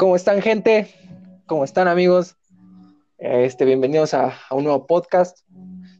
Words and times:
¿Cómo 0.00 0.16
están, 0.16 0.40
gente? 0.40 0.88
¿Cómo 1.44 1.62
están, 1.62 1.86
amigos? 1.86 2.34
Este, 3.18 3.66
bienvenidos 3.66 4.14
a, 4.14 4.32
un 4.50 4.64
nuevo 4.64 4.86
podcast. 4.86 5.40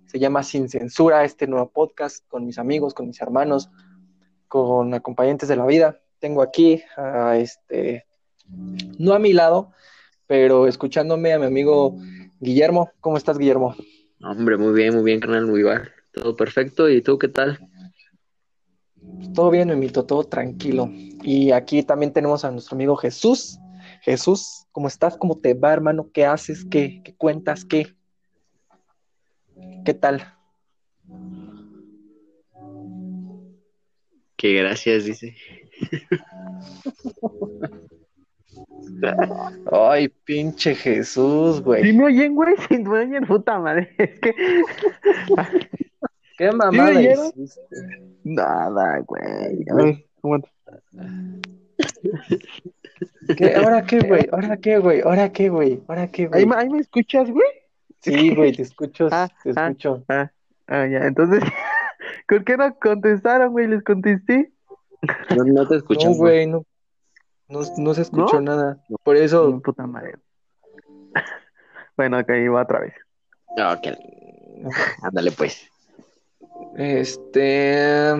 Se 0.06 0.18
llama 0.18 0.42
Sin 0.42 0.70
Censura, 0.70 1.22
este 1.22 1.46
nuevo 1.46 1.68
podcast 1.68 2.26
con 2.26 2.46
mis 2.46 2.58
amigos, 2.58 2.94
con 2.94 3.08
mis 3.08 3.20
hermanos, 3.20 3.68
con 4.48 4.94
acompañantes 4.94 5.50
de 5.50 5.56
la 5.56 5.66
vida. 5.66 6.00
Tengo 6.18 6.40
aquí 6.40 6.82
a 6.96 7.36
este, 7.36 8.06
no 8.98 9.12
a 9.12 9.18
mi 9.18 9.34
lado, 9.34 9.72
pero 10.26 10.66
escuchándome 10.66 11.34
a 11.34 11.38
mi 11.38 11.44
amigo 11.44 11.94
Guillermo. 12.40 12.92
¿Cómo 13.00 13.18
estás, 13.18 13.36
Guillermo? 13.36 13.74
Hombre, 14.22 14.56
muy 14.56 14.72
bien, 14.72 14.94
muy 14.94 15.04
bien, 15.04 15.20
canal, 15.20 15.44
muy 15.44 15.62
bien. 15.62 15.82
Todo 16.12 16.34
perfecto. 16.36 16.88
¿Y 16.88 17.02
tú 17.02 17.18
qué 17.18 17.28
tal? 17.28 17.58
Todo 19.34 19.50
bien, 19.50 19.78
mito, 19.78 20.06
todo 20.06 20.24
tranquilo. 20.24 20.88
Y 21.22 21.50
aquí 21.50 21.82
también 21.82 22.14
tenemos 22.14 22.46
a 22.46 22.50
nuestro 22.50 22.76
amigo 22.76 22.96
Jesús. 22.96 23.58
Jesús, 24.00 24.66
¿cómo 24.72 24.88
estás? 24.88 25.16
¿Cómo 25.16 25.38
te 25.38 25.54
va, 25.54 25.72
hermano? 25.72 26.10
¿Qué 26.12 26.24
haces? 26.24 26.64
¿Qué, 26.64 27.02
qué 27.04 27.14
cuentas? 27.14 27.64
¿Qué? 27.64 27.94
¿Qué 29.84 29.94
tal? 29.94 30.34
Qué 34.36 34.54
gracias, 34.54 35.04
dice. 35.04 35.36
Ay, 39.70 40.08
pinche 40.08 40.74
Jesús, 40.74 41.62
güey. 41.62 41.84
Si 41.84 41.92
me 41.92 42.04
oyen, 42.04 42.34
güey, 42.34 42.54
si 42.68 42.78
me 42.78 43.00
oyen, 43.00 43.26
puta 43.26 43.58
madre. 43.58 43.94
Es 43.98 44.18
que. 44.20 44.34
¿Qué 46.38 46.52
mamada 46.52 46.92
Nada, 48.24 49.04
güey. 49.06 50.06
¿Qué? 53.36 53.54
¿Ahora 53.54 53.82
qué, 53.84 54.00
güey? 54.00 54.28
¿Ahora 54.32 54.56
qué, 54.56 54.78
güey? 54.78 55.00
¿Ahora 55.02 55.32
qué, 55.32 55.48
güey? 55.48 55.82
¿Ahora 55.88 56.08
qué, 56.08 56.26
güey? 56.26 56.46
¿Ahí, 56.54 56.68
me 56.68 56.78
escuchas, 56.78 57.30
güey? 57.30 57.48
Sí, 58.00 58.34
güey, 58.34 58.52
te 58.52 58.62
escucho, 58.62 59.08
ah, 59.10 59.28
te 59.42 59.52
ah, 59.56 59.68
escucho. 59.68 60.04
Ah, 60.08 60.30
ah, 60.68 60.86
ya, 60.86 61.06
entonces, 61.06 61.42
¿por 62.28 62.44
qué 62.44 62.56
no 62.56 62.74
contestaron, 62.76 63.52
güey? 63.52 63.66
¿Les 63.66 63.82
contesté? 63.82 64.52
No, 65.36 65.44
no 65.44 65.68
te 65.68 65.76
escucho. 65.76 66.08
No, 66.08 66.14
güey, 66.14 66.46
no, 66.46 66.64
no, 67.50 67.94
se 67.94 68.02
escuchó 68.02 68.40
nada. 68.40 68.78
Por 69.02 69.16
eso. 69.16 69.60
Puta 69.60 69.86
madre. 69.86 70.16
Bueno, 71.96 72.18
ok, 72.18 72.30
va 72.54 72.62
otra 72.62 72.80
vez. 72.80 72.94
Ok. 73.58 73.88
Ándale, 75.02 75.32
pues. 75.32 75.68
Este. 76.74 78.12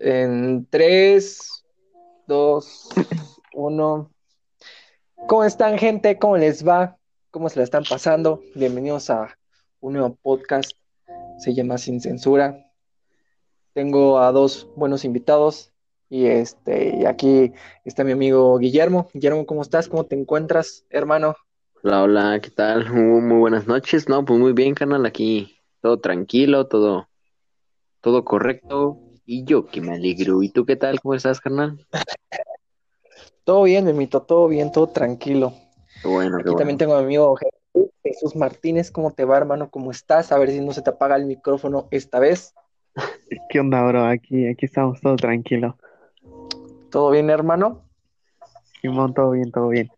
En 0.00 0.66
3, 0.68 1.61
2, 2.26 2.88
1. 3.54 4.10
¿Cómo 5.26 5.44
están, 5.44 5.76
gente? 5.76 6.18
¿Cómo 6.18 6.36
les 6.36 6.66
va? 6.66 6.96
¿Cómo 7.30 7.48
se 7.48 7.58
la 7.58 7.64
están 7.64 7.82
pasando? 7.88 8.40
Bienvenidos 8.54 9.10
a 9.10 9.36
un 9.80 9.94
nuevo 9.94 10.16
podcast. 10.22 10.72
Se 11.38 11.52
llama 11.52 11.78
Sin 11.78 12.00
Censura. 12.00 12.70
Tengo 13.72 14.20
a 14.20 14.30
dos 14.30 14.68
buenos 14.76 15.04
invitados. 15.04 15.72
Y 16.08 16.26
este, 16.26 17.06
aquí 17.08 17.52
está 17.84 18.04
mi 18.04 18.12
amigo 18.12 18.56
Guillermo. 18.58 19.08
Guillermo, 19.12 19.44
¿cómo 19.44 19.62
estás? 19.62 19.88
¿Cómo 19.88 20.04
te 20.04 20.14
encuentras, 20.14 20.84
hermano? 20.90 21.34
Hola, 21.82 22.02
hola, 22.02 22.40
¿qué 22.40 22.50
tal? 22.50 22.88
Muy, 22.92 23.38
buenas 23.38 23.66
noches. 23.66 24.08
No, 24.08 24.24
pues 24.24 24.38
muy 24.38 24.52
bien, 24.52 24.74
canal, 24.74 25.04
aquí 25.06 25.58
todo 25.80 25.98
tranquilo, 25.98 26.68
todo, 26.68 27.08
todo 28.00 28.24
correcto. 28.24 29.00
Y 29.24 29.44
yo 29.44 29.66
que 29.66 29.80
me 29.80 29.92
alegro. 29.92 30.42
¿Y 30.42 30.48
tú 30.48 30.64
qué 30.64 30.76
tal? 30.76 31.00
¿Cómo 31.00 31.14
estás, 31.14 31.40
carnal? 31.40 31.86
Todo 33.44 33.64
bien, 33.64 33.84
Memito, 33.84 34.22
todo 34.22 34.46
bien, 34.46 34.70
todo 34.70 34.86
tranquilo. 34.88 35.52
bueno, 36.04 36.38
Aquí 36.38 36.54
también 36.54 36.78
tengo 36.78 36.94
a 36.94 36.98
mi 36.98 37.06
amigo 37.06 37.36
Jesús 38.04 38.36
Martínez. 38.36 38.92
¿Cómo 38.92 39.10
te 39.10 39.24
va, 39.24 39.36
hermano? 39.36 39.68
¿Cómo 39.68 39.90
estás? 39.90 40.30
A 40.30 40.38
ver 40.38 40.50
si 40.50 40.60
no 40.60 40.72
se 40.72 40.80
te 40.80 40.90
apaga 40.90 41.16
el 41.16 41.26
micrófono 41.26 41.88
esta 41.90 42.20
vez. 42.20 42.54
¿Qué 43.50 43.58
onda, 43.58 43.84
bro? 43.84 44.04
Aquí, 44.06 44.46
aquí 44.46 44.66
estamos 44.66 45.00
todo 45.00 45.16
tranquilo. 45.16 45.76
¿Todo 46.90 47.10
bien, 47.10 47.30
hermano? 47.30 47.82
Simón, 48.80 49.12
todo 49.12 49.32
bien, 49.32 49.50
todo 49.50 49.68
bien. 49.68 49.90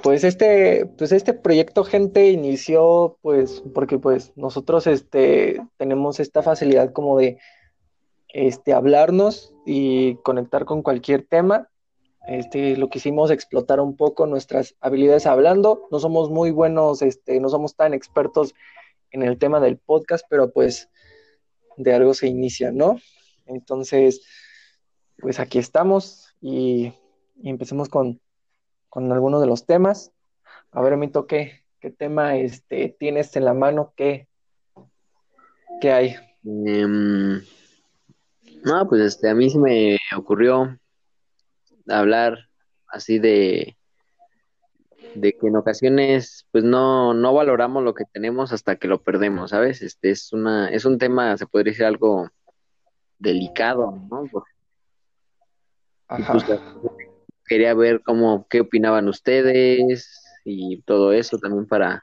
Pues 0.00 0.24
este, 0.24 0.86
pues 0.96 1.12
este 1.12 1.34
proyecto, 1.34 1.84
gente, 1.84 2.30
inició, 2.30 3.18
pues, 3.20 3.62
porque 3.74 3.98
pues 3.98 4.32
nosotros 4.36 4.86
este, 4.86 5.60
tenemos 5.76 6.18
esta 6.18 6.42
facilidad 6.42 6.92
como 6.92 7.18
de 7.18 7.38
este, 8.28 8.72
hablarnos 8.72 9.52
y 9.66 10.16
conectar 10.16 10.64
con 10.64 10.82
cualquier 10.82 11.26
tema. 11.26 11.68
Este, 12.26 12.76
lo 12.76 12.88
quisimos 12.88 13.30
explotar 13.30 13.80
un 13.80 13.96
poco 13.96 14.26
nuestras 14.26 14.74
habilidades 14.80 15.26
hablando. 15.26 15.88
No 15.90 15.98
somos 15.98 16.30
muy 16.30 16.50
buenos, 16.50 17.02
este, 17.02 17.38
no 17.40 17.48
somos 17.48 17.76
tan 17.76 17.92
expertos 17.92 18.54
en 19.10 19.22
el 19.22 19.38
tema 19.38 19.60
del 19.60 19.76
podcast, 19.76 20.24
pero 20.30 20.52
pues 20.52 20.88
de 21.76 21.92
algo 21.92 22.14
se 22.14 22.28
inicia, 22.28 22.72
¿no? 22.72 22.98
Entonces, 23.46 24.22
pues 25.18 25.38
aquí 25.38 25.58
estamos 25.58 26.34
y 26.40 26.92
empecemos 27.42 27.88
con, 27.88 28.20
con 28.92 29.10
algunos 29.10 29.40
de 29.40 29.46
los 29.46 29.64
temas. 29.64 30.12
A 30.70 30.82
ver, 30.82 30.98
Mito, 30.98 31.26
¿qué, 31.26 31.64
qué 31.80 31.90
tema 31.90 32.36
este, 32.36 32.94
tienes 32.98 33.34
en 33.36 33.46
la 33.46 33.54
mano? 33.54 33.94
¿Qué, 33.96 34.28
qué 35.80 35.92
hay? 35.92 36.16
Em, 36.44 37.40
no, 38.62 38.88
pues 38.90 39.00
este, 39.00 39.30
a 39.30 39.34
mí 39.34 39.48
se 39.48 39.58
me 39.58 39.96
ocurrió 40.14 40.78
hablar 41.88 42.50
así 42.86 43.18
de, 43.18 43.78
de 45.14 45.38
que 45.38 45.46
en 45.46 45.56
ocasiones 45.56 46.46
pues 46.50 46.62
no, 46.62 47.14
no 47.14 47.32
valoramos 47.32 47.82
lo 47.82 47.94
que 47.94 48.04
tenemos 48.04 48.52
hasta 48.52 48.76
que 48.76 48.88
lo 48.88 49.00
perdemos, 49.02 49.52
¿sabes? 49.52 49.80
Este 49.80 50.10
es 50.10 50.34
una, 50.34 50.68
es 50.68 50.84
un 50.84 50.98
tema, 50.98 51.34
se 51.38 51.46
podría 51.46 51.70
decir 51.70 51.86
algo 51.86 52.28
delicado, 53.18 53.98
¿no? 54.10 54.28
Ajá 56.08 56.34
quería 57.52 57.74
ver 57.74 58.00
cómo, 58.00 58.46
qué 58.48 58.62
opinaban 58.62 59.08
ustedes 59.08 60.22
y 60.42 60.80
todo 60.86 61.12
eso 61.12 61.36
también 61.36 61.66
para, 61.66 62.02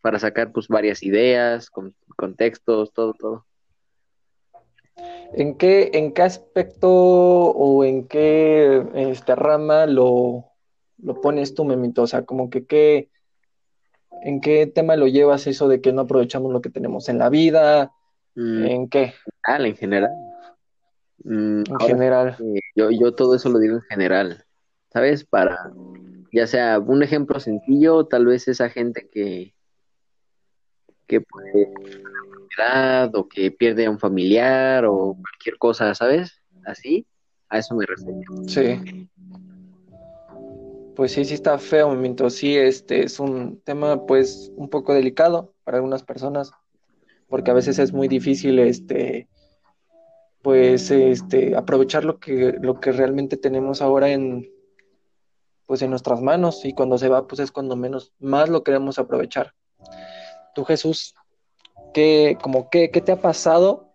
para 0.00 0.18
sacar 0.18 0.50
pues 0.50 0.66
varias 0.66 1.04
ideas, 1.04 1.70
con, 1.70 1.94
contextos, 2.16 2.92
todo, 2.92 3.14
todo. 3.14 3.46
¿En 5.32 5.56
qué, 5.56 5.92
¿En 5.94 6.12
qué 6.12 6.22
aspecto 6.22 6.90
o 6.90 7.84
en 7.84 8.08
qué 8.08 8.84
este, 8.96 9.36
rama 9.36 9.86
lo, 9.86 10.46
lo 10.98 11.20
pones 11.20 11.54
tú, 11.54 11.64
Memito? 11.64 12.02
O 12.02 12.08
sea, 12.08 12.24
como 12.24 12.50
que 12.50 12.66
qué, 12.66 13.10
¿en 14.24 14.40
qué 14.40 14.66
tema 14.66 14.96
lo 14.96 15.06
llevas 15.06 15.46
eso 15.46 15.68
de 15.68 15.80
que 15.80 15.92
no 15.92 16.00
aprovechamos 16.02 16.52
lo 16.52 16.60
que 16.60 16.70
tenemos 16.70 17.08
en 17.08 17.18
la 17.18 17.28
vida? 17.28 17.92
Mm. 18.34 18.64
¿En 18.64 18.88
qué? 18.88 19.14
Ah, 19.44 19.64
en 19.64 19.76
general. 19.76 20.10
Mm, 21.22 21.62
en 21.68 21.78
general. 21.78 22.36
yo, 22.74 22.90
yo 22.90 23.14
todo 23.14 23.36
eso 23.36 23.50
lo 23.50 23.60
digo 23.60 23.76
en 23.76 23.82
general. 23.82 24.44
¿Sabes? 24.92 25.24
Para, 25.24 25.72
ya 26.32 26.46
sea 26.46 26.78
un 26.78 27.02
ejemplo 27.02 27.40
sencillo, 27.40 28.06
tal 28.06 28.26
vez 28.26 28.48
esa 28.48 28.68
gente 28.68 29.08
que, 29.10 29.54
que 31.06 31.20
puede 31.20 31.72
o 33.14 33.28
que 33.28 33.50
pierde 33.50 33.86
a 33.86 33.90
un 33.90 33.98
familiar 33.98 34.84
o 34.84 35.16
cualquier 35.18 35.56
cosa, 35.58 35.94
¿sabes? 35.94 36.42
Así, 36.64 37.06
a 37.48 37.58
eso 37.58 37.74
me 37.74 37.86
refiero. 37.86 38.20
Sí. 38.46 39.08
Pues 40.94 41.12
sí, 41.12 41.24
sí 41.24 41.34
está 41.34 41.58
feo, 41.58 41.88
momento. 41.88 42.28
Sí, 42.28 42.56
este 42.56 43.04
es 43.04 43.18
un 43.18 43.60
tema, 43.62 44.04
pues, 44.06 44.52
un 44.56 44.68
poco 44.68 44.92
delicado 44.92 45.54
para 45.64 45.78
algunas 45.78 46.02
personas, 46.02 46.52
porque 47.28 47.50
a 47.50 47.54
veces 47.54 47.78
es 47.78 47.92
muy 47.92 48.08
difícil, 48.08 48.58
este, 48.58 49.28
pues, 50.42 50.90
este, 50.90 51.56
aprovechar 51.56 52.04
lo 52.04 52.18
que, 52.18 52.56
lo 52.60 52.80
que 52.80 52.92
realmente 52.92 53.36
tenemos 53.38 53.80
ahora 53.80 54.10
en, 54.10 54.50
pues 55.70 55.82
en 55.82 55.90
nuestras 55.90 56.20
manos 56.20 56.64
y 56.64 56.72
cuando 56.72 56.98
se 56.98 57.08
va 57.08 57.28
pues 57.28 57.38
es 57.38 57.52
cuando 57.52 57.76
menos 57.76 58.12
más 58.18 58.48
lo 58.48 58.64
queremos 58.64 58.98
aprovechar. 58.98 59.54
Tú 60.52 60.64
Jesús, 60.64 61.14
¿qué, 61.94 62.36
como 62.42 62.68
qué, 62.70 62.90
qué 62.90 63.00
te 63.00 63.12
ha 63.12 63.20
pasado 63.20 63.88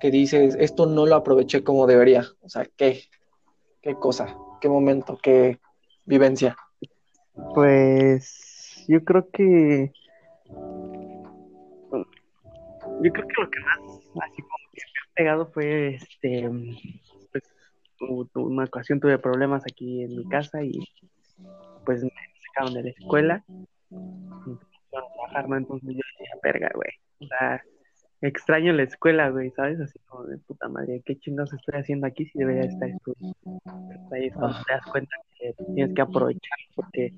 que 0.00 0.10
dices 0.10 0.56
esto 0.58 0.86
no 0.86 1.04
lo 1.04 1.16
aproveché 1.16 1.62
como 1.64 1.86
debería? 1.86 2.24
O 2.40 2.48
sea, 2.48 2.64
¿qué? 2.78 3.02
¿Qué 3.82 3.92
cosa? 3.96 4.34
¿Qué 4.62 4.70
momento? 4.70 5.18
¿Qué 5.22 5.60
vivencia? 6.06 6.56
Pues 7.54 8.86
yo 8.88 9.04
creo 9.04 9.28
que 9.30 9.92
yo 11.92 13.12
creo 13.12 13.28
que 13.28 13.42
lo 13.42 13.50
que 13.50 13.60
más 14.14 14.30
así 14.30 14.40
como 14.40 14.64
que 14.72 14.80
me 14.80 15.00
ha 15.02 15.14
pegado 15.14 15.46
fue 15.52 15.96
este 15.96 16.48
una 18.00 18.64
ocasión 18.64 19.00
tuve 19.00 19.18
problemas 19.18 19.62
aquí 19.64 20.02
en 20.02 20.16
mi 20.16 20.28
casa 20.28 20.62
y 20.62 20.80
pues 21.84 22.02
me 22.02 22.10
sacaron 22.46 22.74
de 22.74 22.82
la 22.84 22.90
escuela 22.90 23.44
trabajar. 24.90 25.46
Entonces 25.58 25.90
yo 25.90 26.02
decía, 26.18 26.34
verga, 26.42 26.70
güey. 26.74 26.90
O 27.20 27.26
sea, 27.26 27.62
extraño 28.20 28.72
la 28.72 28.82
escuela, 28.84 29.30
güey, 29.30 29.50
¿sabes? 29.50 29.80
Así 29.80 29.98
como 30.06 30.24
de 30.24 30.38
puta 30.38 30.68
madre, 30.68 31.02
¿qué 31.04 31.18
chingados 31.18 31.52
estoy 31.52 31.80
haciendo 31.80 32.06
aquí 32.06 32.26
si 32.26 32.38
debería 32.38 32.62
estar 32.62 32.88
estudiando? 32.88 33.36
Ahí 34.12 34.26
es 34.26 34.34
cuando 34.34 34.58
te 34.66 34.72
das 34.72 34.86
cuenta 34.86 35.16
que 35.38 35.54
tienes 35.74 35.94
que 35.94 36.02
aprovechar 36.02 36.58
porque 36.74 37.14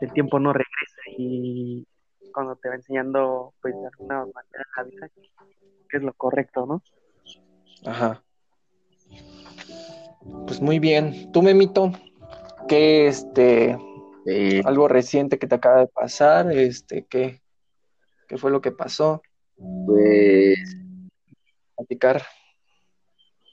el 0.00 0.12
tiempo 0.12 0.38
no 0.38 0.52
regresa 0.52 1.02
y 1.16 1.86
cuando 2.32 2.56
te 2.56 2.68
va 2.68 2.76
enseñando, 2.76 3.54
pues 3.60 3.74
de 3.74 3.86
alguna 3.86 4.20
manera 4.20 4.66
la 4.76 4.82
vida, 4.84 5.10
que 5.88 5.96
es 5.96 6.02
lo 6.02 6.12
correcto, 6.14 6.66
¿no? 6.66 6.82
Ajá. 7.84 8.22
Pues 10.46 10.60
muy 10.60 10.78
bien. 10.78 11.30
Tú, 11.32 11.42
Memito, 11.42 11.92
¿qué 12.68 13.06
este, 13.06 13.78
Eh, 14.24 14.62
algo 14.64 14.86
reciente 14.86 15.38
que 15.38 15.48
te 15.48 15.56
acaba 15.56 15.80
de 15.80 15.88
pasar? 15.88 16.52
Este, 16.52 17.04
¿qué, 17.06 17.42
qué 18.28 18.38
fue 18.38 18.50
lo 18.52 18.60
que 18.60 18.70
pasó? 18.70 19.20
pues, 19.86 20.58
Platicar. 21.76 22.22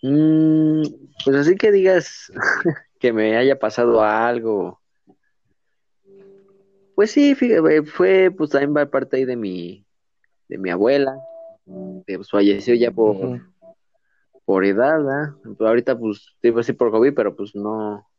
mm, 0.04 0.84
pues 1.26 1.36
así 1.36 1.56
que 1.56 1.72
digas 1.72 2.32
que 3.00 3.14
me 3.14 3.36
haya 3.38 3.58
pasado 3.58 4.04
algo. 4.04 4.80
Pues 6.96 7.12
sí, 7.12 7.34
fíjate, 7.34 7.84
fue 7.84 8.30
pues 8.30 8.50
también 8.52 8.76
va 8.76 8.86
parte 8.86 9.18
ahí 9.18 9.26
de 9.26 9.36
mi, 9.38 9.86
de 10.50 10.58
mi 10.58 10.70
abuela, 10.70 11.18
que 12.06 12.16
pues, 12.18 12.30
falleció 12.30 12.76
ya 12.76 12.92
por. 12.92 13.49
Por 14.50 14.66
edad. 14.66 15.36
Pero 15.44 15.70
ahorita 15.70 15.96
pues 15.96 16.36
te 16.42 16.48
iba 16.48 16.58
a 16.58 16.62
decir 16.62 16.76
por 16.76 16.90
COVID, 16.90 17.14
pero 17.14 17.36
pues 17.36 17.54
no, 17.54 18.10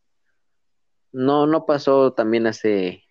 no, 1.11 1.49
no 1.49 1.67
pasó 1.67 2.13
también 2.13 2.47
a 2.47 2.51
ese, 2.51 3.03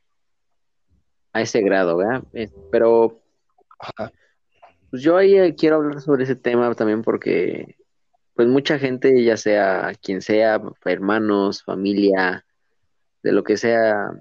a 1.33 1.41
ese 1.41 1.59
grado, 1.59 1.97
¿verdad? 1.97 2.23
Eh, 2.31 2.49
pero 2.71 3.19
pues 4.89 5.01
yo 5.01 5.17
ahí 5.17 5.37
eh, 5.37 5.53
quiero 5.53 5.75
hablar 5.75 5.99
sobre 5.99 6.23
ese 6.23 6.37
tema 6.37 6.73
también 6.75 7.01
porque 7.01 7.75
pues 8.35 8.47
mucha 8.47 8.79
gente, 8.79 9.21
ya 9.21 9.35
sea 9.35 9.91
quien 10.01 10.21
sea, 10.21 10.61
hermanos, 10.85 11.61
familia, 11.61 12.45
de 13.21 13.33
lo 13.33 13.43
que 13.43 13.57
sea, 13.57 14.13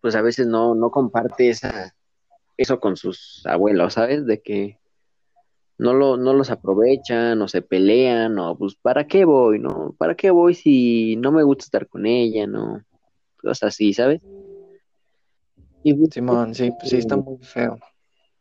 pues 0.00 0.16
a 0.16 0.22
veces 0.22 0.48
no, 0.48 0.74
no 0.74 0.90
comparte 0.90 1.50
esa, 1.50 1.94
eso 2.56 2.80
con 2.80 2.96
sus 2.96 3.46
abuelos, 3.46 3.94
¿sabes? 3.94 4.26
De 4.26 4.42
que 4.42 4.80
no, 5.78 5.92
lo, 5.92 6.16
no 6.16 6.32
los 6.32 6.50
aprovechan 6.50 7.40
o 7.42 7.48
se 7.48 7.62
pelean 7.62 8.38
o 8.38 8.56
pues 8.56 8.76
¿para 8.76 9.06
qué 9.06 9.24
voy? 9.24 9.58
¿No? 9.58 9.94
¿Para 9.98 10.14
qué 10.14 10.30
voy 10.30 10.54
si 10.54 11.16
no 11.16 11.32
me 11.32 11.42
gusta 11.42 11.64
estar 11.64 11.86
con 11.88 12.06
ella? 12.06 12.46
¿No? 12.46 12.82
Cosas 13.40 13.74
así, 13.74 13.92
¿sabes? 13.92 14.20
Y 15.82 15.94
pues, 15.94 16.10
Simón, 16.12 16.54
sí, 16.54 16.70
pues 16.70 16.90
sí, 16.90 16.96
está 16.96 17.16
muy 17.16 17.38
feo. 17.42 17.78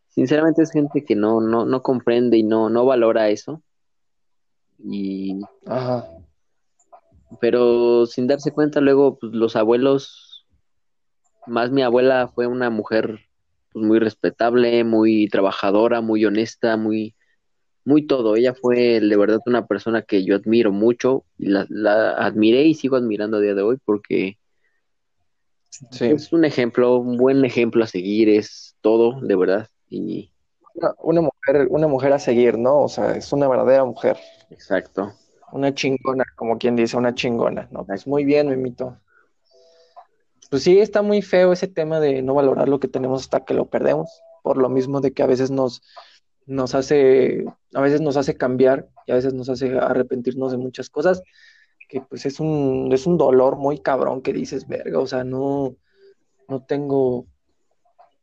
sinceramente 0.09 0.63
es 0.63 0.71
gente 0.71 1.03
que 1.03 1.15
no, 1.15 1.41
no, 1.41 1.65
no 1.65 1.81
comprende 1.83 2.37
y 2.37 2.43
no, 2.43 2.69
no 2.69 2.85
valora 2.85 3.29
eso. 3.29 3.61
Y, 4.79 5.39
Ajá. 5.67 6.07
pero 7.39 8.05
sin 8.07 8.27
darse 8.27 8.51
cuenta, 8.51 8.81
luego 8.81 9.19
pues, 9.19 9.33
los 9.33 9.55
abuelos, 9.55 10.47
más 11.45 11.69
mi 11.69 11.83
abuela 11.83 12.27
fue 12.33 12.47
una 12.47 12.69
mujer 12.69 13.19
pues, 13.71 13.85
muy 13.85 13.99
respetable, 13.99 14.83
muy 14.83 15.27
trabajadora, 15.27 16.01
muy 16.01 16.25
honesta, 16.25 16.77
muy, 16.77 17.13
muy 17.85 18.05
todo. 18.07 18.35
Ella 18.35 18.53
fue 18.53 18.99
de 18.99 19.17
verdad 19.17 19.39
una 19.45 19.65
persona 19.67 20.01
que 20.01 20.23
yo 20.25 20.35
admiro 20.35 20.71
mucho 20.71 21.23
y 21.37 21.47
la, 21.47 21.65
la 21.69 22.11
admiré 22.13 22.63
y 22.63 22.73
sigo 22.73 22.95
admirando 22.97 23.37
a 23.37 23.41
día 23.41 23.53
de 23.55 23.61
hoy 23.61 23.77
porque 23.85 24.37
Sí. 25.91 26.05
es 26.05 26.31
un 26.31 26.45
ejemplo, 26.45 26.97
un 26.97 27.17
buen 27.17 27.43
ejemplo 27.43 27.83
a 27.83 27.87
seguir, 27.87 28.29
es 28.29 28.75
todo, 28.81 29.19
de 29.19 29.35
verdad. 29.35 29.67
Y 29.89 30.31
Una, 30.73 30.93
una 30.99 31.21
mujer, 31.21 31.67
una 31.69 31.87
mujer 31.87 32.13
a 32.13 32.19
seguir, 32.19 32.57
¿no? 32.57 32.83
O 32.83 32.87
sea, 32.87 33.11
es 33.15 33.31
una 33.33 33.47
verdadera 33.47 33.83
mujer. 33.83 34.17
exacto. 34.49 35.13
Una 35.51 35.73
chingona, 35.73 36.23
como 36.35 36.57
quien 36.57 36.75
dice, 36.75 36.97
una 36.97 37.13
chingona. 37.13 37.67
No, 37.71 37.85
pues 37.85 38.07
muy 38.07 38.25
bien, 38.25 38.49
Memito. 38.49 38.97
Pues 40.49 40.63
sí, 40.63 40.79
está 40.79 41.01
muy 41.01 41.21
feo 41.21 41.53
ese 41.53 41.67
tema 41.67 41.99
de 41.99 42.21
no 42.21 42.33
valorar 42.33 42.69
lo 42.69 42.79
que 42.79 42.87
tenemos 42.87 43.21
hasta 43.23 43.43
que 43.45 43.53
lo 43.53 43.65
perdemos, 43.65 44.09
por 44.43 44.57
lo 44.57 44.69
mismo 44.69 45.01
de 45.01 45.11
que 45.11 45.23
a 45.23 45.27
veces 45.27 45.51
nos, 45.51 45.81
nos 46.45 46.75
hace, 46.75 47.45
a 47.73 47.81
veces 47.81 48.01
nos 48.01 48.17
hace 48.17 48.35
cambiar 48.35 48.87
y 49.07 49.11
a 49.11 49.15
veces 49.15 49.33
nos 49.33 49.49
hace 49.49 49.77
arrepentirnos 49.77 50.51
de 50.51 50.57
muchas 50.57 50.89
cosas, 50.89 51.23
que 51.89 52.01
pues 52.01 52.25
es 52.25 52.39
un, 52.39 52.89
es 52.91 53.05
un 53.05 53.17
dolor 53.17 53.57
muy 53.57 53.79
cabrón 53.79 54.21
que 54.21 54.33
dices, 54.33 54.67
verga, 54.67 54.99
o 54.99 55.07
sea, 55.07 55.23
no, 55.23 55.75
no 56.47 56.63
tengo, 56.63 57.25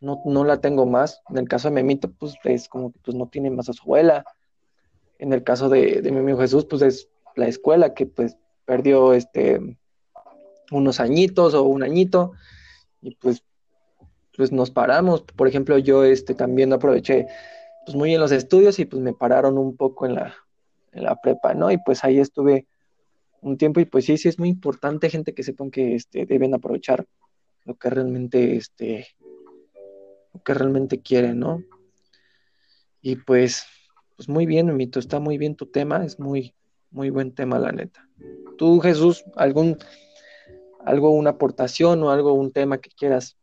no, 0.00 0.22
no 0.24 0.44
la 0.44 0.60
tengo 0.60 0.86
más. 0.86 1.22
En 1.30 1.38
el 1.38 1.48
caso 1.48 1.68
de 1.68 1.74
Memito, 1.74 2.10
pues 2.12 2.34
es 2.44 2.68
como 2.68 2.92
que 2.92 2.98
pues 3.04 3.16
no 3.16 3.28
tiene 3.28 3.50
más 3.50 3.68
a 3.68 3.72
su 3.72 3.82
abuela. 3.82 4.24
En 5.18 5.32
el 5.32 5.44
caso 5.44 5.68
de, 5.68 6.02
de 6.02 6.12
mi 6.12 6.18
amigo 6.18 6.38
Jesús, 6.40 6.66
pues 6.66 6.82
es 6.82 7.08
la 7.36 7.46
escuela 7.46 7.94
que 7.94 8.06
pues 8.06 8.36
perdió 8.64 9.14
este 9.14 9.60
unos 10.70 11.00
añitos 11.00 11.54
o 11.54 11.64
un 11.64 11.82
añito 11.82 12.32
y 13.00 13.14
pues 13.16 13.44
pues 14.36 14.52
nos 14.52 14.70
paramos. 14.70 15.22
Por 15.22 15.48
ejemplo, 15.48 15.78
yo 15.78 16.04
este 16.04 16.34
también 16.34 16.72
aproveché 16.72 17.26
pues 17.84 17.96
muy 17.96 18.14
en 18.14 18.20
los 18.20 18.32
estudios 18.32 18.78
y 18.78 18.84
pues 18.84 19.02
me 19.02 19.12
pararon 19.12 19.58
un 19.58 19.76
poco 19.76 20.06
en 20.06 20.14
la 20.14 20.34
en 20.92 21.04
la 21.04 21.20
prepa, 21.20 21.54
¿no? 21.54 21.70
Y 21.70 21.78
pues 21.78 22.04
ahí 22.04 22.18
estuve 22.18 22.66
un 23.40 23.56
tiempo 23.56 23.80
y 23.80 23.86
pues 23.86 24.04
sí, 24.04 24.18
sí 24.18 24.28
es 24.28 24.38
muy 24.38 24.48
importante 24.48 25.10
gente 25.10 25.34
que 25.34 25.42
sepan 25.42 25.70
que 25.70 25.94
este 25.94 26.26
deben 26.26 26.54
aprovechar 26.54 27.06
lo 27.64 27.74
que 27.76 27.90
realmente 27.90 28.56
este 28.56 29.06
lo 30.32 30.42
que 30.42 30.54
realmente 30.54 31.00
quieren, 31.00 31.40
¿no? 31.40 31.62
Y 33.00 33.16
pues 33.16 33.66
pues 34.16 34.28
muy 34.28 34.46
bien, 34.46 34.74
Mito, 34.76 34.98
está 34.98 35.18
muy 35.18 35.38
bien 35.38 35.56
tu 35.56 35.66
tema, 35.66 36.04
es 36.04 36.20
muy 36.20 36.54
muy 36.90 37.10
buen 37.10 37.34
tema, 37.34 37.58
la 37.58 37.72
neta. 37.72 38.06
Tú, 38.58 38.80
Jesús, 38.80 39.24
algún 39.34 39.78
algo, 40.84 41.10
una 41.10 41.30
aportación 41.30 42.02
o 42.02 42.10
algo, 42.10 42.32
un 42.32 42.52
tema 42.52 42.78
que 42.78 42.90
quieras 42.90 43.36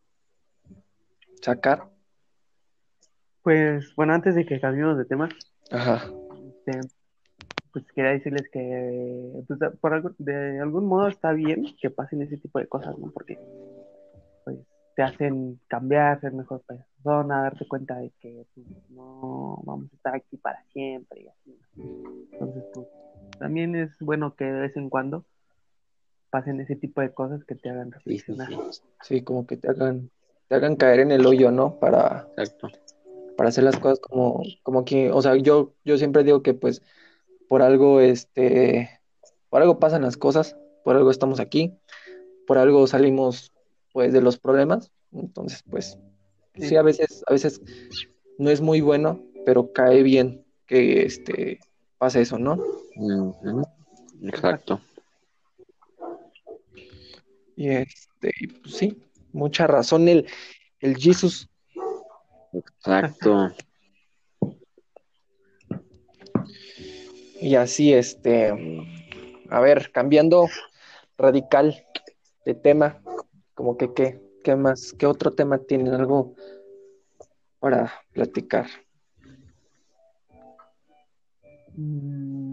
sacar. 1.42 1.90
Pues 3.44 3.94
bueno, 3.96 4.14
antes 4.14 4.36
de 4.36 4.46
que 4.46 4.60
cambiemos 4.60 4.98
de 4.98 5.06
tema, 5.06 5.30
Ajá. 5.72 6.12
este, 6.50 6.82
pues 7.72 7.86
quería 7.94 8.12
decirles 8.12 8.50
que 8.52 9.44
pues, 9.48 9.60
de- 9.60 9.70
por 9.72 9.94
algo- 9.94 10.14
de 10.18 10.60
algún 10.60 10.86
modo 10.86 11.08
está 11.08 11.32
bien 11.32 11.66
que 11.82 11.90
pasen 11.90 12.22
ese 12.22 12.38
tipo 12.38 12.60
de 12.60 12.68
cosas, 12.68 12.98
¿no? 12.98 13.12
Porque 13.12 13.38
pues 14.44 14.58
te 14.96 15.04
hacen 15.04 15.60
cambiar, 15.68 16.20
ser 16.20 16.34
mejor 16.34 16.62
persona, 16.64 17.44
darte 17.44 17.68
cuenta 17.68 17.98
de 17.98 18.12
que 18.20 18.46
pues, 18.54 18.68
no 18.90 19.62
vamos 19.64 19.92
a 19.92 19.96
estar 19.96 20.16
aquí 20.16 20.38
para 20.38 20.62
siempre 20.74 21.22
y 21.22 21.28
así. 21.28 21.60
Entonces, 22.34 22.64
pues 22.74 22.88
también 23.40 23.76
es 23.76 23.92
bueno 24.00 24.36
que 24.36 24.46
de 24.46 24.60
vez 24.62 24.76
en 24.76 24.90
cuando 24.90 25.24
pasen 26.30 26.60
ese 26.60 26.76
tipo 26.76 27.02
de 27.02 27.12
cosas 27.14 27.44
que 27.46 27.56
te 27.56 27.70
hagan 27.70 27.92
Sí, 28.04 28.20
sí, 28.20 28.34
reflexionar. 28.34 28.50
sí, 28.74 28.82
Sí, 29.04 29.22
como 29.24 29.48
que 29.48 29.56
te 29.58 29.70
hagan, 29.70 30.10
te 30.48 30.56
hagan 30.56 30.76
caer 30.76 31.00
en 31.02 31.12
el 31.12 31.26
hoyo, 31.26 31.52
¿no? 31.52 31.80
Para, 31.80 32.28
exacto. 32.38 32.70
Para 33.40 33.48
hacer 33.48 33.64
las 33.64 33.80
cosas 33.80 34.02
como, 34.02 34.44
como 34.64 34.84
que, 34.84 35.12
o 35.12 35.22
sea, 35.22 35.34
yo, 35.38 35.74
yo 35.86 35.98
siempre 35.98 36.26
digo 36.26 36.44
que 36.44 36.54
pues 36.54 36.82
por 37.48 37.62
algo, 37.62 38.02
este, 38.02 39.00
por 39.50 39.62
algo 39.62 39.80
pasan 39.80 40.02
las 40.02 40.18
cosas, 40.18 40.58
por 40.84 40.98
algo 40.98 41.10
estamos 41.10 41.40
aquí, 41.40 41.74
por 42.46 42.58
algo 42.58 42.86
salimos 42.86 43.54
pues 43.94 44.12
de 44.12 44.20
los 44.20 44.38
problemas. 44.38 44.92
Entonces, 45.14 45.64
pues, 45.70 45.98
sí, 46.56 46.76
a 46.76 46.82
veces, 46.82 47.24
a 47.28 47.32
veces 47.32 47.62
no 48.38 48.50
es 48.50 48.60
muy 48.60 48.82
bueno, 48.82 49.24
pero 49.46 49.72
cae 49.72 50.04
bien 50.04 50.44
que 50.66 51.04
este 51.04 51.62
pase 51.98 52.20
eso, 52.20 52.38
¿no? 52.40 52.62
Exacto. 54.22 54.82
Y 57.56 57.70
este, 57.70 58.34
pues, 58.62 58.76
sí, 58.76 59.02
mucha 59.32 59.66
razón 59.66 60.10
el, 60.10 60.28
el 60.82 60.98
Jesus. 60.98 61.50
Exacto. 62.54 63.52
Y 67.42 67.56
así, 67.56 67.94
este, 67.94 68.54
a 69.50 69.60
ver, 69.62 69.92
cambiando 69.92 70.48
radical 71.18 71.86
de 72.46 72.54
tema, 72.54 73.02
como 73.54 73.78
que 73.78 73.94
qué, 73.94 74.20
qué 74.44 74.56
más, 74.56 74.94
qué 74.94 75.06
otro 75.06 75.34
tema 75.34 75.58
tienen 75.58 75.94
algo 75.94 76.36
para 77.60 77.94
platicar. 78.14 78.68
Mm. 81.76 82.49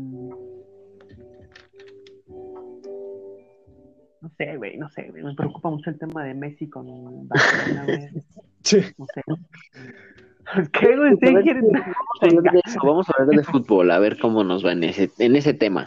No 4.26 4.33
sé, 4.37 4.56
güey, 4.56 4.76
no 4.76 4.88
sé, 4.88 5.09
güey. 5.09 5.23
Me 5.23 5.35
preocupa 5.37 5.71
mucho 5.71 5.88
el 5.88 6.00
tema 6.00 6.25
de 6.25 6.35
Messi 6.35 6.68
con 6.68 7.28
Barcelona, 7.28 7.85
güey. 7.85 8.09
Sí. 8.64 8.80
No 8.99 9.06
sé. 9.14 9.23
¿Qué, 10.73 10.97
güey? 10.97 11.14
Vamos 11.23 12.21
a 12.21 12.26
hablar 12.26 12.52
de 12.52 12.61
eso, 12.64 12.80
vamos 12.83 13.09
a 13.09 13.12
hablar 13.16 13.37
de 13.37 13.45
fútbol, 13.45 13.90
a 13.92 14.00
ver 14.00 14.18
cómo 14.18 14.42
nos 14.42 14.66
va 14.66 14.73
en 14.73 14.83
ese, 14.83 15.11
en 15.18 15.37
ese 15.37 15.54
tema. 15.54 15.85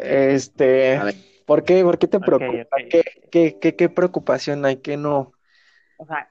Este, 0.00 0.96
A 0.96 1.04
ver. 1.04 1.14
¿por 1.46 1.64
qué, 1.64 1.82
por 1.82 1.98
qué 1.98 2.08
te 2.08 2.20
preocupa? 2.20 2.62
ok. 2.62 2.88
¿Qué, 2.90 3.04
qué, 3.30 3.58
qué, 3.58 3.76
qué 3.76 3.88
preocupación 3.88 4.66
hay? 4.66 4.76
¿Qué 4.76 4.98
no? 4.98 5.32
O 5.96 6.06
sea, 6.06 6.28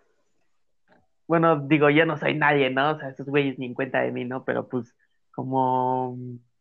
bueno, 1.28 1.60
digo, 1.62 1.90
yo 1.90 2.06
no 2.06 2.18
soy 2.18 2.36
nadie, 2.36 2.70
¿no? 2.70 2.92
O 2.92 3.00
sea, 3.00 3.10
esos 3.10 3.26
güeyes 3.26 3.58
ni 3.58 3.66
en 3.66 3.74
cuenta 3.74 4.02
de 4.02 4.12
mí, 4.12 4.26
¿no? 4.26 4.44
Pero 4.46 4.68
pues 4.68 4.96
como, 5.32 6.16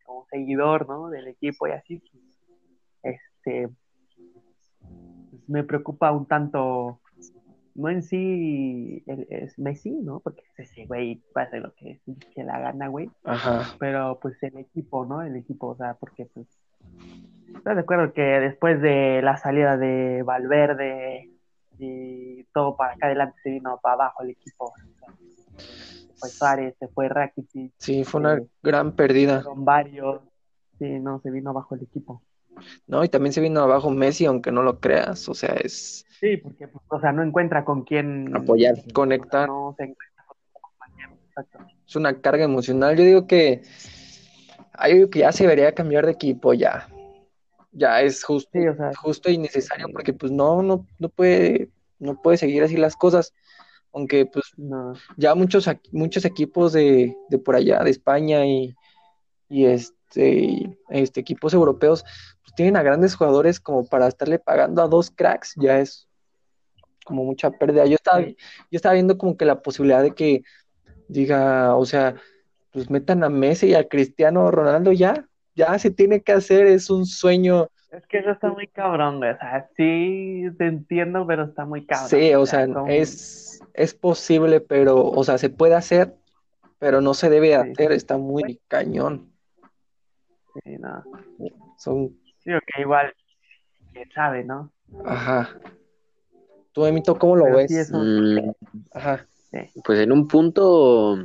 como 0.04 0.24
seguidor, 0.30 0.88
¿no? 0.88 1.10
Del 1.10 1.28
equipo 1.28 1.68
y 1.68 1.72
así, 1.72 1.98
pues, 1.98 2.33
este, 3.44 3.68
pues, 4.32 5.48
me 5.48 5.64
preocupa 5.64 6.12
un 6.12 6.26
tanto, 6.26 7.00
no 7.74 7.88
en 7.90 8.02
sí 8.02 9.02
el- 9.06 9.26
es 9.30 9.58
Messi, 9.58 9.90
¿no? 9.90 10.20
Porque 10.20 10.42
ese 10.56 10.86
güey 10.86 11.22
hacer 11.34 11.62
lo 11.62 11.74
que 11.74 12.00
se 12.34 12.44
la 12.44 12.58
gana, 12.60 12.88
güey. 12.88 13.10
Ajá. 13.24 13.74
Pero 13.78 14.18
pues 14.20 14.42
el 14.42 14.56
equipo, 14.58 15.04
¿no? 15.04 15.22
El 15.22 15.36
equipo, 15.36 15.68
o 15.68 15.76
sea, 15.76 15.94
porque 15.94 16.26
pues, 16.26 16.46
¿estás 17.56 17.74
de 17.76 17.82
acuerdo 17.82 18.12
que 18.12 18.22
después 18.22 18.80
de 18.80 19.20
la 19.22 19.36
salida 19.36 19.76
de 19.76 20.22
Valverde 20.22 21.30
y 21.78 22.44
todo 22.54 22.76
para 22.76 22.94
acá 22.94 23.06
adelante 23.06 23.36
se 23.42 23.50
vino 23.50 23.78
para 23.82 23.94
abajo 23.94 24.22
el 24.22 24.30
equipo? 24.30 24.72
Se 24.76 26.12
fue 26.18 26.28
Suárez, 26.30 26.76
se 26.78 26.88
fue 26.88 27.08
Rakitic, 27.08 27.72
Sí, 27.78 28.04
fue 28.04 28.20
una 28.20 28.40
gran 28.62 28.92
pérdida. 28.92 29.42
fueron 29.42 29.64
varios. 29.64 30.22
Sí, 30.78 30.98
no, 30.98 31.20
se 31.20 31.30
vino 31.30 31.50
abajo 31.50 31.74
el 31.74 31.82
equipo. 31.82 32.22
No, 32.86 33.04
y 33.04 33.08
también 33.08 33.32
se 33.32 33.40
vino 33.40 33.60
abajo 33.60 33.90
Messi, 33.90 34.26
aunque 34.26 34.50
no 34.52 34.62
lo 34.62 34.80
creas. 34.80 35.28
O 35.28 35.34
sea, 35.34 35.50
es 35.62 36.04
Sí, 36.20 36.36
porque, 36.38 36.68
pues, 36.68 36.82
o 36.88 37.00
sea, 37.00 37.12
no 37.12 37.22
encuentra 37.22 37.64
con 37.64 37.82
quién 37.82 38.34
Apoyar. 38.34 38.76
conectar. 38.92 39.48
No 39.48 39.74
se 39.76 39.84
encuentra 39.84 40.24
con 40.26 40.94
quién 40.96 41.10
exacto. 41.28 41.58
Es 41.86 41.96
una 41.96 42.20
carga 42.20 42.44
emocional. 42.44 42.96
Yo 42.96 43.04
digo 43.04 43.26
que, 43.26 43.62
digo 44.90 45.10
que 45.10 45.18
ya 45.20 45.32
se 45.32 45.44
debería 45.44 45.72
cambiar 45.74 46.06
de 46.06 46.12
equipo 46.12 46.54
ya. 46.54 46.88
Ya 47.72 48.00
es 48.02 48.22
justo, 48.24 48.50
Sí, 48.52 48.66
o 48.68 48.76
sea, 48.76 48.92
justo 48.94 49.30
y 49.30 49.36
necesario 49.38 49.88
porque 49.92 50.12
pues 50.12 50.30
no, 50.30 50.62
no, 50.62 50.86
no 50.98 51.08
puede, 51.08 51.70
no 51.98 52.20
puede 52.22 52.36
seguir 52.36 52.62
así 52.62 52.76
las 52.76 52.96
cosas. 52.96 53.34
Aunque 53.92 54.26
pues 54.26 54.44
no. 54.56 54.94
ya 55.16 55.34
muchos, 55.34 55.68
muchos 55.92 56.24
equipos 56.24 56.72
de, 56.72 57.16
de 57.28 57.38
por 57.38 57.54
allá, 57.56 57.82
de 57.84 57.90
España 57.90 58.46
y, 58.46 58.74
y 59.48 59.66
este, 59.66 59.93
y, 60.14 60.76
este, 60.90 61.20
equipos 61.20 61.54
europeos, 61.54 62.04
pues 62.42 62.54
tienen 62.54 62.76
a 62.76 62.82
grandes 62.82 63.14
jugadores 63.16 63.60
como 63.60 63.84
para 63.84 64.08
estarle 64.08 64.38
pagando 64.38 64.82
a 64.82 64.88
dos 64.88 65.10
cracks, 65.10 65.54
ya 65.56 65.80
es 65.80 66.08
como 67.04 67.24
mucha 67.24 67.50
pérdida. 67.50 67.86
Yo 67.86 67.96
estaba, 67.96 68.20
yo 68.20 68.34
estaba 68.70 68.94
viendo 68.94 69.18
como 69.18 69.36
que 69.36 69.44
la 69.44 69.60
posibilidad 69.60 70.02
de 70.02 70.12
que 70.12 70.42
diga, 71.08 71.76
o 71.76 71.84
sea, 71.84 72.14
pues 72.72 72.90
metan 72.90 73.22
a 73.24 73.28
Messi 73.28 73.68
y 73.68 73.74
a 73.74 73.86
Cristiano 73.88 74.50
Ronaldo 74.50 74.92
ya, 74.92 75.28
ya 75.54 75.78
se 75.78 75.90
tiene 75.90 76.22
que 76.22 76.32
hacer, 76.32 76.66
es 76.66 76.90
un 76.90 77.06
sueño. 77.06 77.68
Es 77.92 78.04
que 78.08 78.18
eso 78.18 78.30
está 78.30 78.48
muy 78.50 78.66
cabrón, 78.66 79.18
güey. 79.18 79.30
O 79.30 79.38
sea, 79.38 79.68
sí 79.76 80.46
te 80.58 80.66
entiendo, 80.66 81.24
pero 81.26 81.44
está 81.44 81.64
muy 81.64 81.86
cabrón. 81.86 82.08
Sí, 82.08 82.34
o 82.34 82.46
sea, 82.46 82.66
es, 82.88 83.60
es 83.74 83.94
posible, 83.94 84.60
pero, 84.60 85.04
o 85.04 85.22
sea, 85.22 85.38
se 85.38 85.50
puede 85.50 85.74
hacer, 85.74 86.14
pero 86.80 87.00
no 87.00 87.14
se 87.14 87.30
debe 87.30 87.48
Sí. 87.48 87.54
hacer, 87.54 87.92
está 87.92 88.16
muy 88.16 88.60
cañón. 88.66 89.30
Sí, 90.62 90.76
no. 90.78 91.02
Son, 91.78 92.16
Sí, 92.38 92.50
que 92.74 92.82
igual, 92.82 93.12
quién 93.92 94.10
sabe, 94.12 94.44
¿no? 94.44 94.70
ajá. 95.04 95.58
Tú, 96.72 96.84
Emito, 96.86 97.16
¿cómo 97.18 97.36
lo 97.36 97.44
Pero 97.44 97.56
ves? 97.56 97.70
sí, 97.70 97.76
eso- 97.78 97.96
Mm, 97.96 98.52
Ajá. 98.92 99.26
pues 99.84 99.98
en 100.00 100.12
un 100.12 100.28
punto, 100.28 101.16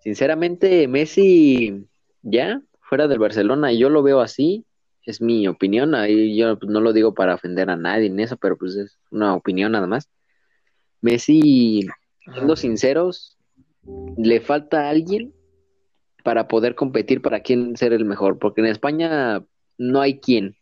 sinceramente, 0.00 0.86
Messi 0.88 1.86
ya 2.22 2.60
fuera 2.80 3.08
del 3.08 3.18
Barcelona, 3.18 3.72
yo 3.72 3.90
lo 3.90 4.02
veo 4.02 4.20
así, 4.20 4.64
es 5.04 5.20
mi 5.20 5.46
opinión, 5.48 5.94
ahí 5.94 6.36
yo 6.36 6.58
pues, 6.58 6.70
no 6.70 6.80
lo 6.80 6.92
digo 6.92 7.14
para 7.14 7.34
ofender 7.34 7.68
a 7.68 7.76
nadie 7.76 8.06
en 8.06 8.20
eso, 8.20 8.36
pero 8.36 8.56
pues 8.56 8.76
es 8.76 8.98
una 9.10 9.34
opinión 9.34 9.72
nada 9.72 9.86
más. 9.86 10.08
Messi, 11.00 11.86
siendo 12.32 12.56
sinceros, 12.56 13.36
le 14.16 14.40
falta 14.40 14.88
alguien 14.88 15.33
para 16.24 16.48
poder 16.48 16.74
competir 16.74 17.20
para 17.20 17.40
quién 17.40 17.76
ser 17.76 17.92
el 17.92 18.06
mejor, 18.06 18.38
porque 18.38 18.62
en 18.62 18.66
España 18.66 19.44
no 19.76 20.00
hay 20.00 20.18
quien, 20.18 20.56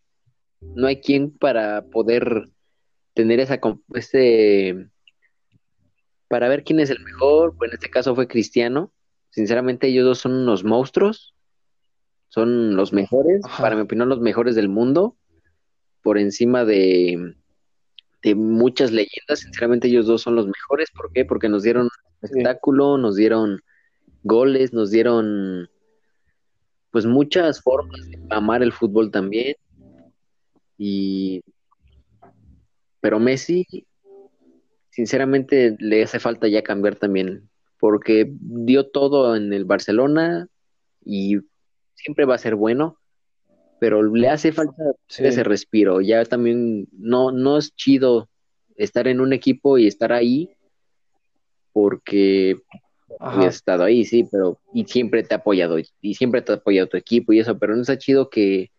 no 0.61 0.89
hay 0.89 1.01
quien 1.01 1.31
para 1.31 1.87
poder 1.87 2.49
tener 3.15 3.39
esa 3.41 3.61
ese 3.95 4.89
para 6.29 6.49
ver 6.49 6.65
quién 6.65 6.81
es 6.81 6.91
el 6.91 6.99
mejor, 7.01 7.57
pues 7.57 7.71
en 7.71 7.75
este 7.75 7.91
caso 7.91 8.15
fue 8.15 8.27
Cristiano. 8.27 8.93
Sinceramente 9.31 9.87
ellos 9.87 10.05
dos 10.05 10.19
son 10.19 10.33
unos 10.33 10.65
monstruos, 10.65 11.35
son 12.29 12.75
los 12.75 12.93
mejores, 12.93 13.43
Ajá. 13.45 13.63
para 13.63 13.77
mi 13.77 13.83
opinión 13.83 14.09
los 14.09 14.21
mejores 14.21 14.57
del 14.57 14.69
mundo, 14.69 15.17
por 16.03 16.19
encima 16.19 16.65
de 16.65 17.37
de 18.23 18.35
muchas 18.35 18.91
leyendas, 18.91 19.41
sinceramente 19.41 19.89
ellos 19.89 20.07
dos 20.07 20.23
son 20.23 20.35
los 20.37 20.47
mejores, 20.47 20.91
¿por 20.93 21.13
qué? 21.13 21.25
Porque 21.25 21.49
nos 21.49 21.63
dieron 21.63 21.89
espectáculo, 22.21 22.97
nos 22.97 23.17
dieron 23.17 23.61
goles, 24.23 24.73
nos 24.73 24.91
dieron 24.91 25.69
pues 26.91 27.07
muchas 27.07 27.61
formas 27.63 28.09
de 28.09 28.19
amar 28.31 28.63
el 28.63 28.73
fútbol 28.73 29.11
también. 29.11 29.57
Y 30.79 31.43
pero 33.01 33.19
Messi 33.19 33.67
sinceramente 34.91 35.77
le 35.81 36.03
hace 36.03 36.19
falta 36.21 36.49
ya 36.49 36.63
cambiar 36.63 36.97
también, 36.97 37.49
porque 37.81 38.31
dio 38.41 38.87
todo 38.89 39.35
en 39.35 39.53
el 39.53 39.65
Barcelona 39.65 40.49
y 41.05 41.39
siempre 41.95 42.27
va 42.27 42.35
a 42.35 42.39
ser 42.39 42.55
bueno, 42.55 42.99
pero 43.81 44.03
le 44.03 44.29
hace 44.29 44.53
falta 44.53 44.83
Sí. 45.09 45.25
ese 45.25 45.43
respiro. 45.45 46.01
Ya 46.01 46.25
también 46.25 46.87
no, 46.93 47.33
no 47.33 47.59
es 47.59 47.75
chido 47.75 48.29
estar 48.77 49.09
en 49.09 49.21
un 49.21 49.33
equipo 49.33 49.79
y 49.79 49.87
estar 49.87 50.13
ahí, 50.13 50.51
porque 51.73 52.61
Ajá. 53.21 53.47
estado 53.47 53.85
ahí, 53.85 54.05
sí, 54.05 54.27
pero 54.31 54.59
y 54.73 54.85
siempre 54.85 55.23
te 55.23 55.35
ha 55.35 55.39
apoyado 55.39 55.79
y, 55.79 56.15
siempre 56.15 56.43
te 56.43 56.53
ha 56.53 56.57
apoyado 56.57 56.89
tu 56.89 56.97
equipo 56.97 57.33
y 57.33 57.41
eso, 57.41 57.59
pero 57.59 57.75
no 57.75 57.83
está 57.83 57.99
chido 57.99 58.31
que 58.31 58.71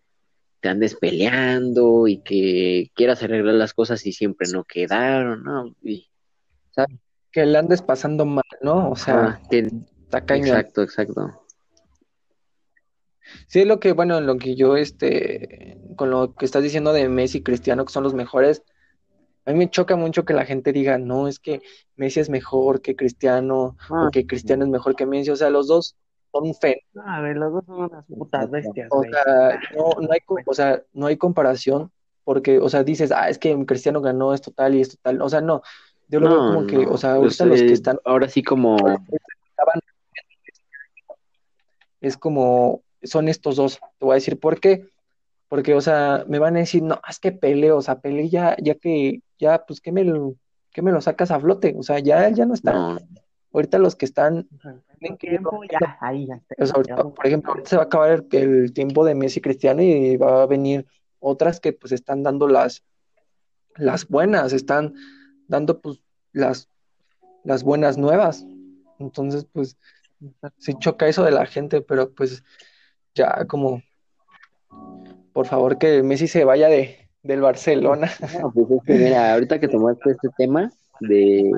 te 0.60 0.70
andes 0.70 0.96
peleando 0.96 2.08
y 2.08 2.22
que 2.22 2.90
quieras 2.96 3.22
arreglar 3.24 3.56
las 3.56 3.74
cosas 3.74 4.06
y 4.06 4.14
siempre 4.14 4.48
no 4.52 4.64
quedaron, 4.64 5.44
¿no? 5.44 5.76
Y, 5.82 6.08
Que 7.32 7.46
le 7.46 7.58
andes 7.58 7.82
pasando 7.82 8.26
mal, 8.26 8.44
¿no? 8.62 8.92
O 8.92 8.96
sea, 8.96 9.42
que- 9.50 9.70
está 10.04 10.22
cañón. 10.22 10.48
exacto, 10.48 10.84
exacto. 10.84 11.44
Sí, 13.48 13.62
es 13.62 13.68
lo 13.68 13.80
que, 13.80 13.94
bueno, 13.94 14.22
lo 14.22 14.38
que 14.38 14.56
yo, 14.56 14.76
este, 14.78 15.78
con 15.96 16.12
lo 16.12 16.34
que 16.34 16.46
estás 16.46 16.64
diciendo 16.64 16.94
de 16.94 17.10
Messi 17.10 17.40
y 17.40 17.44
Cristiano, 17.44 17.86
que 17.86 17.94
son 17.94 18.04
los 18.04 18.14
mejores, 18.14 18.64
a 19.46 19.52
mí 19.52 19.58
me 19.58 19.70
choca 19.70 19.96
mucho 19.96 20.26
que 20.26 20.34
la 20.34 20.46
gente 20.46 20.72
diga, 20.72 20.98
no, 20.98 21.28
es 21.28 21.40
que 21.40 21.62
Messi 21.96 22.20
es 22.20 22.30
mejor 22.30 22.82
que 22.82 22.96
Cristiano, 22.96 23.76
Ah, 23.90 24.08
o 24.08 24.12
que 24.12 24.26
Cristiano 24.26 24.64
es 24.64 24.70
mejor 24.70 24.96
que 24.96 25.06
Messi, 25.06 25.32
o 25.32 25.36
sea, 25.36 25.50
los 25.50 25.68
dos 25.68 25.96
son 26.32 26.48
un 26.48 26.56
fen, 26.56 26.76
No, 26.94 27.04
güey, 27.20 27.34
los 27.34 27.54
dos 27.54 27.66
son 27.66 27.80
unas 27.84 28.06
putas 28.06 28.50
bestias, 28.50 28.88
o 28.92 29.04
sea, 29.04 29.60
no, 29.76 30.02
no 30.02 30.12
hay, 30.12 30.20
o 30.46 30.54
sea, 30.54 30.82
no 30.94 31.08
hay 31.08 31.18
comparación, 31.18 31.92
porque, 32.24 32.60
o 32.60 32.70
sea, 32.70 32.84
dices, 32.84 33.12
ah, 33.12 33.30
es 33.30 33.38
que 33.38 33.66
Cristiano 33.66 34.02
ganó 34.02 34.34
esto 34.34 34.52
tal 34.52 34.76
y 34.76 34.82
esto 34.82 34.98
tal, 35.02 35.22
o 35.22 35.30
sea, 35.30 35.42
no, 35.42 35.62
yo 36.08 36.20
lo 36.20 36.30
veo 36.30 36.38
como 36.38 36.68
que, 36.68 36.78
o 36.78 36.98
sea, 36.98 37.18
pues, 37.18 37.40
ahorita 37.40 37.46
los 37.46 37.62
que 37.62 37.74
están, 37.74 38.00
ahora 38.06 38.30
sí 38.30 38.44
como 38.44 38.78
es 42.02 42.18
como, 42.18 42.82
son 43.02 43.28
estos 43.28 43.56
dos, 43.58 43.80
te 43.98 44.06
voy 44.06 44.14
a 44.14 44.16
decir 44.16 44.40
por 44.40 44.60
qué, 44.60 44.88
porque, 45.50 45.76
o 45.76 45.82
sea, 45.82 46.26
me 46.28 46.40
van 46.40 46.56
a 46.56 46.60
decir, 46.60 46.82
no, 46.82 47.00
es 47.08 47.20
que 47.20 47.32
Pele, 47.32 47.72
o 47.72 47.82
sea, 47.82 48.00
Pele 48.00 48.28
ya, 48.28 48.56
ya 48.60 48.76
que, 48.76 49.22
ya, 49.44 49.66
pues, 49.66 49.82
¿qué 49.82 49.92
me 49.92 50.04
lo, 50.04 50.36
qué 50.72 50.82
me 50.82 50.92
lo 50.92 51.02
sacas 51.02 51.32
a 51.32 51.40
flote? 51.40 51.76
O 51.78 51.84
sea, 51.84 52.00
ya, 52.00 52.30
ya 52.30 52.46
no 52.46 52.54
está, 52.54 52.74
no, 52.74 52.98
ahorita 53.54 53.78
los 53.78 53.96
que 53.96 54.06
están, 54.06 54.48
O 54.56 54.62
sea, 54.62 54.76
tienen 55.00 55.18
que 55.18 55.30
tiempo, 55.30 55.62
ya, 55.70 55.98
ahí 56.00 56.28
ya 56.28 56.36
está. 56.36 56.56
o 56.64 56.66
sea, 56.66 56.76
ahorita, 56.76 57.04
por 57.10 57.28
ejemplo, 57.28 57.52
ahorita 57.52 57.70
se 57.70 57.76
va 57.76 57.84
a 57.84 57.86
acabar 57.86 58.12
el, 58.12 58.28
el 58.32 58.74
tiempo 58.74 59.06
de 59.06 59.16
Messi 59.16 59.40
y 59.40 59.42
Cristiano 59.42 59.82
y 59.82 60.18
va 60.18 60.44
a 60.44 60.46
venir 60.46 60.88
otras 61.20 61.60
que 61.60 61.74
pues 61.74 61.92
están 61.92 62.24
dando 62.24 62.48
las, 62.48 62.84
las 63.76 64.08
buenas, 64.08 64.54
están 64.54 64.94
dando 65.48 65.82
pues 65.82 66.02
las, 66.32 66.70
las 67.44 67.64
buenas 67.64 67.98
nuevas. 67.98 68.46
Entonces, 69.00 69.46
pues, 69.52 69.78
sí 70.58 70.74
choca 70.80 71.08
eso 71.08 71.24
de 71.24 71.32
la 71.32 71.46
gente, 71.46 71.82
pero 71.82 72.12
pues 72.14 72.44
ya 73.14 73.46
como, 73.46 73.82
por 75.34 75.48
favor 75.48 75.78
que 75.78 76.02
Messi 76.02 76.28
se 76.28 76.46
vaya 76.46 76.70
de, 76.70 77.03
del 77.24 77.42
Barcelona. 77.42 78.10
No, 78.42 78.52
pues 78.52 78.70
es 78.72 78.84
que 78.86 78.94
mira, 78.94 79.34
ahorita 79.34 79.60
que 79.60 79.68
tomaste 79.68 80.12
este 80.12 80.30
tema 80.38 80.72
de, 81.00 81.52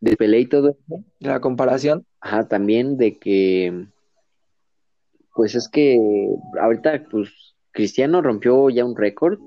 de 0.00 0.16
Pelé 0.16 0.40
y 0.40 0.46
todo 0.46 0.70
eso, 0.70 1.04
La 1.18 1.40
comparación, 1.40 2.06
ajá, 2.20 2.46
también 2.46 2.96
de 2.98 3.18
que, 3.18 3.86
pues 5.34 5.54
es 5.54 5.68
que 5.68 5.98
ahorita, 6.60 7.04
pues, 7.10 7.30
Cristiano 7.72 8.20
rompió 8.20 8.68
ya 8.70 8.84
un 8.84 8.96
récord, 8.96 9.40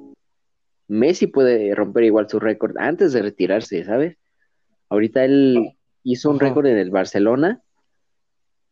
Messi 0.87 1.27
puede 1.27 1.73
romper 1.73 2.03
igual 2.03 2.29
su 2.29 2.39
récord 2.39 2.75
antes 2.77 3.13
de 3.13 3.21
retirarse, 3.21 3.83
¿sabes? 3.85 4.17
Ahorita 4.89 5.23
él 5.25 5.77
hizo 6.03 6.29
un 6.29 6.39
récord 6.39 6.65
en 6.67 6.77
el 6.77 6.91
Barcelona 6.91 7.61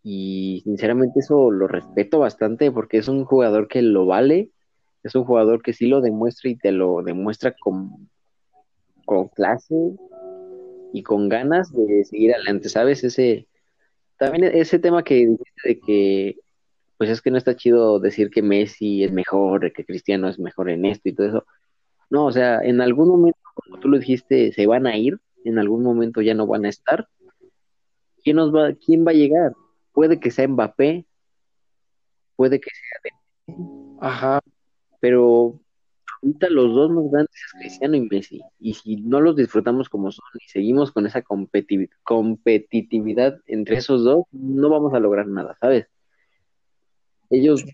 y 0.04 0.62
sinceramente 0.64 1.22
eso 1.22 1.50
lo 1.50 1.68
respeto 1.68 2.20
bastante 2.20 2.72
porque 2.72 2.98
es 2.98 3.08
un 3.08 3.26
jugador 3.26 3.68
que 3.68 3.82
lo 3.82 4.06
vale, 4.06 4.52
es 5.04 5.16
un 5.16 5.26
jugador 5.26 5.62
que 5.62 5.74
sí 5.74 5.88
lo 5.88 6.02
demuestra 6.02 6.50
y 6.50 6.56
te 6.56 6.72
lo 6.72 7.02
demuestra 7.04 7.54
con, 7.60 8.10
con 9.06 9.28
clase 9.28 9.76
y 10.94 11.04
con 11.04 11.28
ganas 11.28 11.72
de 11.74 12.06
seguir 12.06 12.34
adelante, 12.34 12.70
¿sabes? 12.70 13.04
Ese, 13.04 13.48
también 14.18 14.46
ese 14.46 14.80
tema 14.80 15.04
que 15.04 15.16
dijiste 15.16 15.62
de 15.66 15.80
que, 15.80 16.36
pues 16.98 17.10
es 17.10 17.22
que 17.22 17.32
no 17.32 17.38
está 17.38 17.56
chido 17.56 18.00
decir 18.00 18.30
que 18.30 18.42
Messi 18.42 19.04
es 19.04 19.12
mejor, 19.12 19.74
que 19.74 19.86
Cristiano 19.86 20.30
es 20.30 20.40
mejor 20.40 20.70
en 20.70 20.86
esto 20.86 21.10
y 21.10 21.14
todo 21.14 21.28
eso. 21.28 21.46
No, 22.10 22.26
o 22.28 22.32
sea, 22.32 22.60
en 22.62 22.80
algún 22.80 23.10
momento, 23.10 23.40
como 23.56 23.80
tú 23.80 23.90
lo 23.90 23.98
dijiste, 23.98 24.54
se 24.54 24.68
van 24.68 24.88
a 24.88 24.96
ir, 24.96 25.20
en 25.44 25.60
algún 25.60 25.84
momento 25.84 26.22
ya 26.22 26.34
no 26.34 26.48
van 26.48 26.66
a 26.66 26.70
estar. 26.70 27.08
¿Quién, 28.24 28.38
nos 28.38 28.56
va, 28.56 28.74
quién 28.74 29.06
va 29.06 29.12
a 29.12 29.16
llegar? 29.16 29.54
Puede 29.92 30.20
que 30.20 30.32
sea 30.32 30.48
Mbappé, 30.48 31.06
puede 32.36 32.60
que 32.60 32.70
sea 32.70 33.00
de... 33.04 33.56
Ajá. 34.00 34.40
Pero 35.04 35.60
ahorita 36.22 36.50
los 36.50 36.74
dos 36.74 36.90
más 36.90 37.12
grandes 37.12 37.36
es 37.36 37.52
Cristiano 37.60 37.98
y 37.98 38.08
Messi. 38.08 38.42
Y 38.58 38.76
si 38.76 38.96
no 38.96 39.20
los 39.20 39.36
disfrutamos 39.36 39.90
como 39.90 40.14
son 40.14 40.24
y 40.40 40.48
seguimos 40.48 40.94
con 40.94 41.06
esa 41.06 41.22
competitividad 42.04 43.38
entre 43.46 43.76
esos 43.76 44.06
dos, 44.06 44.24
no 44.32 44.70
vamos 44.70 44.94
a 44.94 45.02
lograr 45.02 45.28
nada, 45.28 45.58
¿sabes? 45.60 45.88
Ellos, 47.30 47.66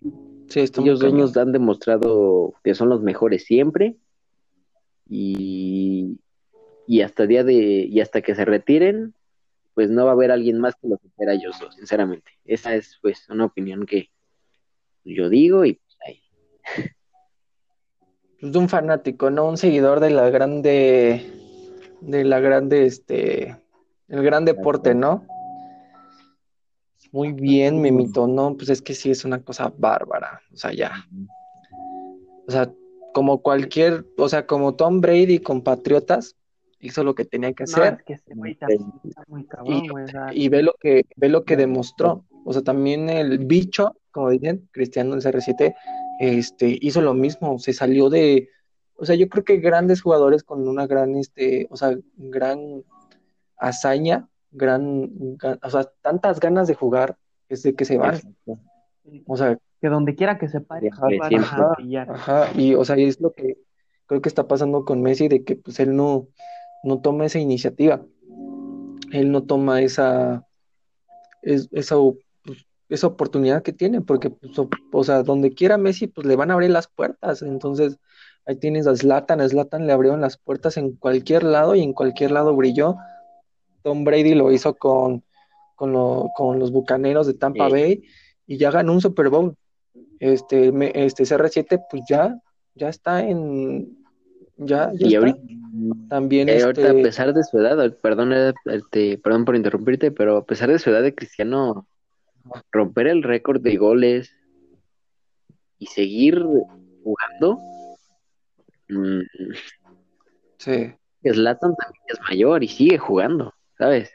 ellos 0.76 1.00
dos 1.00 1.14
nos 1.14 1.38
han 1.38 1.52
demostrado 1.52 2.56
que 2.64 2.74
son 2.74 2.90
los 2.90 3.04
mejores 3.04 3.44
siempre. 3.44 3.96
Y, 5.08 6.18
y 6.88 7.02
hasta 7.02 7.28
día 7.28 7.44
de, 7.44 7.54
y 7.54 8.00
hasta 8.02 8.24
que 8.24 8.34
se 8.34 8.44
retiren, 8.44 9.14
pues 9.76 9.92
no 9.92 10.06
va 10.06 10.10
a 10.10 10.14
haber 10.14 10.32
alguien 10.32 10.58
más 10.58 10.74
que 10.82 10.88
los 10.88 11.00
supera 11.00 11.36
ellos 11.36 11.60
dos, 11.62 11.76
sinceramente. 11.76 12.32
Esa 12.44 12.74
es 12.74 12.98
pues 13.04 13.30
una 13.30 13.46
opinión 13.46 13.86
que 13.86 14.10
yo 15.04 15.30
digo 15.30 15.64
y 15.64 15.74
pues 15.74 15.96
ahí. 16.08 16.24
Pues, 18.40 18.54
de 18.54 18.60
un 18.60 18.70
fanático, 18.70 19.30
¿no? 19.30 19.48
Un 19.48 19.58
seguidor 19.58 20.00
de 20.00 20.12
la 20.12 20.30
grande, 20.30 21.32
de 22.02 22.24
la 22.24 22.40
grande, 22.40 22.86
este, 22.86 23.58
el 24.08 24.24
gran 24.24 24.46
deporte, 24.46 24.96
¿no? 24.96 25.26
Muy 27.12 27.34
bien, 27.34 27.82
Memito, 27.82 28.28
¿no? 28.28 28.56
Pues 28.56 28.70
es 28.70 28.82
que 28.82 28.94
sí 28.94 29.10
es 29.12 29.26
una 29.26 29.42
cosa 29.42 29.74
bárbara, 29.76 30.42
o 30.54 30.58
sea, 30.58 30.72
ya. 30.74 31.08
O 32.48 32.52
sea, 32.52 32.72
como 33.14 33.42
cualquier, 33.42 34.06
o 34.18 34.30
sea, 34.30 34.46
como 34.46 34.76
Tom 34.76 35.02
Brady 35.02 35.40
con 35.40 35.62
Patriotas, 35.62 36.36
hizo 36.80 37.04
lo 37.04 37.16
que 37.16 37.26
tenía 37.26 37.52
que 37.54 37.64
hacer. 37.64 38.04
y, 40.34 40.50
ve 40.50 40.64
lo 40.64 40.76
que, 40.80 41.06
ve 41.16 41.30
lo 41.30 41.44
que 41.44 41.58
demostró. 41.58 42.26
O 42.46 42.54
sea, 42.54 42.62
también 42.62 43.10
el 43.10 43.40
bicho, 43.40 43.98
como 44.12 44.30
dicen, 44.30 44.70
Cristiano 44.72 45.16
del 45.16 45.24
CR7, 45.24 45.76
este, 46.20 46.78
hizo 46.82 47.02
lo 47.02 47.14
mismo, 47.14 47.58
se 47.60 47.74
salió 47.74 48.10
de, 48.10 48.50
o 48.96 49.06
sea, 49.06 49.16
yo 49.16 49.30
creo 49.30 49.46
que 49.46 49.58
grandes 49.58 50.02
jugadores 50.02 50.44
con 50.44 50.68
una 50.68 50.86
gran, 50.86 51.16
este, 51.16 51.68
o 51.72 51.78
sea, 51.78 51.98
gran 52.18 52.84
hazaña, 53.58 54.28
gran, 54.52 55.38
o 55.64 55.70
sea, 55.70 55.90
tantas 56.02 56.40
ganas 56.42 56.68
de 56.68 56.76
jugar, 56.76 57.18
es 57.48 57.64
de 57.64 57.74
que 57.74 57.86
se 57.86 57.98
van. 57.98 58.20
O 59.26 59.38
sea, 59.38 59.58
que 59.82 59.88
donde 59.88 60.16
quiera 60.16 60.38
que 60.38 60.50
se 60.50 60.60
pare, 60.60 60.90
ajá, 60.90 62.52
y 62.54 62.76
o 62.76 62.84
sea, 62.84 62.98
es 62.98 63.22
lo 63.22 63.32
que 63.32 63.58
creo 64.06 64.22
que 64.22 64.30
está 64.30 64.48
pasando 64.48 64.84
con 64.84 65.02
Messi, 65.02 65.30
de 65.30 65.46
que 65.46 65.56
pues 65.56 65.80
él 65.80 65.96
no, 65.96 66.28
no 66.84 67.00
toma 67.00 67.26
esa 67.26 67.40
iniciativa, 67.40 68.04
él 69.14 69.32
no 69.32 69.44
toma 69.44 69.82
esa, 69.82 70.46
esa 71.42 71.96
esa 72.90 73.08
oportunidad 73.08 73.62
que 73.62 73.72
tiene, 73.72 74.02
porque, 74.02 74.32
pues, 74.32 74.54
o, 74.92 75.04
sea, 75.04 75.24
donde 75.24 75.54
quiera 75.54 75.78
Messi, 75.78 76.08
pues 76.08 76.26
le 76.26 76.36
van 76.36 76.50
a 76.50 76.56
abrir 76.56 76.72
las 76.72 76.88
puertas. 76.88 77.44
Entonces, 77.44 77.98
ahí 78.46 78.56
tienes 78.56 78.88
a 78.88 78.96
Zlatan, 78.96 79.42
a 79.42 79.48
Zlatan 79.48 79.86
le 79.86 79.94
abrieron 79.94 80.22
las 80.22 80.38
puertas 80.38 80.76
en 80.78 80.96
cualquier 80.96 81.44
lado 81.44 81.76
y 81.76 81.82
en 81.82 81.94
cualquier 81.94 82.32
lado 82.32 82.56
brilló. 82.56 82.96
Tom 83.84 84.04
Brady 84.04 84.34
lo 84.34 84.52
hizo 84.52 84.74
con, 84.74 85.24
con, 85.76 85.94
los 86.60 86.72
bucaneros 86.72 87.28
de 87.28 87.36
Tampa 87.36 87.70
Bay 87.70 88.04
y 88.48 88.58
ya 88.58 88.72
ganó 88.72 88.94
un 88.94 89.02
Super 89.02 89.30
Bowl. 89.30 89.56
Este, 90.20 90.74
este 90.96 91.24
CR7, 91.24 91.86
pues 91.90 92.04
ya, 92.10 92.38
ya 92.76 92.90
está 92.90 93.26
en. 93.26 93.98
Ya, 94.58 94.92
ya 94.94 95.08
y 95.08 95.16
está. 95.16 95.20
ahorita, 95.20 95.40
también. 96.10 96.50
Eh, 96.50 96.58
este... 96.58 96.88
a 96.88 96.94
pesar 96.94 97.34
de 97.34 97.44
su 97.44 97.60
edad, 97.60 97.96
perdón, 98.02 98.34
este, 98.66 99.18
perdón 99.20 99.46
por 99.46 99.56
interrumpirte, 99.56 100.12
pero 100.12 100.38
a 100.38 100.46
pesar 100.46 100.70
de 100.70 100.80
su 100.80 100.90
edad 100.90 101.02
de 101.02 101.16
Cristiano, 101.16 101.88
romper 102.72 103.08
el 103.08 103.24
récord 103.24 103.62
de 103.62 103.78
goles 103.78 104.36
y 105.78 105.88
seguir 105.88 106.44
jugando. 107.04 107.60
Mmm, 108.90 109.22
sí. 110.58 110.94
Slatan 111.24 111.76
también 111.76 112.04
es 112.08 112.20
mayor 112.22 112.64
y 112.64 112.68
sigue 112.68 112.98
jugando, 112.98 113.54
¿sabes? 113.78 114.14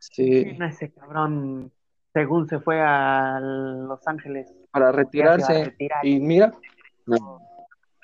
Sí. 0.00 0.56
Ese 0.60 0.92
cabrón, 0.92 1.72
según 2.12 2.46
se 2.46 2.60
fue 2.60 2.80
a 2.80 3.40
Los 3.40 4.06
Ángeles. 4.06 4.52
Para 4.70 4.92
retirarse. 4.92 5.74
Y 6.02 6.20
mira. 6.20 6.52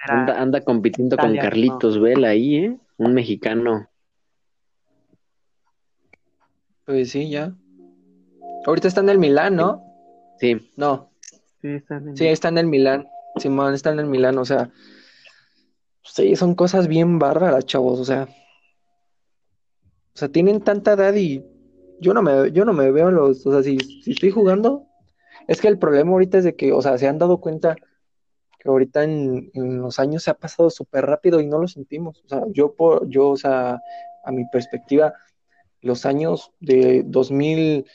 anda, 0.08 0.40
anda, 0.40 0.64
compitiendo 0.64 1.16
con 1.16 1.36
Carlitos 1.36 2.00
Vela 2.00 2.28
ahí, 2.28 2.56
¿eh? 2.56 2.78
Un 2.96 3.14
mexicano. 3.14 3.88
Pues 6.84 7.10
sí, 7.10 7.30
ya. 7.30 7.54
Ahorita 8.66 8.88
está 8.88 9.00
en 9.00 9.08
el 9.08 9.18
Milán, 9.18 9.56
¿no? 9.56 9.84
Sí. 10.38 10.70
No. 10.76 11.10
Sí, 11.60 11.68
está 11.68 11.96
en 11.96 12.08
el, 12.08 12.16
sí, 12.16 12.26
está 12.26 12.48
en 12.48 12.58
el 12.58 12.66
Milán. 12.66 13.08
Simón 13.36 13.74
está 13.74 13.90
en 13.90 14.00
el 14.00 14.06
Milán, 14.06 14.38
o 14.38 14.44
sea. 14.44 14.70
Sí, 16.02 16.34
son 16.36 16.54
cosas 16.54 16.88
bien 16.88 17.18
bárbaras, 17.18 17.66
chavos, 17.66 18.00
o 18.00 18.04
sea. 18.04 18.28
O 20.14 20.18
sea, 20.18 20.28
tienen 20.28 20.60
tanta 20.60 20.92
edad 20.92 21.14
y 21.14 21.44
yo 22.00 22.14
no 22.14 22.22
me, 22.22 22.50
yo 22.52 22.64
no 22.64 22.72
me 22.72 22.90
veo 22.90 23.10
los, 23.10 23.46
o 23.46 23.52
sea, 23.52 23.62
si, 23.62 23.78
si 23.78 24.12
estoy 24.12 24.30
jugando, 24.30 24.86
es 25.46 25.60
que 25.60 25.68
el 25.68 25.78
problema 25.78 26.12
ahorita 26.12 26.38
es 26.38 26.44
de 26.44 26.56
que, 26.56 26.72
o 26.72 26.82
sea, 26.82 26.98
se 26.98 27.06
han 27.06 27.18
dado 27.18 27.40
cuenta 27.40 27.76
que 28.58 28.68
ahorita 28.68 29.04
en, 29.04 29.50
en 29.54 29.78
los 29.78 29.98
años 29.98 30.24
se 30.24 30.30
ha 30.30 30.34
pasado 30.34 30.68
súper 30.70 31.06
rápido 31.06 31.40
y 31.40 31.46
no 31.46 31.58
lo 31.58 31.68
sentimos. 31.68 32.22
O 32.24 32.28
sea, 32.28 32.42
yo, 32.48 32.74
por, 32.74 33.08
yo, 33.08 33.30
o 33.30 33.36
sea, 33.36 33.80
a 34.24 34.32
mi 34.32 34.44
perspectiva, 34.50 35.14
los 35.80 36.04
años 36.04 36.52
de 36.60 37.02
2000, 37.06 37.86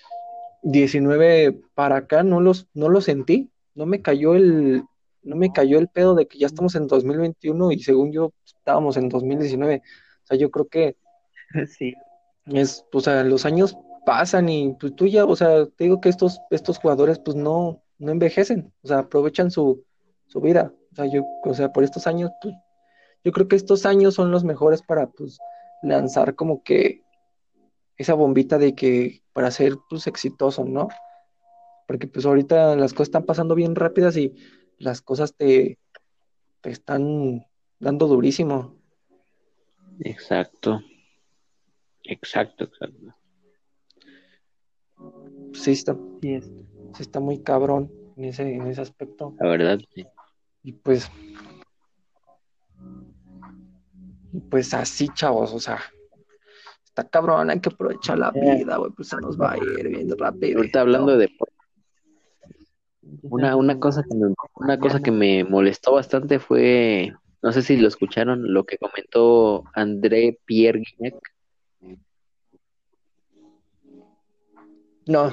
19 0.66 1.62
para 1.76 1.98
acá 1.98 2.24
no 2.24 2.42
los, 2.42 2.68
no 2.74 2.90
lo 2.90 3.00
sentí, 3.00 3.52
no 3.76 3.86
me 3.86 4.02
cayó 4.02 4.34
el, 4.34 4.84
no 5.22 5.36
me 5.36 5.52
cayó 5.54 5.78
el 5.78 5.90
pedo 5.90 6.16
de 6.16 6.28
que 6.28 6.40
ya 6.40 6.48
estamos 6.48 6.74
en 6.74 6.88
2021 6.88 7.72
y 7.72 7.80
según 7.80 8.12
yo 8.12 8.34
estábamos 8.44 8.98
en 8.98 9.08
2019. 9.08 9.84
O 10.24 10.28
sea, 10.28 10.38
yo 10.38 10.50
creo 10.50 10.68
que 10.68 10.98
sí. 11.78 11.94
es, 12.48 12.84
o 12.92 13.00
sea, 13.00 13.24
los 13.24 13.46
años 13.46 13.78
pasan 14.08 14.50
y 14.50 14.76
pues 14.80 14.96
tú 14.96 15.06
ya, 15.06 15.26
o 15.26 15.36
sea, 15.36 15.68
te 15.68 15.84
digo 15.84 16.02
que 16.02 16.10
estos, 16.10 16.42
estos 16.50 16.80
jugadores 16.80 17.20
pues 17.20 17.38
no, 17.38 17.84
no 18.00 18.12
envejecen, 18.12 18.74
o 18.82 18.88
sea, 18.88 19.00
aprovechan 19.00 19.52
su, 19.52 19.84
su 20.26 20.42
vida. 20.42 20.74
O 20.94 20.96
sea, 20.96 21.06
yo, 21.06 21.26
o 21.44 21.54
sea, 21.54 21.72
por 21.72 21.84
estos 21.84 22.08
años, 22.08 22.32
pues, 22.42 22.56
yo 23.24 23.32
creo 23.32 23.48
que 23.48 23.56
estos 23.56 23.86
años 23.86 24.16
son 24.16 24.32
los 24.32 24.44
mejores 24.44 24.82
para 24.82 25.08
pues 25.12 25.38
lanzar 25.84 26.34
como 26.34 26.64
que 26.64 27.04
esa 27.98 28.16
bombita 28.16 28.58
de 28.58 28.74
que 28.74 29.25
para 29.36 29.52
ser 29.52 29.76
pues 29.90 30.08
exitoso, 30.08 30.64
¿no? 30.64 30.88
Porque 31.90 32.08
pues 32.08 32.26
ahorita 32.26 32.78
las 32.78 32.94
cosas 32.94 33.10
están 33.10 33.26
pasando 33.26 33.54
bien 33.54 33.76
rápidas 33.76 34.16
y 34.16 34.34
las 34.78 35.02
cosas 35.02 35.36
te, 35.36 35.78
te 36.62 36.70
están 36.70 37.46
dando 37.78 38.08
durísimo. 38.08 38.78
Exacto. 40.00 40.80
Exacto, 42.06 42.64
exacto. 42.64 43.14
Sí 45.54 45.72
está, 45.72 45.98
sí, 46.22 46.40
sí 46.40 47.02
está 47.02 47.20
muy 47.20 47.40
cabrón 47.44 47.92
en 48.16 48.24
ese, 48.24 48.56
en 48.56 48.68
ese 48.68 48.80
aspecto. 48.80 49.36
La 49.42 49.50
verdad, 49.50 49.80
sí. 49.94 50.06
Y 50.64 50.72
pues, 50.72 51.12
pues 54.50 54.74
así, 54.74 55.10
chavos, 55.10 55.54
o 55.54 55.60
sea, 55.60 55.82
está 56.96 57.10
cabrón, 57.10 57.50
hay 57.50 57.60
que 57.60 57.68
aprovechar 57.68 58.18
la 58.18 58.32
vida, 58.32 58.78
güey, 58.78 58.92
pues 58.92 59.10
se 59.10 59.18
nos 59.18 59.40
va 59.40 59.52
a 59.52 59.58
ir 59.58 59.90
bien 59.90 60.10
rápido. 60.18 60.60
Ahorita 60.60 60.80
hablando 60.80 61.18
de 61.18 61.30
una, 63.24 63.58
una 63.58 63.80
cosa 63.80 64.02
que 64.02 64.16
me, 64.16 64.34
una 64.56 64.80
cosa 64.80 65.02
que 65.02 65.12
me 65.12 65.44
molestó 65.44 65.94
bastante 65.94 66.40
fue, 66.40 67.14
no 67.42 67.52
sé 67.52 67.64
si 67.64 67.76
lo 67.76 67.90
escucharon, 67.90 68.54
lo 68.54 68.64
que 68.64 68.78
comentó 68.78 69.66
André 69.74 70.40
Pierre 70.46 70.80
Guignac. 70.80 71.16
No. 75.08 75.30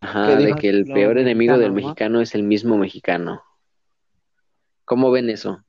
Ajá, 0.00 0.34
de 0.34 0.54
que 0.54 0.68
el 0.68 0.84
peor 0.86 1.16
enemigo 1.16 1.58
del 1.58 1.72
mexicano 1.72 2.20
es 2.20 2.34
el 2.34 2.42
mismo 2.42 2.76
mexicano. 2.76 3.40
¿Cómo 4.84 5.12
ven 5.12 5.30
eso? 5.30 5.62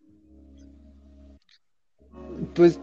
Pues 2.56 2.82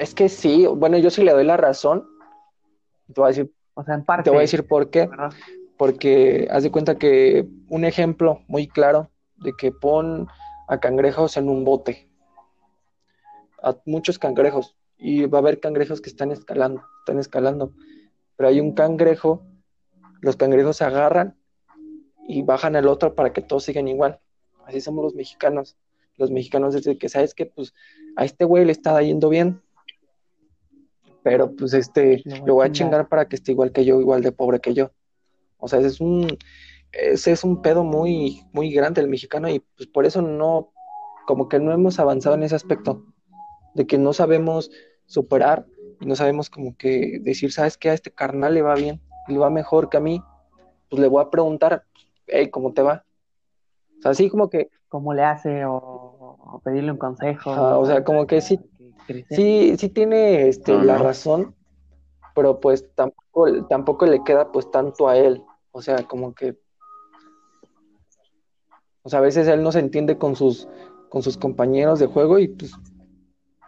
es 0.00 0.14
que 0.14 0.30
sí, 0.30 0.66
bueno, 0.66 0.96
yo 0.96 1.10
sí 1.10 1.22
le 1.22 1.32
doy 1.32 1.44
la 1.44 1.58
razón. 1.58 2.08
Te 3.12 3.20
voy 3.20 3.26
a 3.26 3.28
decir, 3.28 3.52
o 3.74 3.84
sea, 3.84 3.94
en 3.94 4.04
parte, 4.04 4.24
te 4.24 4.30
voy 4.30 4.38
a 4.38 4.40
decir 4.40 4.66
por 4.66 4.88
qué. 4.88 5.10
Porque 5.76 6.48
haz 6.50 6.62
de 6.62 6.70
cuenta 6.70 6.96
que 6.96 7.46
un 7.68 7.84
ejemplo 7.84 8.40
muy 8.48 8.66
claro 8.66 9.10
de 9.36 9.52
que 9.58 9.72
pon 9.72 10.26
a 10.68 10.80
cangrejos 10.80 11.36
en 11.36 11.50
un 11.50 11.64
bote. 11.64 12.08
A 13.62 13.76
muchos 13.84 14.18
cangrejos. 14.18 14.74
y 14.96 15.26
va 15.26 15.38
a 15.38 15.42
haber 15.42 15.60
cangrejos 15.60 16.00
que 16.00 16.08
están 16.08 16.30
escalando, 16.30 16.82
están 17.00 17.18
escalando. 17.18 17.74
Pero 18.36 18.48
hay 18.48 18.58
un 18.58 18.72
cangrejo, 18.72 19.42
los 20.22 20.36
cangrejos 20.36 20.78
se 20.78 20.84
agarran 20.84 21.36
y 22.26 22.40
bajan 22.40 22.74
al 22.74 22.88
otro 22.88 23.14
para 23.14 23.34
que 23.34 23.42
todos 23.42 23.64
sigan 23.64 23.86
igual. 23.86 24.18
Así 24.64 24.80
somos 24.80 25.04
los 25.04 25.14
mexicanos. 25.14 25.76
Los 26.16 26.30
mexicanos 26.30 26.72
desde 26.72 26.96
que 26.96 27.10
sabes 27.10 27.34
que 27.34 27.44
pues 27.44 27.74
a 28.16 28.24
este 28.24 28.46
güey 28.46 28.64
le 28.64 28.72
está 28.72 29.00
yendo 29.02 29.28
bien, 29.28 29.62
pero 31.22 31.54
pues 31.54 31.74
este 31.74 32.22
lo 32.46 32.54
voy 32.54 32.66
a 32.66 32.72
chingar 32.72 33.08
para 33.08 33.26
que 33.26 33.36
esté 33.36 33.52
igual 33.52 33.72
que 33.72 33.84
yo, 33.84 34.00
igual 34.00 34.22
de 34.22 34.32
pobre 34.32 34.60
que 34.60 34.74
yo. 34.74 34.90
O 35.58 35.68
sea, 35.68 35.78
ese 35.78 35.88
es 35.88 36.00
un 36.00 36.38
ese 36.92 37.32
es 37.32 37.44
un 37.44 37.62
pedo 37.62 37.84
muy 37.84 38.42
muy 38.52 38.72
grande 38.72 39.00
el 39.00 39.08
mexicano 39.08 39.48
y 39.48 39.60
pues 39.60 39.88
por 39.88 40.06
eso 40.06 40.22
no 40.22 40.72
como 41.26 41.48
que 41.48 41.60
no 41.60 41.72
hemos 41.72 41.98
avanzado 41.98 42.34
en 42.34 42.42
ese 42.42 42.56
aspecto 42.56 43.06
de 43.74 43.86
que 43.86 43.98
no 43.98 44.12
sabemos 44.12 44.70
superar 45.06 45.66
y 46.00 46.06
no 46.06 46.16
sabemos 46.16 46.48
como 46.50 46.76
que 46.76 47.18
decir, 47.20 47.52
¿sabes 47.52 47.76
qué? 47.76 47.90
A 47.90 47.94
este 47.94 48.10
carnal 48.10 48.54
le 48.54 48.62
va 48.62 48.74
bien, 48.74 49.00
le 49.28 49.38
va 49.38 49.50
mejor 49.50 49.90
que 49.90 49.98
a 49.98 50.00
mí, 50.00 50.22
pues 50.88 51.00
le 51.00 51.08
voy 51.08 51.22
a 51.22 51.30
preguntar, 51.30 51.84
hey, 52.26 52.48
¿cómo 52.50 52.72
te 52.72 52.82
va? 52.82 53.04
O 53.98 54.02
sea, 54.02 54.10
así 54.12 54.30
como 54.30 54.48
que... 54.48 54.70
¿Cómo 54.88 55.14
le 55.14 55.22
hace? 55.22 55.64
O, 55.66 56.60
pedirle 56.64 56.90
un 56.90 56.98
consejo. 56.98 57.50
o 57.78 57.86
sea, 57.86 58.02
como 58.02 58.26
que 58.26 58.40
sí, 58.40 58.58
sí, 59.30 59.76
sí 59.76 59.88
tiene 59.88 60.48
este, 60.48 60.72
la 60.72 60.98
razón, 60.98 61.54
pero 62.34 62.60
pues 62.60 62.88
tampoco, 62.94 63.66
tampoco 63.66 64.06
le 64.06 64.22
queda 64.24 64.50
pues 64.52 64.70
tanto 64.70 65.08
a 65.08 65.16
él. 65.16 65.42
O 65.72 65.82
sea, 65.82 66.04
como 66.04 66.34
que... 66.34 66.58
O 69.02 69.08
sea, 69.08 69.20
a 69.20 69.22
veces 69.22 69.48
él 69.48 69.62
no 69.62 69.72
se 69.72 69.78
entiende 69.78 70.18
con 70.18 70.36
sus, 70.36 70.68
con 71.08 71.22
sus 71.22 71.36
compañeros 71.38 71.98
de 71.98 72.06
juego 72.06 72.38
y 72.38 72.48
pues 72.48 72.72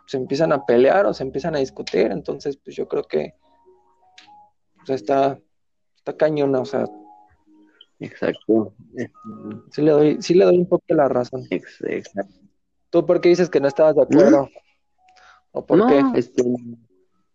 se 0.06 0.16
empiezan 0.18 0.52
a 0.52 0.66
pelear 0.66 1.06
o 1.06 1.14
se 1.14 1.22
empiezan 1.22 1.54
a 1.56 1.60
discutir, 1.60 2.10
entonces 2.10 2.58
pues 2.58 2.76
yo 2.76 2.86
creo 2.86 3.04
que 3.04 3.34
o 4.82 4.86
sea, 4.86 4.96
está, 4.96 5.40
está 5.96 6.16
cañona, 6.16 6.60
o 6.60 6.64
sea. 6.64 6.86
Exacto. 8.00 8.74
Sí 9.70 9.82
le 9.82 9.90
doy, 9.92 10.22
sí 10.22 10.34
le 10.34 10.44
doy 10.44 10.58
un 10.58 10.68
poco 10.68 10.84
la 10.88 11.08
razón. 11.08 11.46
Exacto. 11.50 12.34
¿Tú 12.90 13.06
por 13.06 13.20
qué 13.20 13.28
dices 13.30 13.48
que 13.48 13.60
no 13.60 13.68
estabas 13.68 13.94
de 13.94 14.02
acuerdo? 14.02 14.48
¿O 15.52 15.64
por 15.64 15.86
qué? 15.86 16.02
Este, 16.14 16.42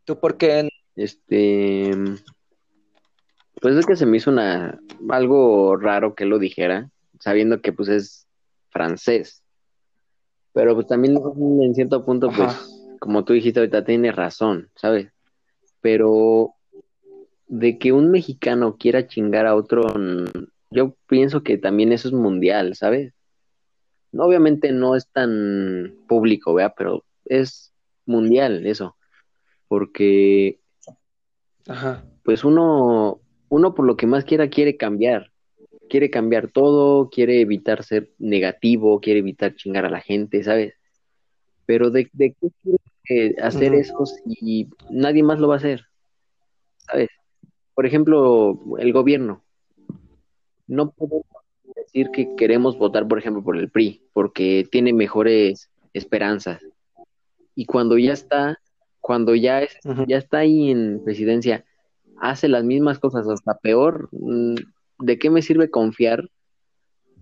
¿Tú 0.03 0.19
por 0.19 0.37
qué? 0.37 0.69
Este, 0.95 1.91
pues 3.61 3.75
es 3.75 3.85
que 3.85 3.95
se 3.95 4.05
me 4.05 4.17
hizo 4.17 4.31
una 4.31 4.79
algo 5.09 5.77
raro 5.77 6.15
que 6.15 6.25
lo 6.25 6.39
dijera, 6.39 6.89
sabiendo 7.19 7.61
que 7.61 7.71
pues 7.71 7.89
es 7.89 8.27
francés. 8.69 9.43
Pero 10.53 10.73
pues 10.73 10.87
también 10.87 11.17
en 11.61 11.75
cierto 11.75 12.03
punto, 12.03 12.31
pues, 12.35 12.95
como 12.99 13.23
tú 13.23 13.33
dijiste 13.33 13.59
ahorita, 13.59 13.85
tiene 13.85 14.11
razón, 14.11 14.69
¿sabes? 14.75 15.11
Pero 15.81 16.55
de 17.47 17.77
que 17.77 17.91
un 17.91 18.09
mexicano 18.09 18.75
quiera 18.77 19.07
chingar 19.07 19.45
a 19.45 19.55
otro, 19.55 19.83
yo 20.71 20.95
pienso 21.07 21.43
que 21.43 21.57
también 21.57 21.91
eso 21.91 22.07
es 22.07 22.13
mundial, 22.13 22.75
¿sabes? 22.75 23.13
Obviamente 24.13 24.71
no 24.71 24.95
es 24.95 25.07
tan 25.09 25.95
público, 26.07 26.55
¿vea? 26.55 26.73
Pero 26.75 27.03
es 27.25 27.71
mundial 28.07 28.65
eso. 28.65 28.95
Porque, 29.67 30.59
pues 32.23 32.43
uno, 32.43 33.19
uno 33.49 33.75
por 33.75 33.85
lo 33.85 33.95
que 33.95 34.07
más 34.07 34.25
quiera 34.25 34.49
quiere 34.49 34.77
cambiar 34.77 35.31
quiere 35.87 36.09
cambiar 36.09 36.49
todo, 36.49 37.09
quiere 37.09 37.41
evitar 37.41 37.83
ser 37.83 38.11
negativo, 38.19 38.99
quiere 38.99 39.19
evitar 39.19 39.55
chingar 39.55 39.85
a 39.85 39.89
la 39.89 40.01
gente, 40.01 40.43
¿sabes? 40.43 40.73
Pero 41.65 41.89
¿de, 41.89 42.05
qué 42.05 42.33
quiere 43.03 43.35
hacer 43.41 43.73
eso 43.73 44.05
si 44.05 44.69
nadie 44.89 45.23
más 45.23 45.39
lo 45.39 45.47
va 45.47 45.55
a 45.55 45.57
hacer? 45.57 45.85
¿Sabes? 46.77 47.09
Por 47.73 47.85
ejemplo, 47.85 48.59
el 48.79 48.93
gobierno. 48.93 49.43
No 50.67 50.91
podemos 50.91 51.25
decir 51.75 52.09
que 52.11 52.35
queremos 52.35 52.77
votar, 52.77 53.07
por 53.07 53.19
ejemplo, 53.19 53.43
por 53.43 53.57
el 53.57 53.69
PRI, 53.69 54.01
porque 54.13 54.67
tiene 54.71 54.93
mejores 54.93 55.69
esperanzas. 55.93 56.61
Y 57.57 57.65
cuando 57.65 57.97
ya 57.97 58.13
está, 58.13 58.61
cuando 59.01 59.33
ya, 59.33 59.63
es, 59.63 59.79
ya 60.07 60.17
está 60.17 60.37
ahí 60.37 60.69
en 60.69 61.01
presidencia, 61.03 61.65
hace 62.21 62.47
las 62.47 62.63
mismas 62.63 62.99
cosas, 62.99 63.27
hasta 63.27 63.57
peor, 63.57 64.09
mm, 64.11 64.53
¿de 64.99 65.17
qué 65.17 65.31
me 65.31 65.41
sirve 65.41 65.71
confiar 65.71 66.29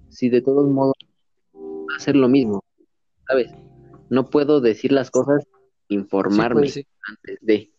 si 0.10 0.28
de 0.28 0.41
todos 0.41 0.69
modos 0.69 0.98
va 1.56 1.95
a 1.95 2.00
ser 2.02 2.17
lo 2.17 2.28
mismo? 2.28 2.65
¿Sabes? 3.30 3.54
No 4.10 4.30
puedo 4.30 4.60
decir 4.60 4.91
las 4.91 5.10
cosas, 5.10 5.48
informarme 5.88 6.63
pues 6.63 6.84
antes 7.08 7.39
de. 7.39 7.71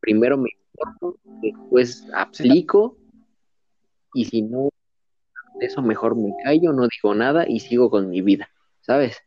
Primero 0.00 0.36
me 0.36 0.50
informo, 0.72 1.16
después 1.40 2.04
aplico 2.16 2.98
y 4.12 4.24
si 4.24 4.42
no, 4.42 4.70
eso 5.60 5.82
mejor 5.82 6.16
me 6.16 6.34
callo, 6.42 6.72
no 6.72 6.88
digo 6.88 7.14
nada 7.14 7.44
y 7.48 7.60
sigo 7.60 7.90
con 7.90 8.10
mi 8.10 8.22
vida, 8.22 8.50
¿sabes? 8.80 9.18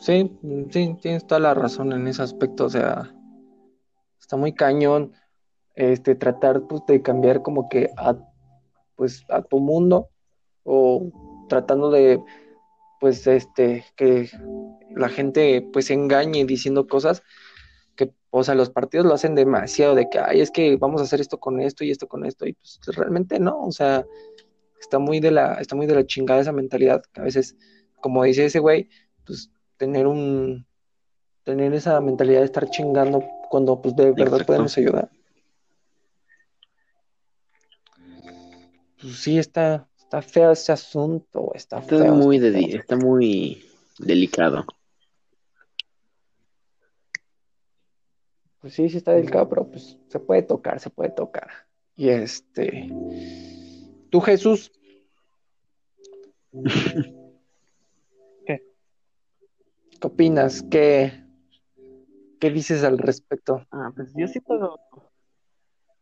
Sí, 0.00 0.32
sí, 0.70 0.96
tienes 1.02 1.26
toda 1.26 1.40
la 1.40 1.52
razón 1.52 1.92
en 1.92 2.08
ese 2.08 2.22
aspecto, 2.22 2.64
o 2.64 2.70
sea, 2.70 3.14
está 4.18 4.38
muy 4.38 4.54
cañón 4.54 5.12
este, 5.74 6.14
tratar 6.14 6.62
pues, 6.66 6.82
de 6.86 7.02
cambiar 7.02 7.42
como 7.42 7.68
que 7.68 7.90
a, 7.98 8.16
pues, 8.96 9.24
a 9.28 9.42
tu 9.42 9.60
mundo 9.60 10.08
o 10.64 11.44
tratando 11.50 11.90
de, 11.90 12.18
pues, 12.98 13.26
este, 13.26 13.84
que 13.94 14.30
la 14.94 15.10
gente 15.10 15.68
pues 15.70 15.86
se 15.86 15.94
engañe 15.94 16.46
diciendo 16.46 16.86
cosas 16.86 17.22
que, 17.94 18.10
o 18.30 18.42
sea, 18.42 18.54
los 18.54 18.70
partidos 18.70 19.04
lo 19.04 19.12
hacen 19.12 19.34
demasiado 19.34 19.94
de 19.94 20.08
que, 20.08 20.18
ay, 20.18 20.40
es 20.40 20.50
que 20.50 20.76
vamos 20.76 21.02
a 21.02 21.04
hacer 21.04 21.20
esto 21.20 21.38
con 21.38 21.60
esto 21.60 21.84
y 21.84 21.90
esto 21.90 22.08
con 22.08 22.24
esto 22.24 22.46
y 22.46 22.54
pues 22.54 22.80
realmente 22.96 23.38
no, 23.38 23.64
o 23.66 23.72
sea, 23.72 24.06
está 24.80 24.98
muy 24.98 25.20
de 25.20 25.30
la, 25.30 25.54
está 25.54 25.76
muy 25.76 25.86
de 25.86 25.94
la 25.94 26.06
chingada 26.06 26.40
esa 26.40 26.52
mentalidad, 26.52 27.02
a 27.16 27.22
veces, 27.22 27.54
como 28.00 28.24
dice 28.24 28.46
ese 28.46 28.60
güey, 28.60 28.88
pues 29.26 29.50
tener 29.80 30.06
un, 30.06 30.66
tener 31.42 31.72
esa 31.72 31.98
mentalidad 32.02 32.40
de 32.40 32.44
estar 32.44 32.68
chingando 32.68 33.24
cuando 33.48 33.80
pues 33.80 33.96
de 33.96 34.12
verdad 34.12 34.44
podemos 34.44 34.76
ayudar. 34.76 35.10
pues 39.00 39.16
sí, 39.16 39.38
está, 39.38 39.88
está 39.96 40.20
feo 40.20 40.52
ese 40.52 40.72
asunto, 40.72 41.52
está 41.54 41.80
feo. 41.80 42.14
muy, 42.14 42.36
está 42.74 42.94
muy 42.96 43.64
delicado. 43.98 44.66
Pues 48.60 48.74
sí, 48.74 48.90
sí 48.90 48.98
está 48.98 49.12
delicado, 49.12 49.48
pero 49.48 49.66
pues 49.66 49.96
se 50.08 50.18
puede 50.18 50.42
tocar, 50.42 50.78
se 50.78 50.90
puede 50.90 51.08
tocar. 51.08 51.48
Y 51.96 52.10
este, 52.10 52.90
tú 54.10 54.20
Jesús. 54.20 54.70
¿Qué? 60.00 60.06
¿Qué 60.06 60.06
opinas? 60.06 60.62
¿Qué, 60.62 61.12
qué 62.40 62.50
dices 62.50 62.84
al 62.84 62.98
respecto? 62.98 63.66
Ah, 63.70 63.92
pues 63.94 64.12
yo 64.16 64.26
siento, 64.26 64.80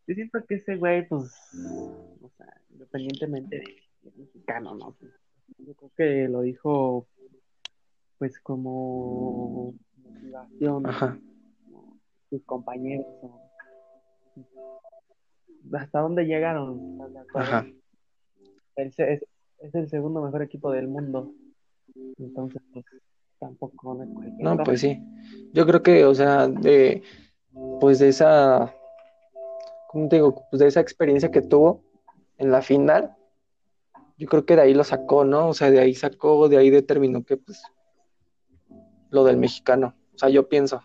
yo 0.06 0.14
siento 0.14 0.44
que 0.46 0.54
ese 0.54 0.76
güey, 0.76 1.06
pues, 1.08 1.32
o 2.22 2.30
sea, 2.36 2.46
independientemente 2.70 3.56
de, 3.56 4.12
mexicano, 4.16 4.74
¿no? 4.74 4.96
Yo 5.58 5.74
creo 5.74 5.90
que 5.96 6.28
lo 6.28 6.42
dijo 6.42 7.08
pues 8.18 8.38
como 8.40 9.74
motivación 9.96 10.86
Ajá. 10.86 11.18
sus 12.30 12.42
compañeros 12.44 13.06
hasta 15.72 16.00
dónde 16.00 16.24
llegaron 16.24 16.98
Ajá. 17.34 17.66
Es, 18.74 18.98
es, 18.98 19.74
el 19.74 19.88
segundo 19.88 20.20
mejor 20.20 20.42
equipo 20.42 20.72
del 20.72 20.88
mundo 20.88 21.32
entonces 22.18 22.60
pues 22.72 22.84
tampoco 23.38 23.94
no, 23.94 24.56
no 24.56 24.64
pues 24.64 24.80
sí 24.80 25.00
yo 25.52 25.66
creo 25.66 25.82
que 25.82 26.04
o 26.04 26.14
sea 26.14 26.48
de 26.48 27.02
pues 27.80 27.98
de 27.98 28.08
esa 28.08 28.74
¿cómo 29.88 30.08
te 30.08 30.16
digo? 30.16 30.46
Pues 30.50 30.60
de 30.60 30.68
esa 30.68 30.80
experiencia 30.80 31.30
que 31.30 31.42
tuvo 31.42 31.82
en 32.36 32.52
la 32.52 32.62
final, 32.62 33.16
yo 34.16 34.28
creo 34.28 34.46
que 34.46 34.54
de 34.54 34.62
ahí 34.62 34.74
lo 34.74 34.84
sacó, 34.84 35.24
¿no? 35.24 35.48
O 35.48 35.54
sea, 35.54 35.70
de 35.70 35.80
ahí 35.80 35.94
sacó, 35.94 36.48
de 36.48 36.58
ahí 36.58 36.70
determinó 36.70 37.24
que, 37.24 37.36
pues, 37.36 37.62
lo 39.10 39.24
del 39.24 39.38
mexicano. 39.38 39.96
O 40.14 40.18
sea, 40.18 40.28
yo 40.28 40.48
pienso. 40.48 40.82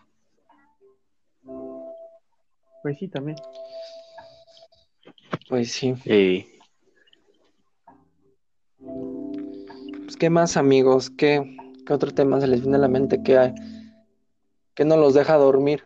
Pues 2.82 2.98
sí, 2.98 3.08
también. 3.08 3.36
Pues 5.48 5.70
sí. 5.70 5.94
Sí. 6.02 6.48
Pues, 8.78 10.16
¿qué 10.16 10.30
más, 10.30 10.56
amigos? 10.56 11.10
¿Qué, 11.10 11.56
¿Qué 11.86 11.92
otro 11.92 12.10
tema 12.12 12.40
se 12.40 12.46
les 12.46 12.60
viene 12.62 12.76
a 12.76 12.80
la 12.80 12.88
mente 12.88 13.22
que 13.22 13.38
hay? 13.38 13.54
Que 14.74 14.84
no 14.84 14.96
los 14.96 15.14
deja 15.14 15.36
dormir. 15.36 15.84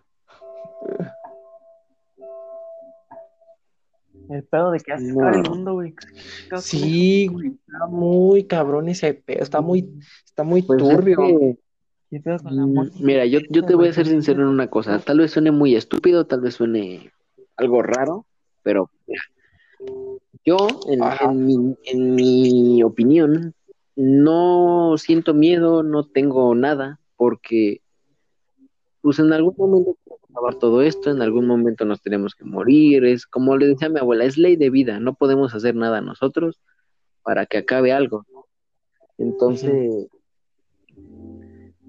El 4.28 4.44
pedo 4.44 4.70
de 4.70 4.80
que 4.80 4.92
hace 4.92 5.08
el 5.08 5.14
mundo, 5.48 5.74
güey. 5.74 5.94
Sí, 6.58 7.28
güey, 7.28 7.48
está 7.48 7.87
muy 7.87 8.44
cabrón 8.44 8.88
ese 8.88 9.14
pedo, 9.14 9.42
está 9.42 9.61
muy, 9.61 9.98
está 10.24 10.42
muy 10.42 10.62
pues 10.62 10.78
turbio. 10.78 11.56
¿Qué 12.11 12.20
pedo 12.20 12.38
con 12.38 12.56
la 12.56 12.66
Mm, 12.66 12.74
música? 12.74 12.98
Mira, 13.00 13.26
yo, 13.26 13.40
yo 13.50 13.64
te 13.64 13.74
voy 13.74 13.88
a 13.88 13.92
ser 13.92 14.06
sincero 14.06 14.42
en 14.42 14.48
una 14.48 14.68
cosa. 14.68 14.98
Tal 14.98 15.18
vez 15.18 15.30
suene 15.30 15.50
muy 15.50 15.76
estúpido, 15.76 16.26
tal 16.26 16.40
vez 16.40 16.54
suene 16.54 17.11
algo 17.56 17.82
raro, 17.82 18.26
pero 18.62 18.90
mira, 19.06 19.22
yo, 20.44 20.56
en 20.88 21.46
mi, 21.46 21.76
en 21.87 22.14
mi 22.14 22.82
opinión, 22.82 23.54
no 24.00 24.94
siento 24.96 25.34
miedo, 25.34 25.82
no 25.82 26.04
tengo 26.04 26.54
nada, 26.54 27.00
porque 27.16 27.82
pues 29.00 29.18
en 29.18 29.32
algún 29.32 29.54
momento 29.56 29.96
tenemos 30.04 30.20
que 30.20 30.32
acabar 30.32 30.54
todo 30.54 30.82
esto, 30.82 31.11
en 31.11 31.20
algún 31.20 31.48
momento 31.48 31.84
nos 31.84 32.00
tenemos 32.00 32.37
que 32.37 32.44
morir, 32.44 33.04
es 33.04 33.26
como 33.26 33.56
le 33.56 33.66
decía 33.66 33.88
a 33.88 33.90
mi 33.90 33.98
abuela, 33.98 34.24
es 34.24 34.38
ley 34.38 34.54
de 34.54 34.70
vida, 34.70 35.00
no 35.00 35.14
podemos 35.14 35.52
hacer 35.52 35.74
nada 35.74 36.00
nosotros 36.00 36.61
para 37.24 37.46
que 37.46 37.58
acabe 37.58 37.92
algo. 37.92 38.24
Entonces, 39.18 40.06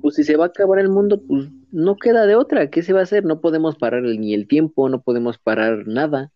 pues 0.02 0.16
si 0.16 0.24
se 0.24 0.36
va 0.36 0.46
a 0.46 0.48
acabar 0.48 0.80
el 0.80 0.90
mundo, 0.90 1.22
pues 1.22 1.48
no 1.72 1.96
queda 1.98 2.26
de 2.26 2.36
otra, 2.36 2.72
¿qué 2.72 2.82
se 2.82 2.92
va 2.94 3.02
a 3.02 3.04
hacer? 3.04 3.24
No 3.24 3.40
podemos 3.40 3.76
parar 3.76 4.02
ni 4.02 4.34
el 4.34 4.48
tiempo, 4.48 4.90
no 4.90 5.02
podemos 5.02 5.38
parar 5.38 5.86
nada. 5.86 6.32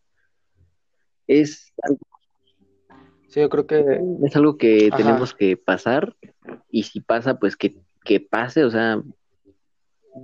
Es, 1.25 1.73
algo- 1.81 1.97
Sí, 3.33 3.39
yo 3.39 3.49
creo 3.49 3.65
que 3.65 3.99
es 4.23 4.35
algo 4.35 4.57
que 4.59 4.89
Ajá. 4.91 4.97
tenemos 4.97 5.33
que 5.33 5.57
pasar 5.57 6.15
y 6.69 6.83
si 6.83 6.99
pasa, 7.01 7.39
pues 7.39 7.57
que, 7.57 7.75
que 8.05 8.19
pase, 8.19 8.63
o 8.63 8.69
sea, 8.69 9.01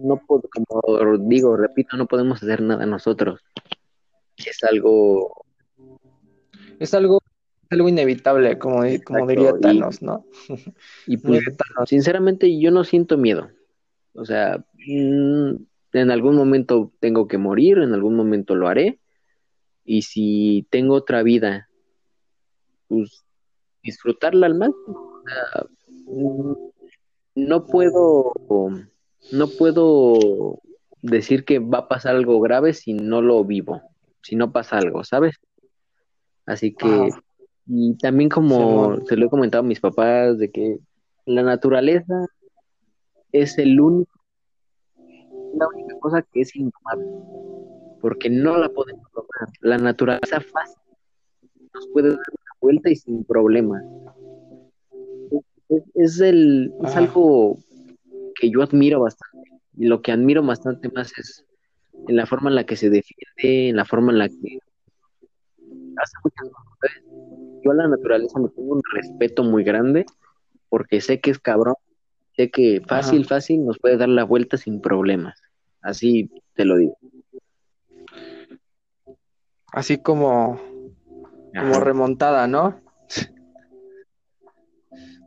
no 0.03 0.21
puedo, 0.27 0.43
como 0.53 1.17
digo, 1.27 1.57
repito, 1.57 1.97
no 1.97 2.05
podemos 2.05 2.43
hacer 2.43 2.61
nada 2.61 2.85
nosotros. 2.85 3.41
Es 4.37 4.63
algo, 4.63 5.43
es 6.77 6.93
algo, 6.93 7.19
algo 7.71 7.89
inevitable, 7.89 8.59
como, 8.59 8.83
como 9.03 9.25
diría 9.25 9.53
y- 9.57 9.61
Thanos, 9.61 10.03
¿no? 10.03 10.27
y 11.07 11.17
pues 11.17 11.43
Thanos. 11.45 11.89
sinceramente 11.89 12.59
yo 12.59 12.69
no 12.69 12.83
siento 12.83 13.17
miedo. 13.17 13.49
O 14.13 14.23
sea, 14.23 14.63
mm, 14.85 15.55
en 15.93 16.11
algún 16.11 16.35
momento 16.35 16.93
tengo 16.99 17.27
que 17.27 17.39
morir, 17.39 17.79
en 17.79 17.95
algún 17.95 18.15
momento 18.15 18.53
lo 18.53 18.67
haré. 18.67 18.99
Y 19.83 20.03
si 20.03 20.67
tengo 20.69 20.93
otra 20.93 21.23
vida, 21.23 21.68
pues 22.89 23.23
disfrutarla 23.81 24.47
al 24.47 24.55
máximo. 24.55 24.97
O 24.97 25.23
sea, 25.23 25.65
no 27.35 27.65
puedo, 27.65 28.33
no 29.31 29.47
puedo 29.47 30.59
decir 31.01 31.45
que 31.45 31.59
va 31.59 31.79
a 31.79 31.87
pasar 31.87 32.15
algo 32.15 32.41
grave 32.41 32.73
si 32.73 32.93
no 32.93 33.21
lo 33.21 33.43
vivo, 33.45 33.81
si 34.21 34.35
no 34.35 34.51
pasa 34.51 34.77
algo, 34.77 35.03
¿sabes? 35.03 35.37
Así 36.45 36.73
que, 36.73 36.87
Ajá. 36.87 37.23
y 37.67 37.95
también 37.97 38.29
como 38.29 38.99
se 39.05 39.15
lo 39.15 39.27
he 39.27 39.29
comentado 39.29 39.63
a 39.63 39.67
mis 39.67 39.79
papás, 39.79 40.37
de 40.39 40.51
que 40.51 40.79
la 41.25 41.43
naturaleza 41.43 42.25
es 43.31 43.57
el 43.59 43.79
único, 43.79 44.11
la 45.53 45.67
única 45.67 45.97
cosa 45.99 46.25
que 46.33 46.41
es 46.41 46.55
indomable, 46.55 47.05
porque 48.01 48.29
no 48.29 48.57
la 48.57 48.69
podemos 48.69 49.07
lograr. 49.13 49.49
La 49.61 49.77
naturaleza 49.77 50.41
fácil 50.41 50.81
nos 51.73 51.87
puede 51.89 52.09
dar 52.09 52.19
vuelta 52.59 52.89
y 52.89 52.95
sin 52.95 53.23
problema. 53.23 53.81
Es, 55.69 55.83
es 55.95 56.19
el, 56.19 56.73
es 56.83 56.91
Ajá. 56.91 56.99
algo 56.99 57.57
que 58.39 58.49
yo 58.49 58.61
admiro 58.61 59.01
bastante. 59.01 59.49
Y 59.77 59.85
lo 59.87 60.01
que 60.01 60.11
admiro 60.11 60.43
bastante 60.43 60.89
más 60.89 61.17
es 61.17 61.45
en 62.07 62.15
la 62.15 62.25
forma 62.25 62.49
en 62.49 62.55
la 62.55 62.65
que 62.65 62.75
se 62.75 62.89
defiende, 62.89 63.69
en 63.69 63.75
la 63.75 63.85
forma 63.85 64.11
en 64.11 64.19
la 64.19 64.29
que 64.29 64.59
hace 65.97 66.17
muchas. 66.23 66.49
Yo 67.63 67.71
a 67.71 67.75
la 67.75 67.87
naturaleza 67.87 68.39
me 68.39 68.49
tengo 68.49 68.73
un 68.73 68.81
respeto 68.93 69.43
muy 69.43 69.63
grande 69.63 70.05
porque 70.69 71.01
sé 71.01 71.19
que 71.19 71.31
es 71.31 71.39
cabrón, 71.39 71.75
sé 72.35 72.49
que 72.49 72.81
fácil, 72.87 73.21
Ajá. 73.21 73.35
fácil 73.35 73.65
nos 73.65 73.77
puede 73.79 73.97
dar 73.97 74.09
la 74.09 74.23
vuelta 74.23 74.57
sin 74.57 74.81
problemas. 74.81 75.41
Así 75.81 76.29
te 76.55 76.65
lo 76.65 76.77
digo. 76.77 76.97
Así 79.71 80.01
como, 80.01 80.59
como 81.57 81.75
Ajá. 81.75 81.83
remontada, 81.83 82.47
¿no? 82.47 82.81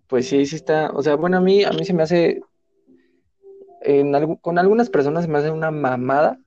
Pues 0.08 0.28
sí, 0.28 0.44
sí 0.46 0.56
está, 0.56 0.90
o 0.90 1.02
sea, 1.02 1.16
bueno, 1.16 1.38
a 1.38 1.40
mí, 1.40 1.64
a 1.64 1.70
mí 1.70 1.85
se 1.85 1.94
me 1.94 2.02
hace, 2.02 2.42
en 3.80 4.12
algu- 4.12 4.38
con 4.40 4.58
algunas 4.58 4.90
personas 4.90 5.24
se 5.24 5.30
me 5.30 5.38
hace 5.38 5.50
una 5.50 5.70
mamada, 5.70 6.38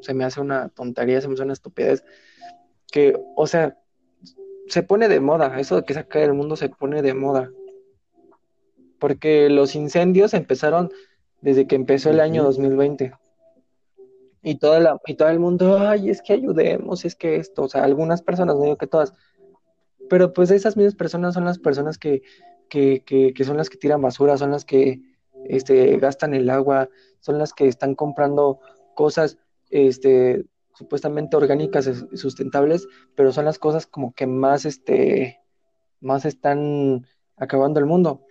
se 0.00 0.12
me 0.12 0.24
hace 0.24 0.40
una 0.40 0.68
tontería, 0.70 1.20
se 1.20 1.28
me 1.28 1.34
hace 1.34 1.44
una 1.44 1.52
estupidez, 1.52 2.04
que, 2.90 3.16
o 3.36 3.46
sea, 3.46 3.78
se 4.66 4.82
pone 4.82 5.08
de 5.08 5.20
moda, 5.20 5.60
eso 5.60 5.76
de 5.76 5.84
que 5.84 5.94
se 5.94 6.00
acabe 6.00 6.24
el 6.24 6.34
mundo 6.34 6.56
se 6.56 6.68
pone 6.68 7.00
de 7.00 7.14
moda, 7.14 7.50
porque 8.98 9.48
los 9.48 9.74
incendios 9.76 10.34
empezaron 10.34 10.90
desde 11.40 11.66
que 11.66 11.76
empezó 11.76 12.10
el 12.10 12.20
año 12.20 12.42
Ujú. 12.42 12.48
2020. 12.52 13.12
Y 14.42 14.56
todo, 14.56 14.80
la, 14.80 15.00
y 15.06 15.14
todo 15.14 15.28
el 15.28 15.38
mundo, 15.38 15.78
ay, 15.78 16.10
es 16.10 16.20
que 16.20 16.32
ayudemos, 16.32 17.04
es 17.04 17.14
que 17.14 17.36
esto, 17.36 17.62
o 17.62 17.68
sea, 17.68 17.84
algunas 17.84 18.22
personas, 18.22 18.56
no 18.56 18.62
digo 18.62 18.76
que 18.76 18.88
todas, 18.88 19.12
pero 20.10 20.32
pues 20.32 20.50
esas 20.50 20.76
mismas 20.76 20.96
personas 20.96 21.34
son 21.34 21.44
las 21.44 21.58
personas 21.58 21.96
que, 21.96 22.22
que, 22.68 23.04
que, 23.04 23.32
que 23.32 23.44
son 23.44 23.56
las 23.56 23.70
que 23.70 23.78
tiran 23.78 24.02
basura, 24.02 24.36
son 24.36 24.50
las 24.50 24.64
que 24.64 25.00
este, 25.44 25.96
gastan 25.98 26.34
el 26.34 26.50
agua, 26.50 26.88
son 27.20 27.38
las 27.38 27.52
que 27.52 27.68
están 27.68 27.94
comprando 27.94 28.60
cosas 28.94 29.38
este, 29.70 30.44
supuestamente 30.74 31.36
orgánicas 31.36 31.88
sustentables, 32.14 32.88
pero 33.14 33.32
son 33.32 33.44
las 33.44 33.58
cosas 33.58 33.86
como 33.86 34.12
que 34.12 34.26
más, 34.26 34.64
este, 34.64 35.40
más 36.00 36.24
están 36.24 37.06
acabando 37.36 37.80
el 37.80 37.86
mundo. 37.86 38.26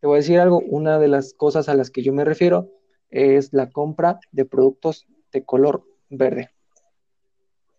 Te 0.00 0.06
voy 0.06 0.16
a 0.16 0.18
decir 0.18 0.40
algo, 0.40 0.60
una 0.60 0.98
de 0.98 1.08
las 1.08 1.34
cosas 1.34 1.68
a 1.68 1.74
las 1.74 1.90
que 1.90 2.02
yo 2.02 2.12
me 2.12 2.24
refiero 2.24 2.70
es 3.10 3.52
la 3.52 3.70
compra 3.70 4.18
de 4.32 4.44
productos 4.44 5.06
de 5.32 5.44
color 5.44 5.84
verde. 6.10 6.50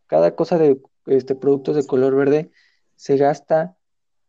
Cada 0.08 0.36
cosa 0.36 0.58
de 0.58 0.82
este, 1.06 1.36
productos 1.36 1.76
de 1.76 1.86
color 1.86 2.16
verde 2.16 2.52
se 2.96 3.18
gasta 3.18 3.76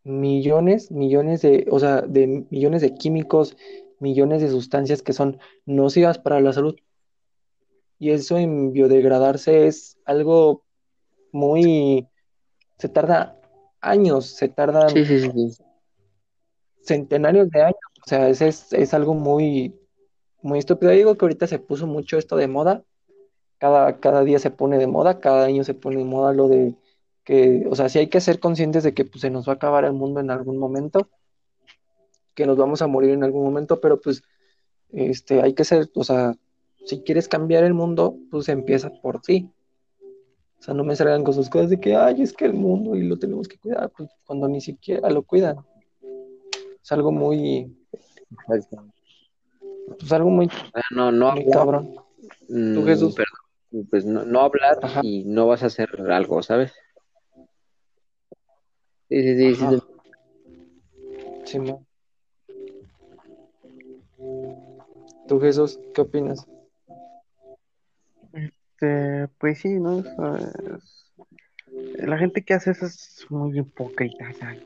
millones, 0.03 0.91
millones 0.91 1.41
de, 1.41 1.67
o 1.69 1.79
sea, 1.79 2.01
de 2.01 2.45
millones 2.49 2.81
de 2.81 2.93
químicos, 2.93 3.57
millones 3.99 4.41
de 4.41 4.49
sustancias 4.49 5.01
que 5.01 5.13
son 5.13 5.39
nocivas 5.65 6.19
para 6.19 6.39
la 6.39 6.53
salud. 6.53 6.75
Y 7.97 8.11
eso 8.11 8.37
en 8.37 8.71
biodegradarse 8.71 9.67
es 9.67 9.97
algo 10.05 10.63
muy, 11.31 12.07
se 12.77 12.89
tarda 12.89 13.39
años, 13.81 14.25
se 14.25 14.49
tardan 14.49 14.89
Sí, 14.89 15.05
sí, 15.05 15.19
sí, 15.19 15.49
sí. 15.51 15.63
centenarios 16.83 17.49
de 17.49 17.61
años. 17.61 17.79
O 18.05 18.09
sea, 18.09 18.29
es, 18.29 18.41
es, 18.41 18.73
es 18.73 18.93
algo 18.93 19.13
muy, 19.13 19.75
muy 20.41 20.59
estúpido. 20.59 20.91
Yo 20.91 20.97
digo 20.97 21.17
que 21.17 21.25
ahorita 21.25 21.47
se 21.47 21.59
puso 21.59 21.87
mucho 21.87 22.17
esto 22.17 22.35
de 22.35 22.47
moda. 22.47 22.83
Cada, 23.57 23.99
cada 23.99 24.23
día 24.23 24.39
se 24.39 24.51
pone 24.51 24.77
de 24.77 24.87
moda, 24.87 25.19
cada 25.19 25.45
año 25.45 25.63
se 25.63 25.73
pone 25.73 25.97
de 25.97 26.05
moda 26.05 26.33
lo 26.33 26.47
de 26.47 26.75
que, 27.23 27.65
o 27.69 27.75
sea, 27.75 27.89
sí 27.89 27.99
hay 27.99 28.07
que 28.07 28.21
ser 28.21 28.39
conscientes 28.39 28.83
de 28.83 28.93
que 28.93 29.05
pues, 29.05 29.21
se 29.21 29.29
nos 29.29 29.47
va 29.47 29.53
a 29.53 29.55
acabar 29.55 29.85
el 29.85 29.93
mundo 29.93 30.19
en 30.19 30.29
algún 30.29 30.57
momento, 30.57 31.09
que 32.35 32.45
nos 32.45 32.57
vamos 32.57 32.81
a 32.81 32.87
morir 32.87 33.11
en 33.11 33.23
algún 33.23 33.43
momento, 33.43 33.79
pero 33.79 33.99
pues 33.99 34.23
este, 34.91 35.41
hay 35.41 35.53
que 35.53 35.63
ser, 35.63 35.89
o 35.95 36.03
sea, 36.03 36.35
si 36.85 37.01
quieres 37.01 37.27
cambiar 37.27 37.63
el 37.63 37.73
mundo, 37.73 38.17
pues 38.29 38.47
empieza 38.49 38.89
por 38.89 39.21
ti. 39.21 39.49
O 40.59 40.61
sea, 40.61 40.73
no 40.73 40.83
me 40.83 40.95
salgan 40.95 41.23
con 41.23 41.33
sus 41.33 41.49
cosas 41.49 41.69
de 41.69 41.79
que, 41.79 41.95
ay, 41.95 42.21
es 42.21 42.33
que 42.33 42.45
el 42.45 42.53
mundo 42.53 42.95
y 42.95 43.03
lo 43.03 43.17
tenemos 43.17 43.47
que 43.47 43.57
cuidar, 43.57 43.91
pues 43.95 44.09
cuando 44.25 44.47
ni 44.47 44.61
siquiera 44.61 45.09
lo 45.09 45.23
cuidan. 45.23 45.57
Es 46.83 46.91
algo 46.91 47.11
muy, 47.11 47.75
pues 49.99 50.11
algo 50.11 50.29
muy, 50.29 50.49
no, 50.91 51.11
no 51.11 51.31
muy 51.31 51.49
cabrón. 51.49 51.95
mm, 52.47 52.73
Tú, 52.73 52.85
Jesús. 52.85 53.15
Pues 53.83 54.05
no, 54.05 54.23
no 54.25 54.41
hablar 54.41 54.77
Ajá. 54.81 55.01
y 55.03 55.23
no 55.25 55.47
vas 55.47 55.63
a 55.63 55.67
hacer 55.67 55.89
algo, 56.11 56.41
¿sabes? 56.41 56.73
Sí, 59.09 59.21
sí, 59.21 59.55
sí, 59.55 59.65
sí. 59.69 59.81
Simón. 61.45 61.85
Tú, 65.27 65.39
Jesús, 65.39 65.79
¿qué 65.93 66.01
opinas? 66.01 66.45
Este, 68.33 69.27
pues 69.39 69.59
sí, 69.59 69.79
¿no? 69.79 69.99
Es- 69.99 71.11
La 71.97 72.17
gente 72.17 72.43
que 72.43 72.53
hace 72.53 72.71
eso 72.71 72.85
es 72.85 73.25
muy 73.29 73.57
hipócrita, 73.59 74.31
¿sabes? 74.33 74.63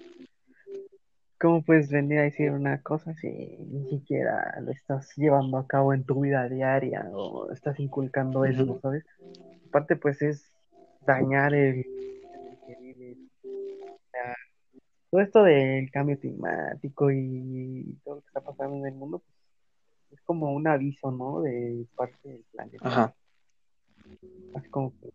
¿Cómo 1.39 1.61
puedes 1.61 1.89
venir 1.89 2.19
a 2.19 2.23
decir 2.23 2.51
una 2.51 2.81
cosa 2.81 3.13
si 3.13 3.29
ni 3.29 3.87
siquiera 3.87 4.59
lo 4.61 4.71
estás 4.71 5.15
llevando 5.15 5.57
a 5.57 5.67
cabo 5.67 5.93
en 5.93 6.03
tu 6.03 6.21
vida 6.21 6.49
diaria 6.49 7.07
o 7.13 7.49
estás 7.53 7.79
inculcando 7.79 8.43
eso, 8.43 8.63
Ujú. 8.63 8.79
¿sabes? 8.81 9.05
Aparte, 9.69 9.95
pues 9.95 10.21
es 10.21 10.51
dañar 11.05 11.53
el, 11.53 11.83
que 12.67 12.75
vives. 12.81 13.17
Todo 15.09 15.21
esto 15.21 15.43
del 15.43 15.89
cambio 15.91 16.19
climático 16.19 17.09
y 17.09 17.97
todo 18.03 18.15
lo 18.15 18.21
que 18.21 18.27
está 18.27 18.41
pasando 18.41 18.75
en 18.75 18.85
el 18.87 18.95
mundo, 18.95 19.19
pues, 19.19 20.19
es 20.19 20.21
como 20.25 20.51
un 20.51 20.67
aviso, 20.67 21.09
¿no? 21.09 21.41
De 21.41 21.85
parte 21.95 22.29
del 22.29 22.43
planeta. 22.51 22.85
Ajá. 22.85 23.15
Así 24.55 24.69
como 24.69 24.91
que, 24.99 25.09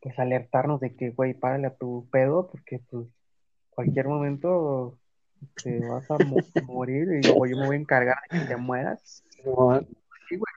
pues 0.00 0.18
alertarnos 0.18 0.80
de 0.80 0.96
que, 0.96 1.10
güey, 1.10 1.34
párale 1.34 1.66
a 1.66 1.76
tu 1.76 2.08
pedo, 2.10 2.48
porque 2.48 2.80
pues 2.90 3.06
cualquier 3.70 4.08
momento 4.08 4.98
te 5.62 5.80
vas 5.80 6.10
a 6.10 6.18
mo- 6.18 6.44
morir 6.66 7.08
y 7.12 7.22
luego 7.22 7.46
yo 7.46 7.56
me 7.56 7.66
voy 7.66 7.76
a 7.76 7.80
encargar 7.80 8.16
de 8.30 8.38
que 8.40 8.46
te 8.46 8.56
mueras. 8.56 9.24
No, 9.44 9.80
Sí, 10.28 10.36
güey, 10.36 10.52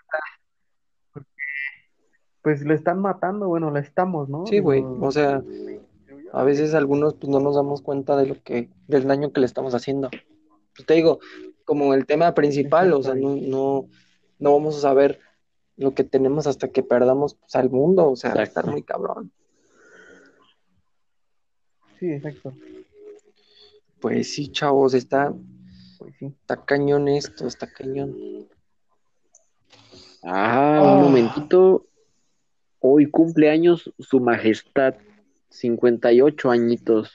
pues 2.41 2.61
lo 2.63 2.73
están 2.73 2.99
matando, 2.99 3.47
bueno, 3.47 3.69
lo 3.69 3.79
estamos, 3.79 4.27
¿no? 4.27 4.45
Sí, 4.47 4.59
güey, 4.59 4.83
o 4.83 5.11
sea, 5.11 5.43
a 6.33 6.43
veces 6.43 6.73
algunos 6.73 7.13
pues 7.13 7.29
no 7.29 7.39
nos 7.39 7.55
damos 7.55 7.81
cuenta 7.81 8.17
de 8.17 8.25
lo 8.25 8.41
que, 8.41 8.69
del 8.87 9.07
daño 9.07 9.31
que 9.31 9.39
le 9.41 9.45
estamos 9.45 9.75
haciendo. 9.75 10.09
Pues 10.75 10.85
te 10.87 10.95
digo, 10.95 11.19
como 11.65 11.93
el 11.93 12.05
tema 12.05 12.33
principal, 12.33 12.93
o 12.93 13.03
sea, 13.03 13.13
no, 13.13 13.35
no, 13.35 13.85
no 14.39 14.53
vamos 14.53 14.77
a 14.77 14.81
saber 14.81 15.19
lo 15.77 15.93
que 15.93 16.03
tenemos 16.03 16.47
hasta 16.47 16.69
que 16.69 16.83
perdamos 16.83 17.35
pues, 17.35 17.55
al 17.55 17.69
mundo, 17.69 18.09
o 18.09 18.15
sea, 18.15 18.33
va 18.33 18.41
a 18.41 18.45
estar 18.45 18.65
muy 18.65 18.81
cabrón. 18.83 19.31
Sí, 21.99 22.11
exacto. 22.11 22.53
Pues 24.01 24.33
sí, 24.33 24.51
chavos, 24.51 24.93
está, 24.93 25.33
Pues 25.99 26.15
sí. 26.17 26.25
está 26.25 26.65
cañón 26.65 27.07
esto, 27.07 27.45
está 27.47 27.71
cañón. 27.71 28.15
Ah, 30.23 30.79
Ah. 30.81 30.95
un 30.95 31.01
momentito. 31.03 31.85
Hoy 32.79 33.05
cumple 33.11 33.49
años 33.49 33.93
su 33.99 34.19
majestad, 34.19 34.95
58 35.49 36.49
añitos. 36.49 37.13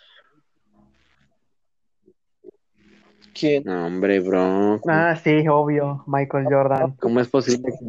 ¿Quién? 3.35 3.65
No, 3.65 3.87
hombre, 3.87 4.21
bro. 4.21 4.81
Ah, 4.89 5.17
sí, 5.17 5.47
obvio, 5.49 6.05
Michael 6.07 6.47
Jordan. 6.49 6.93
¿Cómo 7.01 7.21
es 7.21 7.29
posible 7.29 7.65
que... 7.79 7.85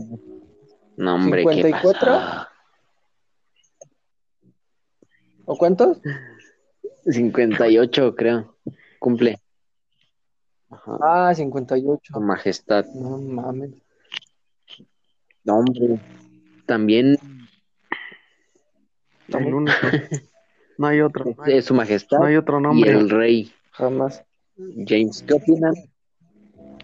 No, 0.98 1.16
hombre, 1.16 1.44
¿qué 1.46 1.54
54? 1.62 2.12
pasa? 2.12 2.50
¿O 5.46 5.56
cuántos? 5.58 6.02
58, 7.06 8.16
creo. 8.16 8.57
Cumple. 9.00 9.40
Ajá. 10.70 10.98
Ah, 11.02 11.34
58. 11.34 12.14
Su 12.14 12.20
majestad. 12.22 12.86
No 12.94 13.18
mames. 13.18 13.72
No, 15.44 15.60
hombre. 15.60 16.00
También 16.66 17.18
El 19.30 19.54
único. 19.54 19.72
No 20.80 20.86
hay 20.86 21.02
otro. 21.02 21.26
No 21.26 21.44
hay, 21.44 21.60
su 21.64 21.74
majestad 21.74 22.20
no 22.20 22.26
hay 22.26 22.36
otro 22.36 22.60
y 22.60 22.62
nombre. 22.62 22.92
el 22.92 23.10
rey 23.10 23.52
Jamás. 23.72 24.24
James. 24.86 25.24
¿Qué 25.28 25.34
opinan? 25.34 25.74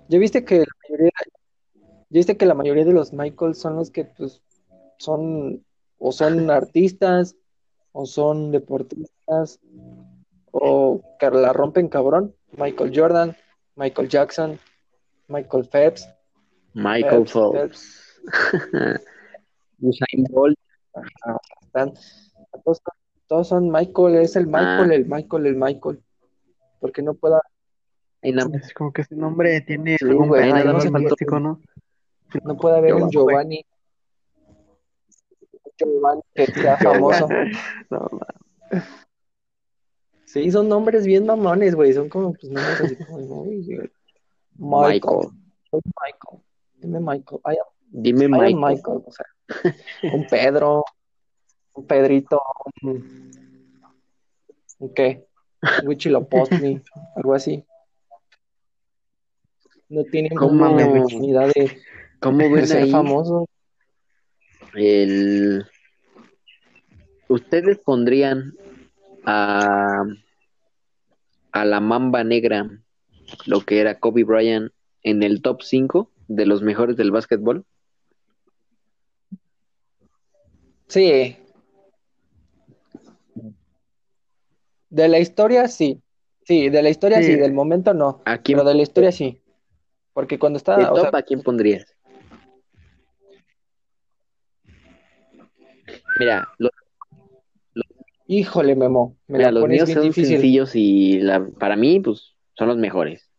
¿Ya 0.09 0.17
viste 0.17 0.43
que 0.43 0.59
la 0.59 0.65
mayoría, 0.89 1.11
ya 1.75 1.81
viste 2.09 2.35
que 2.35 2.45
la 2.47 2.55
mayoría 2.55 2.85
de 2.85 2.93
los 2.93 3.13
Michael 3.13 3.53
son 3.53 3.75
los 3.75 3.91
que 3.91 4.05
pues 4.05 4.41
son 4.97 5.63
o 5.99 6.11
son 6.11 6.49
artistas 6.49 7.35
o 7.91 8.07
son 8.07 8.51
deportistas 8.51 9.59
o 10.53 11.01
que 11.19 11.29
la 11.31 11.51
rompen 11.51 11.89
cabrón? 11.89 12.35
Michael 12.57 12.91
Jordan, 12.95 13.35
Michael 13.75 14.07
Jackson, 14.07 14.59
Michael 15.27 15.65
Phelps, 15.65 16.07
Michael 16.73 17.25
Phelps, 17.27 17.51
Phelps. 17.53 18.21
Usain 19.81 20.23
Bolt. 20.29 20.57
ajá, 20.93 21.39
están- 21.63 21.93
todos, 22.63 22.81
todos 23.27 23.47
son 23.47 23.69
Michael, 23.71 24.15
es 24.15 24.35
el 24.35 24.45
Michael, 24.47 24.91
Ah. 24.91 24.95
el 24.95 25.05
Michael, 25.07 25.45
el 25.47 25.55
Michael. 25.55 26.03
Porque 26.79 27.01
no 27.01 27.15
pueda, 27.15 27.41
Es 28.21 28.73
como 28.73 28.93
que 28.93 29.01
ese 29.01 29.15
nombre 29.15 29.59
tiene 29.61 29.97
Sí, 29.97 30.05
algún 30.05 30.27
güey, 30.27 30.51
¿no? 30.53 31.59
no 32.43 32.57
puede 32.57 32.77
haber 32.77 32.93
un 32.93 33.09
Giovanni. 33.09 33.65
Giovanni. 33.65 33.65
Giovanni 35.77 36.21
que 36.35 36.45
sea 36.45 36.77
famoso. 37.27 37.27
No, 37.89 38.09
Sí, 40.33 40.49
son 40.49 40.67
nombres 40.67 41.05
bien 41.05 41.27
mamones, 41.27 41.75
güey. 41.75 41.93
Son 41.93 42.09
como, 42.09 42.33
pues, 42.33 42.51
nombres 42.51 42.81
así 42.81 42.95
como. 43.05 43.45
Michael. 43.45 45.29
Michael. 45.71 46.41
Dime 46.79 46.99
Michael. 46.99 47.39
I 47.45 47.51
am, 47.51 47.67
Dime 47.91 48.23
I 48.23 48.25
am 48.25 48.31
Michael. 48.31 48.55
Michael. 48.55 49.01
O 49.05 49.11
sea, 49.11 49.27
un 50.11 50.25
Pedro, 50.25 50.85
un 51.75 51.85
Pedrito, 51.85 52.41
un, 52.81 53.31
¿un 54.79 54.93
qué? 54.95 55.27
Un 55.83 55.87
Huitzilopochtli, 55.89 56.81
algo 57.15 57.35
así. 57.35 57.63
No 59.87 60.03
tienen 60.05 60.35
como 60.35 60.65
oportunidad 60.65 61.51
de, 61.53 61.77
¿Cómo 62.19 62.55
de 62.55 62.65
ser 62.65 62.83
ahí 62.83 62.91
famosos. 62.91 63.45
el... 64.73 65.63
¿Ustedes 67.27 67.77
pondrían 67.77 68.55
a, 69.25 70.03
a 71.51 71.65
la 71.65 71.79
Mamba 71.79 72.23
Negra, 72.23 72.69
lo 73.45 73.61
que 73.61 73.79
era 73.79 73.99
Kobe 73.99 74.23
Bryant, 74.23 74.71
en 75.03 75.23
el 75.23 75.41
top 75.41 75.61
5 75.61 76.11
de 76.27 76.45
los 76.45 76.61
mejores 76.61 76.95
del 76.97 77.11
básquetbol? 77.11 77.65
Sí. 80.87 81.37
De 84.89 85.07
la 85.07 85.19
historia, 85.19 85.67
sí. 85.67 86.01
Sí, 86.45 86.69
de 86.69 86.83
la 86.83 86.89
historia 86.89 87.19
sí, 87.19 87.33
Sí. 87.33 87.35
del 87.35 87.53
momento 87.53 87.93
no. 87.93 88.21
¿A 88.25 88.37
quién, 88.37 88.57
Pero 88.57 88.67
de 88.69 88.75
la 88.75 88.81
historia 88.83 89.11
sí. 89.11 89.41
Porque 90.13 90.37
cuando 90.37 90.57
de 90.57 90.59
estaba, 90.59 90.91
o 90.91 90.95
top, 90.95 91.09
sea, 91.09 91.19
¿a 91.19 91.23
quién 91.23 91.41
pondrías? 91.41 91.85
Mira, 96.19 96.47
los, 96.59 96.71
híjole, 98.27 98.75
Memo, 98.75 99.17
me 99.27 99.37
mira, 99.37 99.51
la 99.51 99.59
los 99.61 99.69
míos 99.69 99.85
bien 99.87 99.97
son 99.97 100.07
difícil. 100.07 100.33
sencillos 100.33 100.75
y 100.75 101.19
la, 101.19 101.45
para 101.45 101.75
mí, 101.75 101.99
pues, 101.99 102.33
son 102.53 102.67
los 102.67 102.77
mejores. 102.77 103.29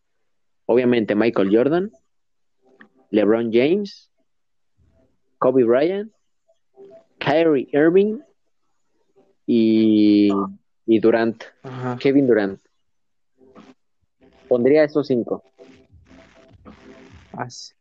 Obviamente 0.67 1.15
Michael 1.15 1.55
Jordan, 1.57 1.93
LeBron 3.11 3.51
James, 3.53 4.11
Kobe 5.39 5.65
Bryant, 5.65 6.13
Kyrie 7.19 7.69
Irving 7.73 8.19
y, 9.47 10.31
y 10.87 10.99
Durant, 11.01 11.45
Ajá. 11.63 11.97
Kevin 12.01 12.27
Durant. 12.27 12.61
Pondría 14.49 14.85
esos 14.85 15.07
cinco. 15.07 15.43
As- 17.33 17.75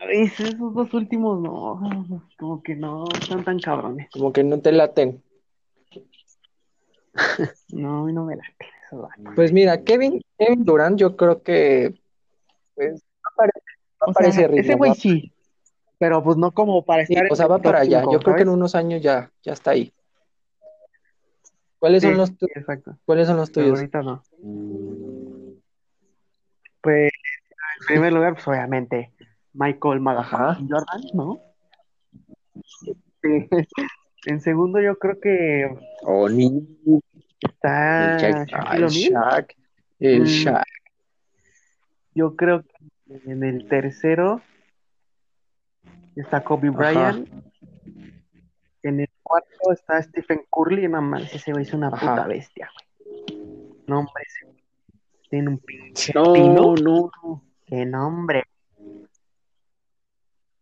Esos 0.00 0.56
dos 0.58 0.94
últimos 0.94 1.40
no, 1.40 2.22
como 2.38 2.62
que 2.62 2.74
no 2.76 3.04
están 3.20 3.44
tan 3.44 3.58
cabrones. 3.58 4.08
Como 4.12 4.32
que 4.32 4.44
no 4.44 4.60
te 4.60 4.72
laten. 4.72 5.22
No, 7.70 8.02
a 8.02 8.04
mí 8.06 8.12
no 8.12 8.24
me 8.24 8.34
late 8.36 8.66
esos 8.86 9.02
vatos. 9.02 9.34
Pues 9.34 9.52
mira, 9.52 9.82
Kevin, 9.82 10.22
Kevin 10.38 10.64
Durant, 10.64 10.98
yo 10.98 11.16
creo 11.16 11.42
que 11.42 12.00
pues 12.74 12.94
va 13.26 13.30
para, 13.36 13.52
va 14.00 14.06
O 14.06 14.12
para 14.12 14.30
sea, 14.32 14.44
ese 14.44 14.48
ritmo. 14.48 14.62
ese 14.62 14.74
güey 14.76 14.94
sí, 14.94 15.32
pero 15.98 16.22
pues 16.24 16.36
no 16.38 16.52
como 16.52 16.84
para 16.84 17.02
estar 17.02 17.26
o 17.30 17.36
sea, 17.36 17.46
va 17.46 17.58
para 17.60 17.80
allá. 17.80 17.98
cinco, 18.00 18.12
Yo 18.12 18.20
creo 18.20 18.36
que 18.36 18.42
en 18.44 18.48
unos 18.50 18.74
años 18.74 19.02
ya, 19.02 19.30
ya 19.42 19.52
está 19.52 19.72
ahí. 19.72 19.92
¿Cuáles 21.78 22.02
Sí, 22.02 22.08
son 22.08 22.16
los 22.16 22.36
tu- 22.38 22.46
sí, 22.46 22.52
exacto. 22.54 22.96
cuáles 23.04 23.26
son 23.26 23.36
los 23.36 23.50
Pero 23.52 23.66
tuyos? 23.66 23.78
ahorita 23.80 24.02
no. 24.02 24.24
Pues, 26.80 27.10
en 27.80 27.86
primer 27.86 28.12
lugar, 28.12 28.34
pues 28.34 28.48
obviamente, 28.48 29.12
Michael. 29.58 30.00
Motherfucking 30.00 30.68
Jordan, 30.70 31.02
¿no? 31.14 31.40
En 34.26 34.40
segundo, 34.40 34.80
yo 34.80 34.96
creo 34.98 35.20
que 35.20 35.68
está 37.40 38.16
El 38.26 38.34
Shaq. 38.34 38.48
Shaquille 38.48 38.76
el 38.76 38.84
O'Neal. 38.84 39.12
Shaq. 39.12 39.56
El 40.00 40.20
Mm. 40.22 40.24
Shaq. 40.24 40.64
Yo 42.14 42.36
creo 42.36 42.62
que 42.64 43.30
en 43.30 43.44
el 43.44 43.68
tercero 43.68 44.40
está 46.16 46.42
Kobe 46.42 46.68
Ajá. 46.68 46.76
Bryant. 46.78 47.28
En 48.82 49.00
el 49.00 49.08
cuarto 49.22 49.72
está 49.72 50.02
Stephen 50.02 50.42
Curry. 50.50 50.88
No 50.88 51.00
mames, 51.00 51.32
ese 51.34 51.52
güey 51.52 51.62
es 51.62 51.72
una 51.72 51.88
Ajá. 51.88 52.10
puta 52.16 52.26
bestia, 52.26 52.68
güey. 52.74 53.78
No, 53.86 54.00
hombre, 54.00 54.24
ese 54.26 54.46
tiene 55.30 55.48
un 55.48 55.58
pinche 55.58 56.12
no, 56.14 56.34
no, 56.74 56.74
no. 57.22 57.42
¡Qué 57.66 57.86
nombre! 57.86 58.42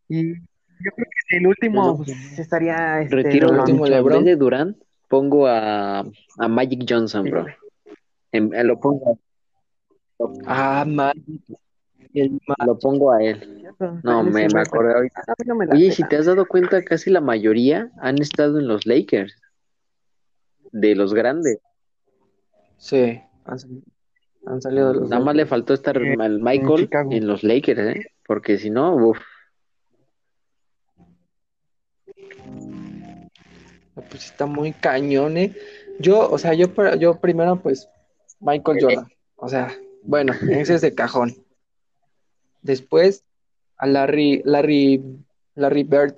Y 0.08 0.34
yo 0.34 0.90
creo 0.94 1.06
que 1.28 1.36
el 1.38 1.46
último 1.46 1.96
pues, 1.96 2.38
estaría 2.38 3.00
este, 3.02 3.16
Retiro 3.16 3.48
el 3.50 3.58
último 3.60 3.86
En 3.86 4.24
de 4.24 4.36
Durant, 4.36 4.76
pongo 5.08 5.46
a, 5.46 6.00
a 6.00 6.48
Magic 6.48 6.84
Johnson, 6.88 7.24
Sí, 7.24 7.30
bro. 7.30 7.46
En- 8.32 8.54
eh, 8.54 8.64
lo, 8.64 8.78
pongo, 8.78 9.18
Ah, 10.46 10.84
man. 10.86 11.12
El 12.14 12.38
ma- 12.46 12.66
lo 12.66 12.78
pongo 12.78 13.12
a 13.12 13.22
él. 13.22 13.66
No, 14.02 14.22
me, 14.22 14.48
me 14.48 14.60
acordé 14.60 14.94
ahorita. 14.94 15.20
A 15.26 15.34
mí 15.38 15.44
no 15.46 15.54
me 15.54 15.66
Oye, 15.66 15.90
si 15.92 16.02
te 16.04 16.16
has 16.16 16.26
dado 16.26 16.46
cuenta, 16.46 16.82
casi 16.82 17.10
la 17.10 17.20
mayoría 17.20 17.90
han 18.00 18.20
estado 18.20 18.58
en 18.58 18.68
los 18.68 18.86
Lakers, 18.86 19.34
de 20.72 20.94
los 20.94 21.12
grandes. 21.12 21.58
Sí, 22.78 23.20
han, 23.44 23.58
sal- 23.58 23.82
han 24.46 24.62
salido 24.62 24.92
de 24.92 25.00
los 25.00 25.10
Nada 25.10 25.22
más 25.24 25.34
le 25.34 25.46
faltó 25.46 25.74
estar 25.74 25.96
Eh, 26.00 26.16
al 26.18 26.40
Michael 26.40 26.80
Chicago. 26.80 27.10
en 27.12 27.26
los 27.26 27.42
Lakers, 27.42 27.80
¿eh? 27.96 28.06
Porque 28.26 28.58
si 28.58 28.70
no, 28.70 28.94
uff. 28.96 29.18
Pues 33.96 34.26
está 34.26 34.44
muy 34.46 34.72
cañón, 34.72 35.38
¿eh? 35.38 35.54
Yo, 35.98 36.30
o 36.30 36.36
sea, 36.36 36.52
yo, 36.52 36.68
yo 36.98 37.18
primero, 37.18 37.56
pues, 37.56 37.88
Michael 38.40 38.78
Jordan. 38.80 39.08
O 39.36 39.48
sea, 39.48 39.74
bueno, 40.02 40.34
ese 40.50 40.74
es 40.74 40.80
de 40.82 40.94
cajón. 40.94 41.34
Después 42.62 43.24
a 43.78 43.86
Larry, 43.86 44.42
Larry, 44.44 45.02
Larry 45.54 45.82
Bird, 45.84 46.14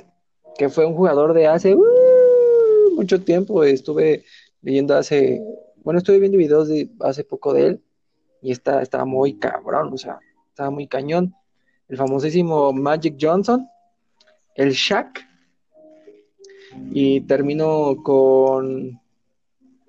que 0.56 0.68
fue 0.68 0.86
un 0.86 0.94
jugador 0.94 1.34
de 1.34 1.46
hace 1.46 1.74
uh, 1.74 2.94
mucho 2.94 3.22
tiempo. 3.22 3.62
Estuve 3.62 4.24
leyendo 4.62 4.96
hace, 4.96 5.40
bueno, 5.84 5.98
estuve 5.98 6.18
viendo 6.18 6.38
videos 6.38 6.68
de 6.68 6.90
hace 7.00 7.24
poco 7.24 7.52
de 7.52 7.66
él 7.66 7.82
y 8.42 8.52
está, 8.52 8.82
estaba 8.82 9.04
muy 9.04 9.38
cabrón, 9.38 9.92
o 9.92 9.98
sea, 9.98 10.18
estaba 10.48 10.70
muy 10.70 10.86
cañón. 10.86 11.34
El 11.88 11.96
famosísimo 11.96 12.72
Magic 12.72 13.16
Johnson, 13.20 13.68
el 14.54 14.72
Shaq, 14.72 15.27
y 16.90 17.20
termino 17.22 17.96
con, 18.02 19.00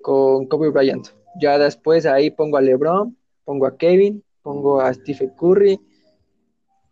con 0.02 0.46
Kobe 0.46 0.70
Bryant. 0.70 1.08
Ya 1.40 1.58
después 1.58 2.06
ahí 2.06 2.30
pongo 2.30 2.56
a 2.56 2.60
LeBron, 2.60 3.16
pongo 3.44 3.66
a 3.66 3.76
Kevin, 3.76 4.22
pongo 4.42 4.80
a 4.80 4.92
Stephen 4.92 5.30
Curry, 5.38 5.80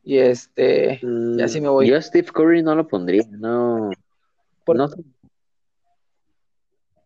y 0.09 0.17
este, 0.17 1.01
y 1.03 1.43
así 1.43 1.61
me 1.61 1.69
voy. 1.69 1.89
Yo 1.89 1.97
a 1.97 2.01
Steve 2.01 2.29
Curry 2.33 2.63
no 2.63 2.75
lo 2.75 2.89
pondría, 2.89 3.25
no. 3.31 3.91
no 4.67 4.89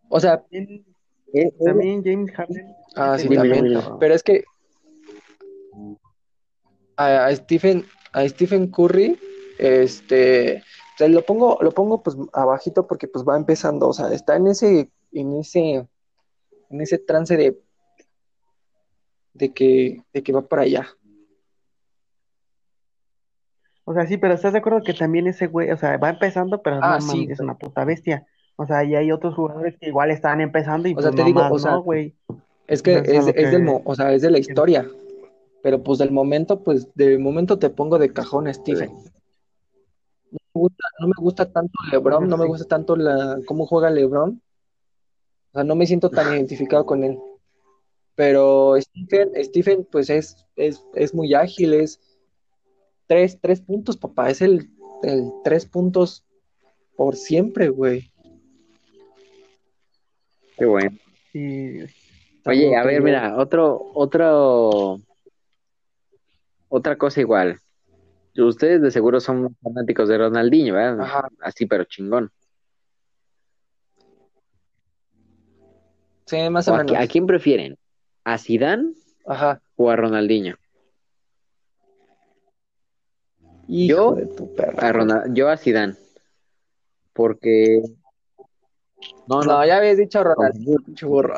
o 0.08 0.20
sea, 0.20 0.44
también 1.64 2.04
James 2.04 2.30
Harden. 2.32 2.74
Ah, 2.94 3.18
sí, 3.18 3.28
también. 3.28 3.74
Pero 3.98 4.14
es 4.14 4.22
que 4.22 4.44
a, 6.96 7.34
Stephen, 7.34 7.84
a 8.12 8.28
Stephen 8.28 8.70
Curry, 8.70 9.18
este, 9.58 10.62
lo 10.98 11.22
pongo, 11.24 11.58
lo 11.60 11.72
pongo 11.72 12.02
pues 12.02 12.16
abajito 12.32 12.86
porque 12.86 13.08
pues 13.08 13.24
va 13.26 13.36
empezando, 13.36 13.88
o 13.88 13.92
sea, 13.92 14.12
está 14.12 14.36
en 14.36 14.46
ese, 14.46 14.90
en 15.12 15.34
ese, 15.34 15.86
en 16.70 16.80
ese 16.80 16.98
trance 16.98 17.36
de, 17.36 17.60
de 19.34 19.52
que, 19.52 20.02
de 20.12 20.22
que 20.22 20.32
va 20.32 20.42
para 20.42 20.62
allá. 20.62 20.86
O 23.84 23.94
sea, 23.94 24.06
sí, 24.06 24.16
pero 24.16 24.34
¿estás 24.34 24.52
de 24.52 24.60
acuerdo 24.60 24.82
que 24.82 24.94
también 24.94 25.26
ese 25.26 25.48
güey, 25.48 25.70
o 25.70 25.76
sea, 25.76 25.96
va 25.96 26.10
empezando, 26.10 26.62
pero 26.62 26.78
ah, 26.82 26.98
no, 27.04 27.12
es 27.30 27.40
una 27.40 27.58
puta 27.58 27.84
bestia? 27.84 28.26
O 28.56 28.66
sea, 28.66 28.84
y 28.84 28.94
hay 28.94 29.10
otros 29.10 29.34
jugadores 29.34 29.76
que 29.78 29.88
igual 29.88 30.10
están 30.10 30.40
empezando 30.40 30.88
y 30.88 30.94
o 30.94 31.00
sea, 31.00 31.10
pues 31.10 31.16
te 31.16 31.24
digo, 31.24 31.42
o 31.50 31.58
sea, 31.58 31.76
güey. 31.76 32.14
Es 32.68 32.82
que 32.82 32.98
es, 32.98 33.26
es, 33.34 33.50
del, 33.50 33.66
o 33.84 33.94
sea, 33.94 34.12
es 34.12 34.22
de 34.22 34.30
la 34.30 34.38
historia. 34.38 34.88
Pero 35.62 35.82
pues 35.82 35.98
del 35.98 36.10
momento, 36.10 36.62
pues 36.62 36.92
del 36.94 37.18
momento 37.18 37.58
te 37.58 37.70
pongo 37.70 37.98
de 37.98 38.12
cajón. 38.12 38.44
No 38.44 38.50
me 38.74 38.88
gusta, 40.52 40.88
no 41.00 41.06
me 41.08 41.14
gusta 41.18 41.50
tanto 41.50 41.72
LeBron, 41.90 42.28
no 42.28 42.36
me 42.36 42.46
gusta 42.46 42.66
tanto 42.66 42.96
la 42.96 43.38
cómo 43.46 43.66
juega 43.66 43.90
LeBron. 43.90 44.40
O 45.50 45.52
sea, 45.52 45.64
no 45.64 45.74
me 45.74 45.86
siento 45.86 46.10
tan 46.10 46.32
identificado 46.32 46.86
con 46.86 47.04
él. 47.04 47.18
Pero 48.14 48.74
Stephen, 48.80 49.32
Stephen 49.44 49.86
pues 49.90 50.10
es, 50.10 50.46
es, 50.56 50.84
es 50.94 51.14
muy 51.14 51.34
ágil, 51.34 51.74
es 51.74 52.00
tres, 53.06 53.38
tres 53.40 53.60
puntos, 53.60 53.96
papá, 53.96 54.30
es 54.30 54.42
el, 54.42 54.70
el 55.02 55.30
tres 55.44 55.66
puntos 55.66 56.24
por 56.96 57.16
siempre, 57.16 57.68
güey. 57.68 58.10
Qué 60.56 60.66
bueno. 60.66 60.98
Oye, 62.44 62.76
a 62.76 62.84
ver, 62.84 63.02
mira, 63.02 63.36
otro, 63.38 63.90
otro, 63.94 65.00
otra 66.68 66.96
cosa 66.96 67.20
igual. 67.20 67.61
Ustedes 68.36 68.80
de 68.80 68.90
seguro 68.90 69.20
son 69.20 69.54
fanáticos 69.62 70.08
de 70.08 70.18
Ronaldinho, 70.18 70.74
¿verdad? 70.74 71.24
Así, 71.40 71.66
pero 71.66 71.84
chingón. 71.84 72.30
Sí, 76.26 76.48
más 76.48 76.66
o, 76.68 76.76
menos. 76.76 76.96
A, 76.96 77.06
quién 77.06 77.26
prefieren? 77.26 77.76
¿A 78.24 78.38
Zidane 78.38 78.94
Ajá. 79.26 79.60
o 79.76 79.90
a 79.90 79.96
Ronaldinho? 79.96 80.56
yo, 83.68 84.16
a 84.78 85.24
yo 85.28 85.48
a 85.48 85.56
Zidane. 85.56 85.94
Porque 87.12 87.82
no, 89.26 89.42
no, 89.42 89.64
ya 89.66 89.76
habías 89.76 89.98
dicho 89.98 90.22
Ronaldinho, 90.22 90.78
churro. 90.94 91.36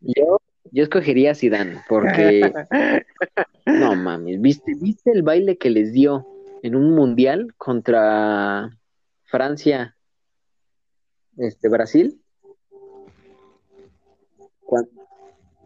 Yo, 0.00 0.37
yo 0.78 0.84
escogería 0.84 1.32
a 1.32 1.34
Zidane, 1.34 1.82
porque 1.88 2.52
no 3.66 3.96
mames, 3.96 4.40
¿viste, 4.40 4.74
¿viste 4.80 5.10
el 5.10 5.22
baile 5.22 5.58
que 5.58 5.70
les 5.70 5.92
dio 5.92 6.24
en 6.62 6.76
un 6.76 6.94
mundial 6.94 7.52
contra 7.56 8.70
Francia, 9.24 9.96
este 11.36 11.68
Brasil? 11.68 12.22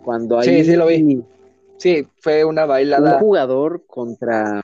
Cuando, 0.02 0.38
ahí 0.38 0.48
Sí, 0.48 0.64
sí 0.64 0.76
lo 0.76 0.86
vi. 0.86 1.22
Sí, 1.76 2.08
fue 2.20 2.46
una 2.46 2.64
bailada. 2.64 3.16
Un 3.16 3.20
jugador 3.20 3.84
contra 3.86 4.62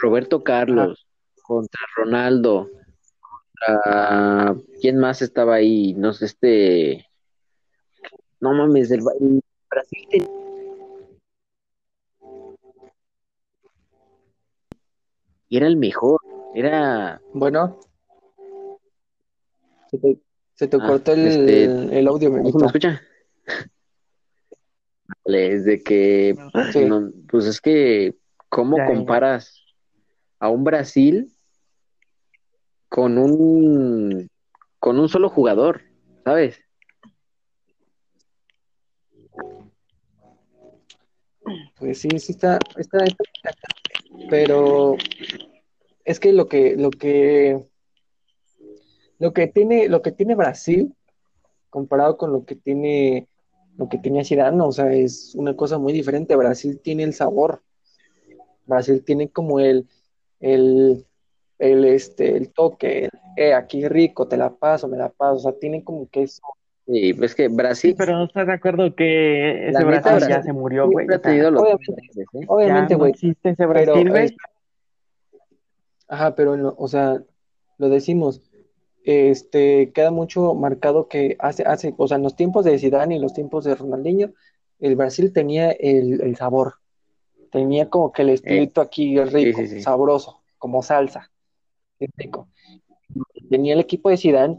Roberto 0.00 0.42
Carlos, 0.42 1.06
contra 1.42 1.80
Ronaldo, 1.96 2.70
¿Quién 4.80 4.96
más 4.96 5.20
estaba 5.20 5.56
ahí? 5.56 5.92
No 5.92 6.14
sé, 6.14 6.24
este. 6.24 7.06
No 8.40 8.54
mames, 8.54 8.90
el, 8.90 9.02
Brasil 9.72 10.28
Y 15.48 15.56
era 15.58 15.66
el 15.66 15.76
mejor. 15.76 16.20
Era. 16.54 17.20
Bueno. 17.34 17.78
Se 20.54 20.68
te, 20.68 20.76
ah, 20.80 20.86
cortó 20.86 21.12
el, 21.12 21.26
este, 21.26 21.98
el 21.98 22.08
audio, 22.08 22.30
¿me 22.30 22.48
escucha? 22.48 23.02
Es 25.26 25.64
de 25.66 25.82
que. 25.82 26.34
pues 27.28 27.46
es 27.46 27.60
que. 27.60 28.16
¿Cómo 28.48 28.76
comparas 28.86 29.62
a 30.38 30.48
un 30.48 30.64
Brasil 30.64 31.34
con 32.88 33.16
un 33.16 34.28
con 34.78 34.98
un 34.98 35.08
solo 35.08 35.30
jugador, 35.30 35.82
¿sabes? 36.24 36.60
Pues 41.78 42.00
sí, 42.00 42.08
sí 42.18 42.32
está, 42.32 42.58
está, 42.76 43.04
pero 44.28 44.96
es 46.04 46.20
que 46.20 46.32
lo 46.32 46.48
que, 46.48 46.76
lo 46.76 46.90
que, 46.90 47.64
lo 49.18 49.32
que 49.32 49.46
tiene, 49.46 49.88
lo 49.88 50.02
que 50.02 50.12
tiene 50.12 50.34
Brasil 50.34 50.94
comparado 51.70 52.18
con 52.18 52.32
lo 52.32 52.44
que 52.44 52.54
tiene, 52.54 53.28
lo 53.78 53.88
que 53.88 53.96
tenía 53.96 54.24
Zidane, 54.24 54.60
o 54.62 54.72
sea, 54.72 54.92
es 54.92 55.34
una 55.34 55.56
cosa 55.56 55.78
muy 55.78 55.94
diferente. 55.94 56.36
Brasil 56.36 56.80
tiene 56.82 57.04
el 57.04 57.14
sabor, 57.14 57.62
Brasil 58.66 59.02
tiene 59.04 59.30
como 59.30 59.58
el, 59.58 59.88
el, 60.38 61.06
el, 61.58 61.84
este, 61.86 62.36
el 62.36 62.52
toque, 62.52 63.08
eh, 63.36 63.54
aquí 63.54 63.88
rico, 63.88 64.28
te 64.28 64.36
la 64.36 64.54
paso, 64.54 64.86
me 64.86 64.98
la 64.98 65.08
paso, 65.08 65.36
o 65.36 65.38
sea, 65.38 65.52
tienen 65.58 65.80
como 65.80 66.08
que 66.10 66.24
eso. 66.24 66.42
Sí, 66.86 67.14
pues 67.14 67.34
que 67.34 67.48
Brasil. 67.48 67.94
pero 67.96 68.12
no 68.12 68.24
estás 68.24 68.46
de 68.46 68.52
acuerdo 68.52 68.94
que 68.94 69.68
ese 69.68 69.84
Brasil, 69.84 70.28
ya 70.28 70.42
se 70.42 70.52
murió, 70.52 70.90
güey. 70.90 71.06
obviamente, 72.48 72.94
güey. 72.96 73.12
No 73.12 73.14
existe 73.14 73.50
ese 73.50 73.66
Brasil, 73.66 74.10
güey. 74.10 74.36
ajá, 76.08 76.34
pero, 76.34 76.74
o 76.76 76.88
sea, 76.88 77.22
lo 77.78 77.88
decimos, 77.88 78.42
este, 79.04 79.92
queda 79.92 80.10
mucho 80.10 80.54
marcado 80.54 81.08
que 81.08 81.36
hace, 81.38 81.62
hace, 81.64 81.94
o 81.96 82.08
sea, 82.08 82.16
en 82.16 82.24
los 82.24 82.36
tiempos 82.36 82.64
de 82.64 82.78
Zidane 82.78 83.16
y 83.16 83.20
los 83.20 83.32
tiempos 83.32 83.64
de 83.64 83.74
Ronaldinho, 83.74 84.32
el 84.80 84.96
Brasil 84.96 85.32
tenía 85.32 85.70
el, 85.70 86.20
el 86.20 86.36
sabor, 86.36 86.74
tenía 87.50 87.88
como 87.88 88.12
que 88.12 88.22
el 88.22 88.30
estilito 88.30 88.80
aquí 88.80 89.18
rico, 89.22 89.60
sabroso, 89.80 90.42
como 90.58 90.82
salsa 90.82 91.30
tenía 93.50 93.74
el 93.74 93.80
equipo 93.80 94.08
de 94.08 94.16
Zidane 94.16 94.58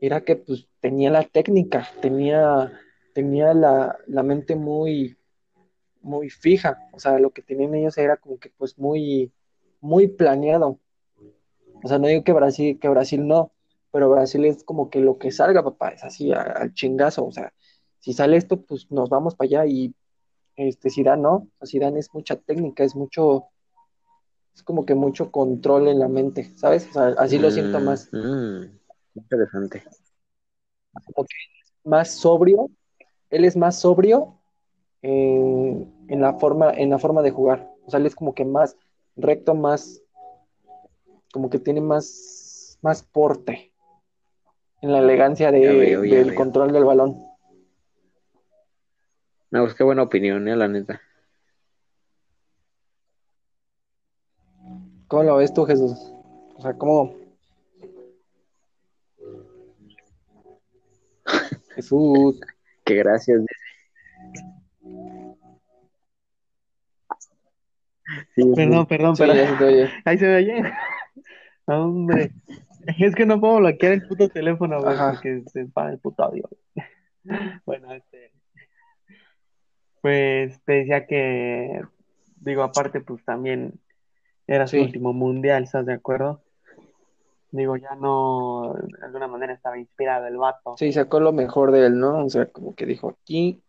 era 0.00 0.22
que 0.22 0.36
pues 0.36 0.66
tenía 0.80 1.10
la 1.10 1.24
técnica, 1.24 1.88
tenía, 2.00 2.72
tenía 3.14 3.54
la, 3.54 4.22
mente 4.22 4.56
muy, 4.56 5.16
muy 6.00 6.30
fija, 6.30 6.78
o 6.92 6.98
sea, 6.98 7.18
lo 7.18 7.30
que 7.30 7.42
tenían 7.42 7.74
ellos 7.74 7.96
era 7.98 8.16
como 8.16 8.38
que 8.38 8.50
pues 8.56 8.78
muy, 8.78 9.32
muy 9.80 10.08
planeado. 10.08 10.78
O 11.82 11.88
sea, 11.88 11.98
no 11.98 12.08
digo 12.08 12.24
que 12.24 12.32
Brasil, 12.32 12.78
que 12.78 12.88
Brasil 12.88 13.26
no, 13.26 13.52
pero 13.90 14.10
Brasil 14.10 14.44
es 14.44 14.64
como 14.64 14.90
que 14.90 15.00
lo 15.00 15.18
que 15.18 15.30
salga, 15.30 15.62
papá, 15.62 15.90
es 15.90 16.04
así 16.04 16.32
al 16.32 16.74
chingazo, 16.74 17.24
o 17.26 17.32
sea, 17.32 17.52
si 17.98 18.12
sale 18.12 18.36
esto, 18.36 18.62
pues 18.62 18.90
nos 18.90 19.08
vamos 19.10 19.34
para 19.34 19.46
allá 19.46 19.66
y 19.66 19.94
este 20.56 20.90
Zidane 20.90 21.22
no, 21.22 21.48
o 21.58 21.66
Zidane 21.66 22.00
es 22.00 22.12
mucha 22.12 22.36
técnica, 22.36 22.84
es 22.84 22.94
mucho, 22.94 23.46
es 24.54 24.62
como 24.62 24.84
que 24.84 24.94
mucho 24.94 25.30
control 25.30 25.88
en 25.88 25.98
la 25.98 26.08
mente, 26.08 26.52
¿sabes? 26.56 26.88
Así 26.96 27.38
lo 27.38 27.50
siento 27.50 27.80
mm, 27.80 27.84
más. 27.84 28.08
Mm, 28.12 28.64
interesante. 29.14 29.82
Como 30.92 31.26
que 31.26 31.36
más 31.84 32.10
sobrio, 32.10 32.70
él 33.30 33.44
es 33.44 33.56
más 33.56 33.78
sobrio 33.78 34.40
en, 35.02 35.90
la 36.08 36.34
forma, 36.34 36.72
en 36.72 36.90
la 36.90 36.98
forma 36.98 37.22
de 37.22 37.30
jugar. 37.30 37.70
O 37.86 37.90
sea, 37.90 38.00
él 38.00 38.06
es 38.06 38.14
como 38.14 38.34
que 38.34 38.44
más 38.44 38.76
recto, 39.16 39.54
más, 39.54 40.02
como 41.32 41.50
que 41.50 41.58
tiene 41.58 41.80
más, 41.80 42.78
más 42.82 43.02
porte 43.02 43.72
en 44.82 44.92
la 44.92 44.98
elegancia 44.98 45.52
de, 45.52 45.96
del 45.98 46.34
control 46.34 46.72
del 46.72 46.84
balón. 46.84 47.22
No, 49.50 49.62
pues 49.62 49.74
qué 49.74 49.82
buena 49.82 50.02
opinión, 50.02 50.46
eh, 50.48 50.56
la 50.56 50.68
neta. 50.68 51.00
¿Cómo 55.08 55.24
lo 55.24 55.36
ves 55.36 55.52
tú, 55.52 55.64
Jesús? 55.64 56.12
O 56.56 56.62
sea, 56.62 56.74
¿cómo? 56.74 57.19
Jesús. 61.74 62.40
Que 62.84 62.94
gracias. 62.96 63.40
Sí, 68.34 68.42
sí. 68.42 68.52
Perdón, 68.56 68.86
perdón, 68.86 69.16
Sí, 69.16 69.22
perdón. 69.22 69.36
ya 69.36 69.50
se 69.50 69.56
te 69.56 69.64
oye. 69.64 69.90
Ahí 70.04 70.18
se 70.18 70.26
me 70.26 70.36
oye. 70.36 70.62
Hombre, 71.66 72.32
es 72.98 73.14
que 73.14 73.26
no 73.26 73.40
puedo 73.40 73.58
bloquear 73.58 73.92
el 73.92 74.06
puto 74.08 74.28
teléfono, 74.28 74.80
güey, 74.82 74.96
porque 74.98 75.42
se 75.46 75.66
para 75.66 75.90
el 75.92 75.98
puto 75.98 76.24
audio. 76.24 76.48
Bueno, 77.66 77.92
este. 77.92 78.32
Pues 80.00 80.60
te 80.64 80.72
decía 80.72 81.06
que, 81.06 81.82
digo, 82.36 82.62
aparte, 82.62 83.00
pues 83.02 83.22
también 83.24 83.78
era 84.46 84.66
su 84.66 84.76
Sí. 84.76 84.82
último 84.82 85.12
mundial, 85.12 85.64
¿estás 85.64 85.84
de 85.86 85.92
acuerdo? 85.92 86.42
Digo, 87.52 87.76
ya 87.76 87.94
no, 87.96 88.74
de 88.74 89.04
alguna 89.04 89.26
manera 89.26 89.52
estaba 89.52 89.76
inspirado 89.78 90.26
el 90.26 90.36
vato. 90.36 90.76
Sí, 90.78 90.92
sacó 90.92 91.18
lo 91.18 91.32
mejor 91.32 91.72
de 91.72 91.86
él, 91.86 91.98
¿no? 91.98 92.24
O 92.24 92.28
sea, 92.30 92.46
como 92.46 92.74
que 92.74 92.86
dijo 92.86 93.08
aquí. 93.08 93.60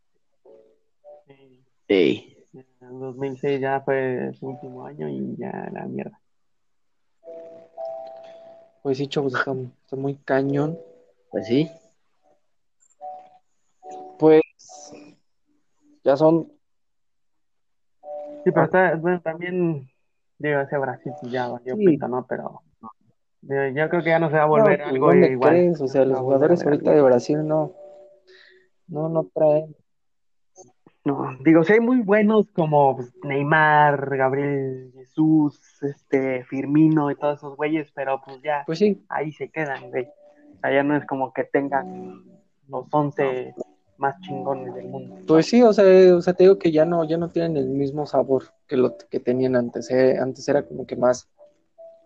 Sí, 1.27 1.63
Ey, 1.88 2.38
en 2.82 2.99
2006 2.99 3.59
ya 3.59 3.82
fue 3.82 4.32
su 4.39 4.47
último 4.49 4.86
año 4.86 5.09
y 5.09 5.36
ya 5.38 5.69
la 5.73 5.86
mierda. 5.86 6.19
Pues 8.84 8.97
sí, 8.97 9.07
chavos, 9.07 9.34
está, 9.36 9.51
está 9.84 9.95
muy 9.95 10.15
cañón. 10.15 10.77
pues 11.32 11.47
sí. 11.47 11.71
Pues 14.19 14.41
ya 16.03 16.15
son. 16.17 16.51
Sí, 18.43 18.51
pero 18.51 18.65
está- 18.65 18.95
bueno, 18.95 19.21
también, 19.21 19.89
digo, 20.38 20.59
ese 20.61 20.77
Brasil 20.77 21.13
pues 21.19 21.32
ya 21.32 21.47
valió 21.47 21.75
Sí. 21.75 21.86
pito, 21.86 22.07
¿no? 22.07 22.25
Pero 22.27 22.61
yo 23.41 23.89
creo 23.89 24.03
que 24.03 24.09
ya 24.09 24.19
no 24.19 24.29
se 24.29 24.35
va 24.35 24.43
a 24.43 24.45
No, 24.45 24.51
volver 24.51 24.77
pues, 24.79 24.89
algo 24.89 25.07
¿dónde 25.07 25.31
igual. 25.31 25.49
crees? 25.51 25.81
O 25.81 25.87
sea, 25.87 26.01
No 26.05 26.11
los 26.11 26.19
jugadores 26.19 26.63
ahorita 26.63 26.91
de. 26.91 27.01
Brasil 27.01 27.47
no. 27.47 27.73
No, 28.87 29.09
no 29.09 29.29
traen. 29.33 29.75
No, 31.03 31.35
digo, 31.43 31.63
sí 31.63 31.73
hay 31.73 31.79
muy 31.79 32.01
buenos 32.01 32.51
como 32.51 32.97
pues, 32.97 33.11
Neymar, 33.23 34.15
Gabriel 34.17 34.91
Jesús, 34.93 35.59
este, 35.81 36.43
Firmino 36.43 37.09
y 37.09 37.15
todos 37.15 37.39
esos 37.39 37.55
güeyes, 37.57 37.91
pero 37.95 38.21
pues 38.23 38.39
ya 38.43 38.61
Pues 38.67 38.77
sí, 38.77 39.03
ahí 39.09 39.31
se 39.31 39.49
quedan, 39.49 39.89
güey. 39.89 40.05
O 40.05 40.59
sea, 40.61 40.71
ya 40.71 40.83
no 40.83 40.95
es 40.95 41.03
como 41.07 41.33
que 41.33 41.43
tengan 41.45 42.23
los 42.67 42.85
11 42.91 43.55
más 43.97 44.19
chingones 44.21 44.75
del 44.75 44.89
mundo. 44.89 45.15
pues 45.27 45.47
sí, 45.47 45.63
o 45.63 45.73
sea, 45.73 46.15
o 46.15 46.21
sea, 46.21 46.33
te 46.35 46.43
digo 46.43 46.59
que 46.59 46.71
ya 46.71 46.85
no, 46.85 47.03
ya 47.03 47.17
no 47.17 47.29
tienen 47.29 47.57
el 47.57 47.69
mismo 47.69 48.05
sabor 48.05 48.43
que 48.67 48.77
lo 48.77 48.95
que 49.09 49.19
tenían 49.19 49.55
antes. 49.55 49.89
eh. 49.89 50.17
Antes 50.19 50.47
era 50.47 50.63
como 50.67 50.85
que 50.85 50.95
más, 50.95 51.27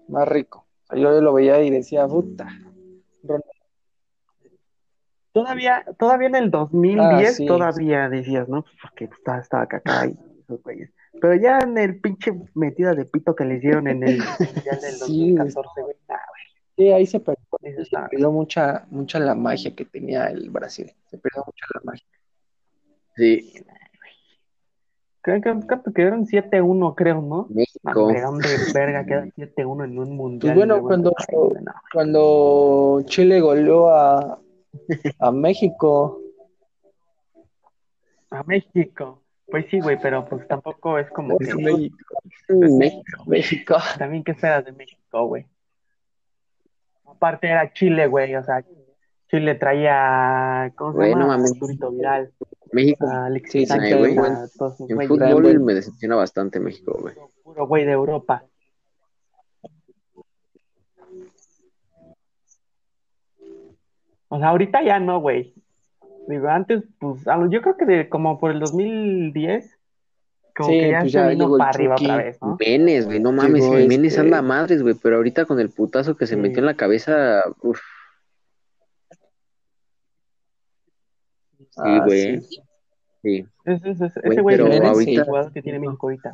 más 0.08 0.26
rico. 0.28 0.65
Yo 0.94 1.22
lo 1.22 1.34
veía 1.34 1.62
y 1.64 1.70
decía, 1.72 2.08
puta. 2.08 2.48
Todavía, 5.34 5.84
todavía 6.00 6.28
en 6.30 6.36
el 6.36 6.52
2010, 6.52 7.30
Ah, 7.30 7.34
sí. 7.34 7.46
todavía 7.46 8.08
decías, 8.10 8.48
¿no? 8.48 8.64
Pues 8.64 8.76
porque 8.82 9.06
estaba, 9.06 9.40
estaba 9.40 9.68
Kaká 9.68 10.08
y 10.08 10.18
esos 10.42 10.64
güeyes. 10.64 10.92
Pero 11.20 11.36
ya 11.36 11.60
en 11.60 11.78
el 11.78 12.00
pinche 12.00 12.32
metida 12.54 12.94
de 12.94 13.06
pito 13.06 13.36
que 13.36 13.44
le 13.44 13.56
hicieron 13.58 13.88
en 13.88 14.04
el 14.04 14.18
del 14.82 14.94
Sí, 14.94 15.34
2014, 15.34 15.82
güey, 15.82 15.96
nah, 16.08 16.18
Sí, 16.78 16.92
ahí 16.92 17.06
se 17.06 17.20
perdió, 17.22 17.44
se 17.86 17.96
"Ah, 17.98 18.08
perdió 18.10 18.32
mucha, 18.32 18.86
mucha 18.90 19.18
la 19.20 19.34
magia 19.34 19.74
que 19.76 19.86
tenía 19.86 20.26
el 20.28 20.50
Brasil. 20.50 20.92
Se 21.10 21.18
perdió 21.18 21.44
mucha 21.46 21.66
la 21.74 21.82
magia. 21.86 22.06
Sí, 23.16 23.54
Creo 25.26 25.42
que 25.42 25.66
¿cuánto 25.66 25.92
quedaron 25.92 26.28
7-1, 26.28 26.94
creo, 26.94 27.20
¿no? 27.20 27.48
México. 27.50 28.04
hombre, 28.04 28.22
¿dónde 28.22 28.48
verga 28.76 29.04
queda 29.08 29.26
7-1 29.36 29.86
en 29.86 29.98
un 29.98 30.16
mundial? 30.16 30.54
Pues 30.54 30.68
bueno, 30.68 30.76
de 30.76 30.82
cuando- 30.84 31.12
país, 31.14 31.28
Cuando 31.92 33.02
Chile 33.06 33.42
goleó 33.42 33.90
a, 33.90 34.40
a 35.18 35.32
México, 35.32 36.22
A 38.30 38.44
México. 38.44 39.24
Pues 39.48 39.66
sí, 39.72 39.80
güey, 39.80 39.98
pero 40.00 40.26
pues 40.26 40.48
tampoco 40.48 40.98
es 41.00 41.10
como 41.10 41.38
que. 41.40 41.46
es 41.46 41.56
México, 41.56 41.96
México. 42.50 43.24
México. 43.26 43.76
También, 43.98 44.24
¿qué 44.24 44.32
esperas 44.34 44.66
de 44.66 44.74
México, 44.74 45.26
güey? 45.28 45.46
Aparte 47.06 47.48
era 47.48 47.72
Chile, 47.74 48.08
güey, 48.08 48.36
o 48.36 48.44
sea, 48.44 48.64
Chile 49.30 49.56
traía. 49.56 50.72
¿Cómo 50.76 50.92
se 50.92 50.98
Güey, 50.98 51.10
llama? 51.12 51.28
mames. 51.28 51.52
Arturito 51.54 51.92
Vidal, 51.92 52.32
México. 52.76 53.08
Sí, 53.46 53.66
Sánchez, 53.66 54.18
a 54.18 54.48
todos 54.58 54.80
En 54.90 55.08
fútbol 55.08 55.60
me 55.62 55.74
decepciona 55.74 56.16
bastante 56.16 56.60
México, 56.60 56.98
güey. 57.02 57.16
Puro 57.44 57.66
güey 57.68 57.86
de 57.86 57.92
Europa. 57.94 58.44
O 64.28 64.38
sea, 64.40 64.50
ahorita 64.50 64.84
ya 64.84 65.00
no, 65.00 65.20
güey. 65.20 65.54
Digo, 66.28 66.48
antes, 66.48 66.84
pues, 67.00 67.22
yo 67.50 67.62
creo 67.62 67.78
que 67.78 67.86
de 67.86 68.10
como 68.10 68.40
por 68.40 68.52
el 68.52 68.60
2010, 68.60 69.78
como 70.56 70.70
Sí, 70.70 70.80
que 70.80 70.90
ya 70.92 71.00
pues 71.02 71.12
se 71.12 71.18
ya 71.18 71.28
vino 71.28 71.58
para 71.58 71.70
arriba 71.70 71.96
otra 72.00 72.18
vez, 72.18 72.38
¿no? 72.42 72.58
Jiménez, 72.58 73.06
güey, 73.06 73.20
no 73.20 73.32
mames, 73.32 73.64
Jiménez 73.64 74.14
este- 74.14 74.22
anda 74.22 74.40
a 74.40 74.42
madres, 74.42 74.82
güey, 74.82 74.96
pero 75.02 75.18
ahorita 75.18 75.46
con 75.46 75.60
el 75.60 75.70
putazo 75.70 76.16
que 76.18 76.26
se 76.26 76.36
Sí. 76.36 76.42
metió 76.42 76.60
en 76.60 76.66
la 76.66 76.74
cabeza, 76.76 77.44
uff, 77.62 77.80
sí, 81.58 81.66
Ah, 81.78 82.02
güey. 82.06 82.42
sí. 82.42 82.62
Sí. 83.22 83.46
Ese, 83.66 83.90
ese, 83.92 84.06
ese 84.06 84.22
Güey, 84.24 84.38
güey 84.40 84.58
pero 84.58 84.88
ahorita- 84.88 85.26
jugador 85.26 85.52
que 85.52 85.62
tiene 85.62 85.80
México 85.80 86.08
ahorita. 86.08 86.34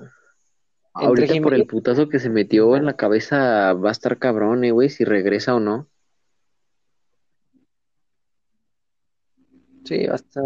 Ahorita 0.94 1.34
por 1.42 1.54
el 1.54 1.66
putazo 1.66 2.10
que 2.10 2.20
se 2.20 2.30
metió 2.30 2.76
en 2.76 2.86
la 2.86 2.98
cabeza 2.98 3.72
va 3.74 3.90
a 3.90 3.92
estar 3.94 4.18
cabrón, 4.18 4.66
eh, 4.66 4.72
güey, 4.72 4.90
si 4.90 5.06
regresa 5.06 5.56
o 5.56 5.60
no. 5.62 5.88
Sí, 9.86 10.06
hasta, 10.06 10.42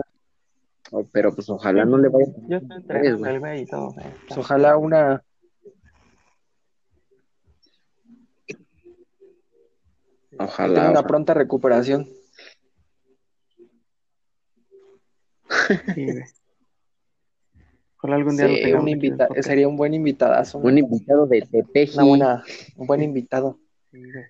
O- 0.92 1.04
Pero 1.12 1.34
pues 1.34 1.50
ojalá 1.50 1.84
no 1.84 1.98
le 1.98 2.10
vaya. 2.10 2.28
Ya 2.48 2.58
está 2.58 2.76
Es, 2.76 2.82
entrenando 2.82 3.20
güey. 3.20 3.34
el 3.34 3.40
güey 3.40 3.62
y 3.62 3.66
todo. 3.66 3.92
güey. 3.94 4.06
pues, 4.28 4.38
ojalá 4.38 4.78
una, 4.78 5.24
que 8.46 8.54
tenga 10.30 10.44
Ojalá. 10.46 10.74
una 10.82 10.90
ojalá. 10.92 11.08
pronta 11.08 11.34
recuperación. 11.34 12.08
Sí, 15.94 16.06
güey. 16.06 16.24
Ojalá 17.98 18.16
algún 18.18 18.38
día 18.38 18.48
Sí, 18.48 18.52
lo 18.52 18.58
tengamos 18.62 18.84
Un 18.84 18.88
aquí 18.88 18.92
en 18.92 19.00
el 19.00 19.06
invita- 19.06 19.28
podcast. 19.28 19.48
sería 19.48 19.68
un 19.68 19.78
buen 19.78 19.94
invitadazo. 19.94 20.58
Un 20.60 20.78
invitado 20.78 21.26
de 21.28 21.42
Tepeji. 21.42 21.96
Una 21.98 22.06
buena, 22.06 22.44
un 22.76 22.88
buen 22.88 23.02
invitado. 23.04 23.60
Sí, 23.92 24.00
güey. 24.04 24.26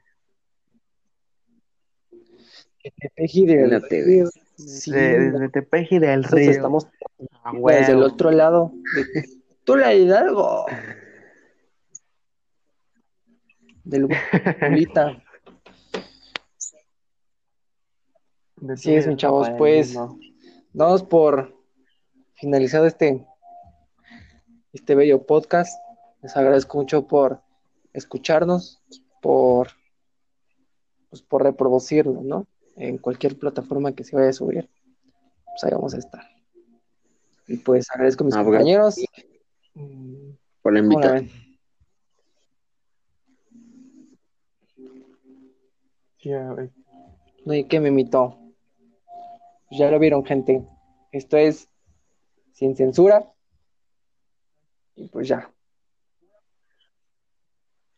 Que 2.80 2.92
te 2.92 3.10
peji 3.16 3.46
del 3.48 3.60
Imagínate, 3.72 4.04
río. 4.04 4.30
Sí, 4.58 4.92
De- 4.92 5.50
Tepeji 5.52 6.00
del 6.00 6.24
Río. 6.24 6.52
estamos 6.52 6.88
Ah, 7.44 7.52
desde 7.54 7.94
el 7.94 8.04
otro 8.04 8.32
lado. 8.32 8.72
de 8.96 9.26
Tula 9.64 9.94
Hidalgo. 9.94 10.66
Del. 13.84 14.08
De 18.58 18.78
Sí, 18.78 18.96
es, 18.96 19.08
mis 19.08 19.18
chavos, 19.18 19.50
pues. 19.58 19.94
no. 19.96 20.18
Damos 20.76 21.04
por 21.04 21.56
finalizado 22.34 22.86
este, 22.86 23.26
este 24.74 24.94
bello 24.94 25.26
podcast. 25.26 25.74
Les 26.22 26.36
agradezco 26.36 26.78
mucho 26.78 27.08
por 27.08 27.42
escucharnos, 27.94 28.84
por, 29.22 29.70
pues, 31.10 31.22
por 31.22 31.44
reproducirlo, 31.44 32.22
¿no? 32.24 32.46
En 32.76 32.98
cualquier 32.98 33.40
plataforma 33.40 33.94
que 33.94 34.04
se 34.04 34.18
vaya 34.18 34.28
a 34.28 34.34
subir. 34.34 34.70
Pues 35.46 35.64
ahí 35.64 35.72
vamos 35.72 35.94
a 35.94 36.00
estar. 36.00 36.24
Y 37.48 37.56
pues 37.56 37.90
agradezco 37.90 38.26
a 38.26 38.26
mis 38.26 38.36
Ah, 38.36 38.44
compañeros. 38.44 38.96
Por 40.62 40.74
la 40.74 40.82
¿Cómo 40.82 41.00
la 41.00 41.20
invitación. 41.20 41.30
sí, 46.18 46.34
güey. 46.34 46.70
No, 47.46 47.54
¿y 47.54 47.64
qué 47.64 47.80
me 47.80 47.88
invitó? 47.88 48.45
Pues 49.76 49.80
ya 49.82 49.92
lo 49.92 50.00
vieron, 50.00 50.24
gente. 50.24 50.66
Esto 51.12 51.36
es 51.36 51.70
sin 52.54 52.78
censura. 52.78 53.30
Y 54.96 55.10
pues 55.10 55.28
ya. 55.28 55.52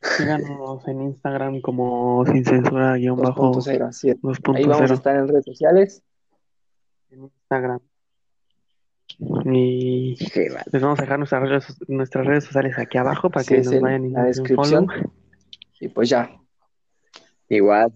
Síganos 0.02 0.88
en 0.88 1.04
Instagram 1.04 1.62
como 1.62 2.26
sin 2.26 2.44
censura 2.44 2.96
guion 2.96 3.18
bajo 3.18 3.52
2.0, 3.54 3.90
así 3.90 4.10
es. 4.10 4.20
2.0 4.20 4.56
Ahí 4.58 4.64
vamos 4.66 4.90
a 4.90 4.94
estar 4.96 5.16
en 5.18 5.28
redes 5.28 5.46
sociales. 5.46 6.02
en 7.12 7.26
Instagram. 7.26 7.80
Y 9.46 10.16
les 10.72 10.82
vamos 10.82 10.98
a 10.98 11.04
dejar 11.04 11.20
nuestras 11.20 11.48
redes, 11.48 11.78
nuestras 11.88 12.26
redes 12.26 12.46
sociales 12.46 12.74
aquí 12.80 12.98
abajo 12.98 13.30
para 13.30 13.44
Sí, 13.44 13.54
que 13.54 13.62
nos 13.62 13.74
en 13.74 13.82
vayan 13.84 14.06
y 14.06 14.10
la 14.10 14.24
descripción. 14.24 14.88
follow. 14.88 15.12
Y 15.80 15.90
pues 15.90 16.10
ya. 16.10 16.42
Igual, 17.50 17.94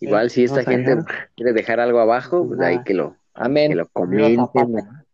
igual 0.00 0.30
si 0.30 0.44
esta 0.44 0.64
gente 0.64 0.96
quiere 1.36 1.52
dejar 1.52 1.78
algo 1.78 2.00
abajo, 2.00 2.46
pues 2.46 2.60
ahí 2.60 2.82
que 2.82 2.94
lo, 2.94 3.16
Amén. 3.34 3.70
Que 3.70 3.76
lo 3.76 3.88
comenten. 3.88 5.04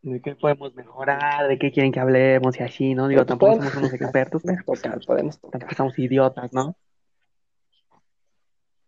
¿De 0.00 0.22
qué 0.22 0.36
podemos 0.36 0.74
mejorar? 0.74 1.48
¿De 1.48 1.58
qué 1.58 1.70
quieren 1.70 1.92
que 1.92 2.00
hablemos? 2.00 2.58
Y 2.58 2.62
así, 2.62 2.94
¿no? 2.94 3.08
Digo, 3.08 3.20
pues, 3.20 3.26
tampoco 3.26 3.56
somos 3.56 3.74
unos 3.76 3.92
expertos, 3.92 4.42
pero 4.44 4.64
podemos 5.06 5.38
tocar. 5.38 5.60
tampoco 5.60 5.76
somos 5.76 5.98
idiotas, 5.98 6.52
¿no? 6.52 6.76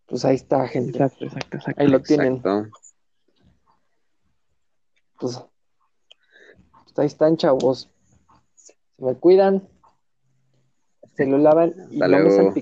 Pues 0.07 0.25
ahí 0.25 0.37
está, 0.37 0.67
gente. 0.67 0.91
Exacto, 0.91 1.25
exacto, 1.25 1.57
exacto. 1.57 1.83
Ahí 1.83 1.89
lo 1.89 2.01
tienen. 2.01 2.41
Pues, 5.19 5.45
ahí 6.97 7.07
están, 7.07 7.37
chavos. 7.37 7.91
Se 8.55 8.75
me 8.99 9.15
cuidan. 9.15 9.69
Se 11.21 11.27
lo 11.27 11.37
lavan 11.37 11.75
y 11.91 12.01
Hasta 12.01 12.09
luego. 12.09 12.55